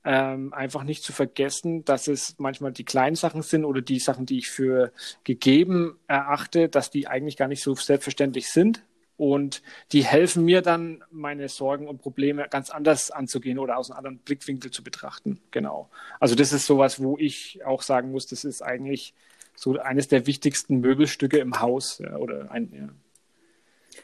ähm, 0.05 0.53
einfach 0.53 0.83
nicht 0.83 1.03
zu 1.03 1.11
vergessen, 1.11 1.83
dass 1.83 2.07
es 2.07 2.35
manchmal 2.39 2.71
die 2.71 2.85
kleinen 2.85 3.15
Sachen 3.15 3.41
sind 3.41 3.65
oder 3.65 3.81
die 3.81 3.99
Sachen, 3.99 4.25
die 4.25 4.37
ich 4.37 4.49
für 4.49 4.91
gegeben 5.23 5.99
erachte, 6.07 6.69
dass 6.69 6.89
die 6.89 7.07
eigentlich 7.07 7.37
gar 7.37 7.47
nicht 7.47 7.61
so 7.61 7.75
selbstverständlich 7.75 8.49
sind. 8.49 8.81
Und 9.19 9.61
die 9.91 10.05
helfen 10.05 10.45
mir 10.45 10.61
dann, 10.61 11.03
meine 11.11 11.49
Sorgen 11.49 11.89
und 11.89 12.01
Probleme 12.01 12.47
ganz 12.49 12.69
anders 12.69 13.11
anzugehen 13.11 13.59
oder 13.59 13.77
aus 13.77 13.91
einem 13.91 13.97
anderen 13.97 14.17
Blickwinkel 14.19 14.71
zu 14.71 14.81
betrachten. 14.81 15.41
Genau. 15.51 15.89
Also 16.21 16.35
das 16.35 16.53
ist 16.53 16.65
sowas, 16.65 17.03
wo 17.03 17.17
ich 17.17 17.65
auch 17.65 17.81
sagen 17.81 18.11
muss, 18.11 18.27
das 18.27 18.45
ist 18.45 18.61
eigentlich 18.61 19.13
so 19.55 19.77
eines 19.77 20.07
der 20.07 20.25
wichtigsten 20.25 20.79
Möbelstücke 20.79 21.37
im 21.39 21.59
Haus 21.59 21.99
ja, 21.99 22.15
oder 22.15 22.49
ein, 22.49 22.71
ja. 22.73 22.87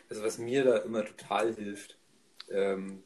Also 0.10 0.22
was 0.22 0.38
mir 0.38 0.66
da 0.66 0.78
immer 0.80 1.06
total 1.06 1.56
hilft, 1.56 1.98
ähm, 2.52 3.04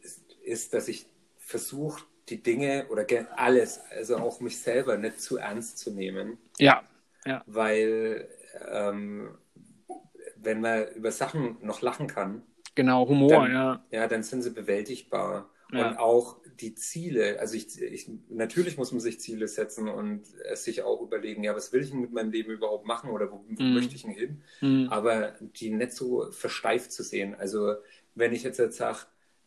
ist, 0.00 0.20
ist, 0.44 0.74
dass 0.74 0.86
ich 0.86 1.06
versuche, 1.38 2.04
die 2.28 2.40
Dinge 2.40 2.86
oder 2.88 3.04
alles, 3.36 3.80
also 3.90 4.18
auch 4.18 4.38
mich 4.38 4.60
selber 4.60 4.96
nicht 4.96 5.20
zu 5.20 5.38
ernst 5.38 5.78
zu 5.78 5.90
nehmen, 5.90 6.38
ja, 6.58 6.84
ja, 7.26 7.42
weil 7.46 8.28
ähm, 8.70 9.36
wenn 10.42 10.60
man 10.60 10.88
über 10.94 11.10
Sachen 11.12 11.56
noch 11.62 11.82
lachen 11.82 12.06
kann, 12.06 12.42
genau, 12.74 13.08
Humor, 13.08 13.30
Dann- 13.30 13.52
ja. 13.52 13.84
ja, 13.90 14.06
dann 14.06 14.22
sind 14.22 14.42
sie 14.42 14.50
bewältigbar. 14.50 15.50
Ja. 15.72 15.90
Und 15.90 15.98
auch 15.98 16.38
die 16.60 16.74
Ziele, 16.74 17.38
also 17.40 17.54
ich, 17.54 17.80
ich, 17.80 18.10
natürlich 18.30 18.78
muss 18.78 18.90
man 18.90 19.00
sich 19.00 19.20
Ziele 19.20 19.46
setzen 19.48 19.86
und 19.88 20.22
es 20.50 20.64
sich 20.64 20.82
auch 20.82 21.02
überlegen, 21.02 21.44
ja, 21.44 21.54
was 21.54 21.72
will 21.72 21.82
ich 21.82 21.90
denn 21.90 22.00
mit 22.00 22.12
meinem 22.12 22.30
Leben 22.32 22.50
überhaupt 22.52 22.86
machen 22.86 23.10
oder 23.10 23.30
wo, 23.30 23.44
wo 23.46 23.62
Mhm. 23.62 23.74
möchte 23.74 23.94
ich 23.94 24.02
denn 24.02 24.10
hin? 24.12 24.42
Mhm. 24.62 24.88
aber 24.90 25.34
die 25.40 25.70
nicht 25.70 25.92
so 25.92 26.30
versteift 26.32 26.90
zu 26.92 27.02
sehen. 27.02 27.34
Also 27.34 27.74
wenn 28.14 28.32
ich 28.32 28.42
jetzt, 28.44 28.58
jetzt 28.58 28.78
sage, 28.78 29.00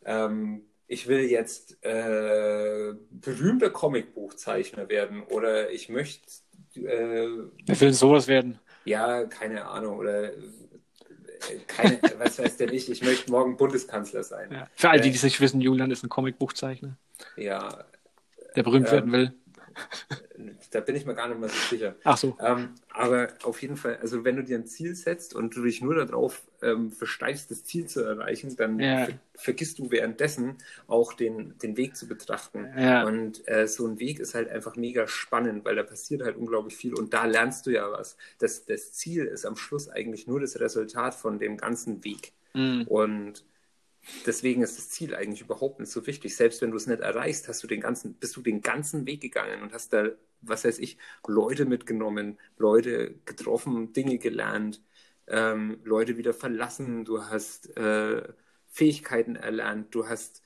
ähm, 0.05 0.61
ich 0.87 1.07
will 1.07 1.21
jetzt 1.21 1.83
äh, 1.83 2.93
berühmter 3.09 3.69
Comicbuchzeichner 3.71 4.89
werden 4.89 5.23
oder 5.23 5.71
ich 5.71 5.89
möchte, 5.89 6.27
äh, 6.75 7.27
Wer 7.65 7.81
will 7.81 7.93
sowas 7.93 8.27
werden? 8.27 8.59
ja, 8.85 9.25
keine 9.25 9.65
Ahnung, 9.67 9.97
oder 9.97 10.31
keine, 11.67 11.99
was 12.17 12.39
weiß 12.39 12.57
denn 12.57 12.73
ich, 12.73 12.89
ich 12.89 13.01
möchte 13.03 13.31
morgen 13.31 13.57
Bundeskanzler 13.57 14.23
sein. 14.23 14.51
Ja. 14.51 14.67
Für 14.75 14.89
all 14.89 14.99
die, 15.01 15.09
Äh, 15.09 15.11
die 15.11 15.17
es 15.17 15.23
nicht 15.23 15.39
wissen, 15.41 15.61
Julian 15.61 15.91
ist 15.91 16.03
ein 16.03 16.09
Comicbuchzeichner, 16.09 16.97
Ja, 17.35 17.85
der 18.55 18.63
berühmt 18.63 18.87
Ähm, 18.87 18.91
werden 18.93 19.11
will. 19.11 19.33
da 20.71 20.79
bin 20.79 20.95
ich 20.95 21.05
mir 21.05 21.13
gar 21.13 21.27
nicht 21.27 21.39
mal 21.39 21.49
so 21.49 21.55
sicher. 21.69 21.95
Ach 22.03 22.17
so. 22.17 22.35
Ähm, 22.39 22.75
aber 22.89 23.27
auf 23.43 23.61
jeden 23.61 23.77
Fall, 23.77 23.97
also 24.01 24.23
wenn 24.23 24.37
du 24.37 24.43
dir 24.43 24.57
ein 24.57 24.65
Ziel 24.65 24.95
setzt 24.95 25.35
und 25.35 25.55
du 25.55 25.63
dich 25.63 25.81
nur 25.81 25.95
darauf 25.95 26.41
ähm, 26.61 26.91
versteifst, 26.91 27.51
das 27.51 27.63
Ziel 27.63 27.85
zu 27.87 28.01
erreichen, 28.03 28.55
dann 28.55 28.79
Ja. 28.79 29.05
ver 29.05 29.13
vergisst 29.35 29.79
du 29.79 29.89
währenddessen 29.91 30.57
auch 30.87 31.13
den, 31.13 31.57
den 31.59 31.75
Weg 31.75 31.95
zu 31.95 32.07
betrachten. 32.07 32.67
Ja. 32.77 33.03
Und 33.05 33.47
äh, 33.47 33.67
so 33.67 33.87
ein 33.87 33.99
Weg 33.99 34.19
ist 34.19 34.35
halt 34.35 34.49
einfach 34.49 34.75
mega 34.75 35.07
spannend, 35.07 35.65
weil 35.65 35.75
da 35.75 35.83
passiert 35.83 36.21
halt 36.23 36.37
unglaublich 36.37 36.75
viel 36.75 36.93
und 36.93 37.13
da 37.13 37.25
lernst 37.25 37.65
du 37.65 37.71
ja 37.71 37.91
was. 37.91 38.17
Das, 38.39 38.65
das 38.65 38.93
Ziel 38.93 39.25
ist 39.25 39.45
am 39.45 39.55
Schluss 39.57 39.89
eigentlich 39.89 40.27
nur 40.27 40.39
das 40.39 40.59
Resultat 40.59 41.15
von 41.15 41.39
dem 41.39 41.57
ganzen 41.57 42.03
Weg. 42.03 42.33
Mhm. 42.53 42.83
Und 42.87 43.43
deswegen 44.25 44.61
ist 44.63 44.77
das 44.77 44.89
Ziel 44.89 45.15
eigentlich 45.15 45.41
überhaupt 45.41 45.79
nicht 45.79 45.91
so 45.91 46.05
wichtig. 46.07 46.35
Selbst 46.35 46.61
wenn 46.61 46.71
du 46.71 46.77
es 46.77 46.87
nicht 46.87 47.01
erreichst, 47.01 47.47
hast 47.47 47.63
du 47.63 47.67
den 47.67 47.81
ganzen, 47.81 48.15
bist 48.15 48.35
du 48.35 48.41
den 48.41 48.61
ganzen 48.61 49.05
Weg 49.05 49.21
gegangen 49.21 49.61
und 49.61 49.73
hast 49.73 49.93
da, 49.93 50.09
was 50.41 50.65
weiß 50.65 50.79
ich, 50.79 50.97
Leute 51.27 51.65
mitgenommen, 51.65 52.39
Leute 52.57 53.15
getroffen, 53.25 53.93
Dinge 53.93 54.17
gelernt, 54.17 54.81
ähm, 55.27 55.79
Leute 55.83 56.17
wieder 56.17 56.33
verlassen, 56.33 57.05
du 57.05 57.23
hast 57.23 57.75
äh, 57.77 58.23
Fähigkeiten 58.67 59.35
erlernt, 59.35 59.93
du 59.93 60.07
hast 60.07 60.41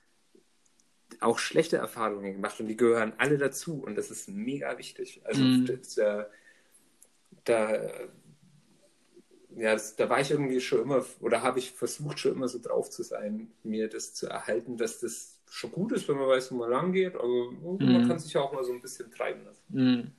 auch 1.21 1.39
schlechte 1.39 1.77
Erfahrungen 1.77 2.33
gemacht 2.33 2.59
und 2.59 2.67
die 2.67 2.77
gehören 2.77 3.13
alle 3.17 3.37
dazu 3.37 3.81
und 3.83 3.95
das 3.95 4.11
ist 4.11 4.27
mega 4.27 4.77
wichtig. 4.77 5.21
Also 5.23 5.43
das, 5.65 5.97
äh, 5.97 6.25
da 7.45 7.91
ja, 9.55 9.73
das, 9.73 9.95
da 9.95 10.09
war 10.09 10.19
ich 10.19 10.31
irgendwie 10.31 10.59
schon 10.61 10.81
immer, 10.81 11.05
oder 11.21 11.41
habe 11.41 11.59
ich 11.59 11.71
versucht, 11.71 12.19
schon 12.19 12.33
immer 12.33 12.47
so 12.47 12.59
drauf 12.61 12.89
zu 12.89 13.03
sein, 13.03 13.51
mir 13.63 13.87
das 13.89 14.13
zu 14.13 14.27
erhalten, 14.27 14.77
dass 14.77 14.99
das 14.99 15.39
schon 15.49 15.71
gut 15.71 15.91
ist, 15.93 16.07
wenn 16.09 16.17
man 16.17 16.27
weiß, 16.27 16.51
wo 16.51 16.55
man 16.57 16.69
lang 16.71 16.91
geht, 16.91 17.15
aber 17.15 17.23
oh, 17.63 17.77
man 17.79 18.03
Mhm. 18.03 18.07
kann 18.07 18.19
sich 18.19 18.33
ja 18.33 18.41
auch 18.41 18.51
mal 18.53 18.63
so 18.63 18.73
ein 18.73 18.81
bisschen 18.81 19.09
treiben 19.11 19.45
lassen. 19.45 19.63
Mhm. 19.69 20.11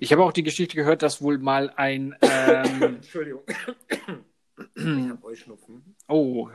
Ich 0.00 0.12
habe 0.12 0.22
auch 0.22 0.32
die 0.32 0.42
Geschichte 0.42 0.76
gehört, 0.76 1.02
dass 1.02 1.22
wohl 1.22 1.38
mal 1.38 1.70
ein 1.76 2.16
ähm, 2.22 2.82
Entschuldigung. 2.96 3.42
ich 4.74 4.84
habe 4.84 5.22
Heuschnupfen 5.22 5.94
oh, 6.08 6.48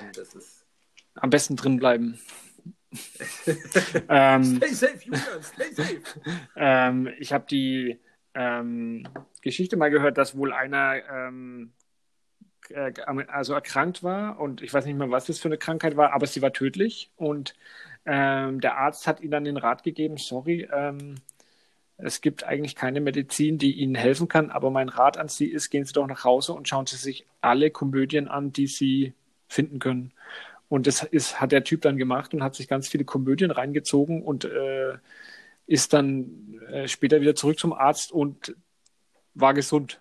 und 0.00 0.16
das 0.16 0.34
ist. 0.34 0.64
am 1.14 1.30
besten 1.30 1.56
drin 1.56 1.76
bleiben. 1.78 2.18
ähm, 4.08 4.56
Stay 4.56 4.74
safe, 4.74 4.98
Julian, 5.04 5.42
stay 5.42 5.72
safe. 5.74 6.00
ähm, 6.56 7.08
ich 7.18 7.32
habe 7.32 7.46
die 7.50 7.98
ähm, 8.34 9.06
Geschichte 9.42 9.76
mal 9.76 9.90
gehört, 9.90 10.18
dass 10.18 10.36
wohl 10.36 10.52
einer 10.52 10.96
ähm, 11.10 11.72
äh, 12.70 12.92
also 13.28 13.54
erkrankt 13.54 14.02
war 14.02 14.38
und 14.40 14.62
ich 14.62 14.72
weiß 14.72 14.86
nicht 14.86 14.96
mehr, 14.96 15.10
was 15.10 15.26
das 15.26 15.38
für 15.38 15.48
eine 15.48 15.58
Krankheit 15.58 15.96
war, 15.96 16.12
aber 16.12 16.26
sie 16.26 16.42
war 16.42 16.52
tödlich 16.52 17.10
und 17.16 17.54
ähm, 18.06 18.60
der 18.60 18.78
Arzt 18.78 19.06
hat 19.06 19.20
ihm 19.20 19.30
dann 19.30 19.44
den 19.44 19.56
Rat 19.56 19.82
gegeben, 19.82 20.16
sorry, 20.16 20.68
ähm, 20.72 21.16
es 21.98 22.20
gibt 22.20 22.44
eigentlich 22.44 22.74
keine 22.74 23.00
Medizin, 23.00 23.58
die 23.58 23.74
Ihnen 23.74 23.94
helfen 23.94 24.26
kann, 24.26 24.50
aber 24.50 24.70
mein 24.70 24.88
Rat 24.88 25.18
an 25.18 25.28
Sie 25.28 25.46
ist, 25.46 25.70
gehen 25.70 25.84
Sie 25.84 25.92
doch 25.92 26.06
nach 26.06 26.24
Hause 26.24 26.52
und 26.52 26.68
schauen 26.68 26.86
Sie 26.86 26.96
sich 26.96 27.26
alle 27.40 27.70
Komödien 27.70 28.28
an, 28.28 28.52
die 28.52 28.66
Sie 28.66 29.14
finden 29.48 29.78
können. 29.78 30.12
Und 30.68 30.86
das 30.86 31.04
ist, 31.04 31.40
hat 31.40 31.52
der 31.52 31.64
Typ 31.64 31.82
dann 31.82 31.98
gemacht 31.98 32.34
und 32.34 32.42
hat 32.42 32.54
sich 32.54 32.66
ganz 32.66 32.88
viele 32.88 33.04
Komödien 33.04 33.50
reingezogen 33.50 34.22
und 34.22 34.46
äh, 34.46 34.94
ist 35.66 35.92
dann 35.92 36.60
äh, 36.70 36.88
später 36.88 37.20
wieder 37.20 37.34
zurück 37.34 37.58
zum 37.58 37.72
Arzt 37.72 38.12
und 38.12 38.54
war 39.34 39.54
gesund. 39.54 40.00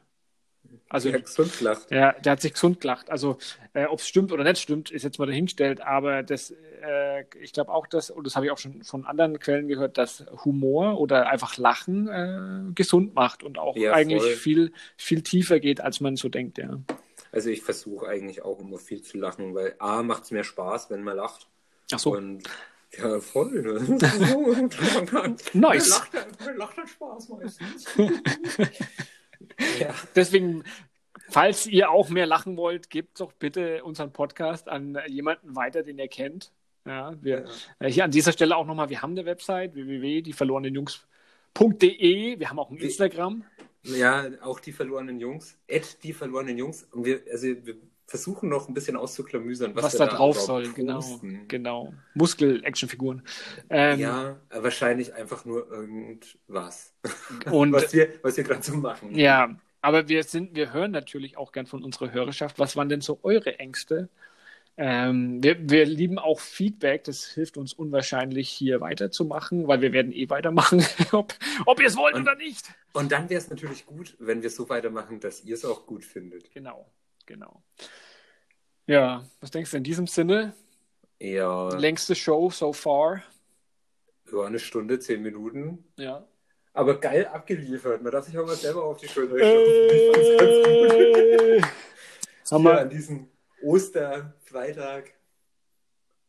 Also 0.89 1.09
ja, 1.09 1.20
gesund 1.20 1.57
gelacht. 1.57 1.89
der, 1.89 2.20
der 2.20 2.34
hat 2.34 2.41
sich 2.41 2.53
gesund 2.53 2.82
gelacht. 2.82 3.09
Also 3.09 3.38
äh, 3.74 3.86
ob 3.86 3.99
es 3.99 4.07
stimmt 4.07 4.32
oder 4.34 4.43
nicht 4.43 4.59
stimmt, 4.62 4.91
ist 4.91 5.03
jetzt 5.03 5.20
mal 5.20 5.26
dahingestellt. 5.26 5.81
Aber 5.81 6.22
das, 6.22 6.53
äh, 6.84 7.23
ich 7.41 7.53
glaube 7.53 7.72
auch, 7.72 7.88
dass, 7.88 8.10
und 8.10 8.26
das 8.27 8.35
habe 8.35 8.45
ich 8.45 8.52
auch 8.52 8.57
schon 8.57 8.84
von 8.84 9.06
anderen 9.06 9.40
Quellen 9.40 9.68
gehört, 9.69 9.98
dass 9.98 10.26
Humor 10.44 10.99
oder 10.99 11.30
einfach 11.30 11.57
Lachen 11.57 12.07
äh, 12.10 12.73
gesund 12.73 13.15
macht 13.15 13.44
und 13.44 13.57
auch 13.57 13.77
Ja, 13.77 13.94
eigentlich 13.94 14.22
voll. 14.22 14.31
viel, 14.35 14.73
viel 14.98 15.22
tiefer 15.22 15.60
geht, 15.61 15.80
als 15.81 16.02
man 16.02 16.18
so 16.18 16.27
denkt, 16.27 16.57
ja. 16.57 16.77
Also 17.31 17.49
ich 17.49 17.61
versuche 17.61 18.07
eigentlich 18.10 18.41
auch 18.44 18.60
immer 18.60 18.77
viel 18.77 19.02
zu 19.02 19.18
lachen, 19.18 19.56
weil 19.56 19.76
A 19.80 20.03
macht 20.03 20.23
es 20.23 20.31
mir 20.31 20.44
Spaß, 20.44 20.90
wenn 20.90 21.03
man 21.03 21.15
lacht. 21.15 21.48
Ach 21.94 21.99
so. 21.99 22.14
Und 22.14 22.44
ja, 22.97 23.19
voll. 23.19 23.61
Ne? 23.61 23.81
Nice. 25.53 25.89
Lacht, 25.89 26.11
lacht 26.55 26.77
hat 26.77 26.89
Spaß 26.89 27.30
meistens. 27.30 27.85
ja. 29.80 29.93
Deswegen, 30.15 30.63
falls 31.30 31.68
ihr 31.68 31.89
auch 31.89 32.09
mehr 32.09 32.26
lachen 32.26 32.57
wollt, 32.57 32.89
gebt 32.89 33.19
doch 33.19 33.31
bitte 33.31 33.84
unseren 33.84 34.11
Podcast 34.11 34.68
an 34.68 34.97
jemanden 35.07 35.55
weiter, 35.55 35.84
den 35.84 35.99
ihr 35.99 36.09
kennt. 36.09 36.51
Ja, 36.85 37.15
wir, 37.22 37.45
äh, 37.80 37.89
hier 37.89 38.03
an 38.03 38.11
dieser 38.11 38.34
Stelle 38.34 38.57
auch 38.57 38.65
nochmal, 38.65 38.89
wir 38.89 39.01
haben 39.01 39.11
eine 39.11 39.26
Website, 39.26 39.73
www.dieverlorenenjungs.de. 39.76 42.39
Wir 42.39 42.49
haben 42.49 42.59
auch 42.59 42.72
ein 42.72 42.77
Instagram. 42.77 43.43
ja, 43.84 44.27
auch 44.41 44.59
die 44.59 44.72
verlorenen 44.72 45.19
Jungs. 45.19 45.57
Ed, 45.68 46.03
die 46.03 46.13
verlorenen 46.13 46.57
Jungs. 46.57 46.88
Und 46.91 47.05
wir, 47.05 47.22
also 47.31 47.47
wir 47.47 47.76
versuchen 48.11 48.49
noch 48.49 48.67
ein 48.67 48.73
bisschen 48.73 48.97
auszuklamüsern, 48.97 49.73
was, 49.73 49.85
was, 49.85 49.95
da 49.95 50.05
drauf 50.07 50.38
soll, 50.39 50.67
genau. 50.73 50.95
posten. 50.95 51.45
Genau. 51.47 51.93
Muskel-Actionfiguren. 52.13 53.23
Ähm, 53.69 53.99
Ja, 53.99 54.39
wahrscheinlich 54.49 55.13
einfach 55.13 55.45
nur 55.45 55.71
irgendwas. 55.71 56.93
Und 57.49 57.71
was 57.71 57.93
wir, 57.93 58.09
was 58.21 58.35
wir 58.35 58.43
gerade 58.43 58.61
so 58.61 58.75
machen. 58.75 59.15
ja, 59.15 59.55
aber 59.81 60.09
wir 60.09 60.23
sind, 60.23 60.55
wir 60.55 60.73
hören 60.73 60.91
natürlich 60.91 61.38
auch 61.38 61.53
gern 61.53 61.65
von 61.67 61.83
unserer 61.85 62.11
Hörerschaft. 62.11 62.59
Was 62.59 62.75
waren 62.75 62.89
denn 62.89 62.99
so 62.99 63.19
eure 63.23 63.59
Ängste? 63.59 64.09
Ähm, 64.75 65.41
wir, 65.41 65.69
wir 65.69 65.85
lieben 65.85 66.19
auch 66.19 66.39
Feedback, 66.41 67.05
das 67.05 67.25
hilft 67.25 67.57
uns 67.57 67.73
unwahrscheinlich 67.73 68.49
hier 68.49 68.81
weiterzumachen, 68.81 69.67
weil 69.67 69.81
wir 69.81 69.93
werden 69.93 70.11
eh 70.11 70.29
weitermachen, 70.29 70.83
ob, 71.13 71.33
ob 71.65 71.79
ihr 71.79 71.88
es 71.88 71.95
wollt 71.95 72.15
Und- 72.15 72.23
oder 72.23 72.35
nicht. 72.35 72.65
Und 72.93 73.11
dann 73.13 73.29
wäre 73.29 73.39
es 73.39 73.49
natürlich 73.49 73.85
gut, 73.85 74.15
wenn 74.19 74.41
wir 74.41 74.49
so 74.49 74.67
weitermachen, 74.67 75.21
dass 75.21 75.45
ihr 75.45 75.55
es 75.55 75.63
auch 75.63 75.85
gut 75.85 76.03
findet. 76.03 76.51
Genau, 76.51 76.85
genau. 77.32 77.64
Ja, 78.88 79.24
was 79.40 79.52
denkst 79.52 79.72
du 79.72 79.78
in 79.78 79.84
diesem 79.84 80.06
Sinne? 80.08 80.53
Ja, 81.20 81.70
Längste 81.70 82.14
Show 82.16 82.49
so 82.49 82.74
far. 82.74 83.24
über 84.26 84.45
eine 84.48 84.60
Stunde, 84.60 84.99
zehn 84.99 85.22
Minuten. 85.22 85.86
Ja. 85.98 86.28
Aber 86.74 86.99
geil 86.99 87.26
abgeliefert. 87.28 88.02
Man 88.02 88.12
darf 88.12 88.26
sich 88.26 88.38
auch 88.38 88.45
mal 88.45 88.56
selber 88.56 88.84
auf 88.84 88.98
die 88.98 89.08
Schulter 89.08 89.36
klopfen. 89.36 89.90
Ich 89.91 90.12
fand's 90.12 90.38
ganz 90.40 90.56
gut. 90.68 91.02
Äh, 91.41 91.62
haben 92.52 92.64
wir, 92.64 92.80
an 92.80 92.90
diesem 92.90 93.28
Osterfreitag. 93.62 95.14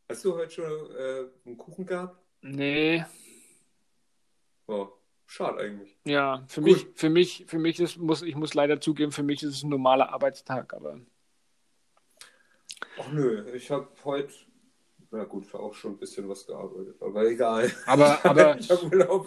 Hast 0.09 0.23
du 0.25 0.35
heute 0.35 0.51
schon 0.51 0.95
äh, 0.95 1.25
einen 1.45 1.57
Kuchen 1.57 1.85
gehabt? 1.85 2.17
nee, 2.41 3.03
Oh, 4.67 4.87
schade 5.33 5.59
eigentlich. 5.59 5.97
ja, 6.05 6.43
für 6.47 6.61
Gut. 6.61 6.69
mich, 6.69 6.87
für 6.95 7.09
mich, 7.09 7.45
für 7.47 7.59
mich 7.59 7.79
ist, 7.79 7.97
muss, 7.97 8.21
ich 8.21 8.35
muss 8.35 8.53
leider 8.53 8.79
zugeben, 8.79 9.11
für 9.11 9.23
mich 9.23 9.41
ist 9.43 9.55
es 9.55 9.63
ein 9.63 9.69
normaler 9.69 10.09
Arbeitstag, 10.13 10.73
aber 10.73 10.99
Ach 12.99 13.11
nö, 13.11 13.51
ich 13.55 13.71
habe 13.71 13.87
heute, 14.03 14.31
na 15.09 15.23
gut, 15.23 15.51
auch 15.55 15.73
schon 15.73 15.93
ein 15.93 15.97
bisschen 15.97 16.29
was 16.29 16.45
gearbeitet, 16.45 17.01
aber 17.01 17.25
egal. 17.25 17.71
Aber, 17.87 18.23
aber, 18.25 18.57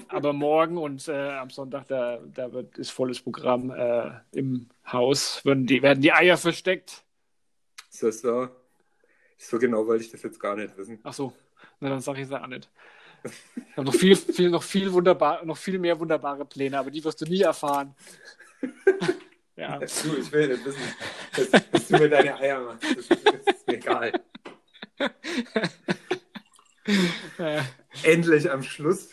aber 0.09 0.33
morgen 0.33 0.79
und 0.79 1.09
äh, 1.09 1.31
am 1.31 1.51
Sonntag, 1.51 1.89
da, 1.89 2.19
da 2.19 2.53
wird, 2.53 2.79
ist 2.79 2.91
volles 2.91 3.21
Programm 3.21 3.71
äh, 3.71 4.13
im 4.33 4.69
Haus, 4.87 5.45
werden 5.45 5.67
die, 5.67 5.83
werden 5.83 6.01
die 6.01 6.13
Eier 6.13 6.37
versteckt. 6.37 7.05
Ist 7.91 8.03
das 8.03 8.21
so? 8.21 8.49
So 9.39 9.59
genau 9.59 9.87
wollte 9.87 10.05
ich 10.05 10.11
das 10.13 10.23
jetzt 10.23 10.39
gar 10.39 10.55
nicht 10.55 10.77
wissen. 10.77 11.01
Ach 11.03 11.13
so, 11.13 11.33
na 11.81 11.89
dann 11.89 12.01
sage 12.01 12.21
ich 12.21 12.27
es 12.27 12.31
ja 12.31 12.43
auch 12.43 12.47
nicht. 12.47 12.71
Ich 13.57 13.77
habe 13.77 13.87
noch 13.87 13.95
viel, 13.95 14.17
viel, 14.17 14.51
noch 14.51 14.63
viel 14.63 14.93
wunderbar, 14.93 15.45
noch 15.45 15.57
viel 15.57 15.79
mehr 15.79 15.99
wunderbare 15.99 16.45
Pläne, 16.45 16.79
aber 16.79 16.91
die 16.91 17.03
wirst 17.05 17.21
du 17.21 17.25
nie 17.27 17.43
erfahren. 17.43 17.95
ja. 19.57 19.79
Du, 19.79 19.87
ich 20.19 20.33
will 20.33 20.49
nicht 20.49 20.65
wissen, 20.65 20.81
dass, 21.37 21.51
dass 21.71 21.89
du 21.89 21.99
mir 21.99 22.09
deine 22.09 22.37
Eier 22.39 22.61
machst. 22.61 22.83
Das, 22.85 22.97
ist- 22.97 23.11
das 23.27 23.55
ist 23.57 23.67
mir 23.67 23.75
egal. 23.77 24.13
Endlich 28.03 28.51
am 28.51 28.63
Schluss, 28.63 29.13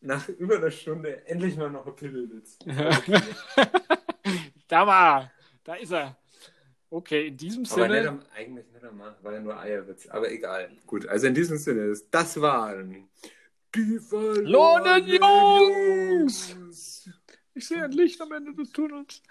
nach 0.00 0.28
über 0.28 0.56
einer 0.56 0.70
Stunde, 0.70 1.26
endlich 1.26 1.56
mal 1.56 1.70
noch 1.70 1.86
ein 1.86 1.94
Pimmelwitz. 1.96 2.58
da 4.68 4.86
war, 4.86 5.30
da 5.64 5.74
ist 5.74 5.92
er. 5.92 6.16
Okay, 6.88 7.26
in 7.28 7.36
diesem 7.36 7.64
Aber 7.70 7.88
nicht 7.88 7.96
Sinne, 7.96 8.08
am, 8.08 8.22
eigentlich 8.34 8.66
nicht 8.72 8.84
am 8.84 8.98
war 8.98 9.32
ja 9.32 9.40
nur 9.40 9.58
Eierwitz. 9.58 10.06
Aber 10.08 10.30
egal. 10.30 10.70
Gut, 10.86 11.06
also 11.08 11.26
in 11.26 11.34
diesem 11.34 11.58
Sinne, 11.58 11.88
das- 11.88 12.08
das 12.10 12.40
waren 12.40 13.08
die 13.76 14.00
Verlorenen 14.00 15.04
verlorenen 15.04 16.20
Jungs! 16.20 16.56
ich 17.54 17.66
sehe 17.66 17.84
ein 17.84 17.92
Licht 17.92 18.20
am 18.20 18.32
Ende 18.32 18.54
des 18.54 18.70
Tunnels. 18.72 19.22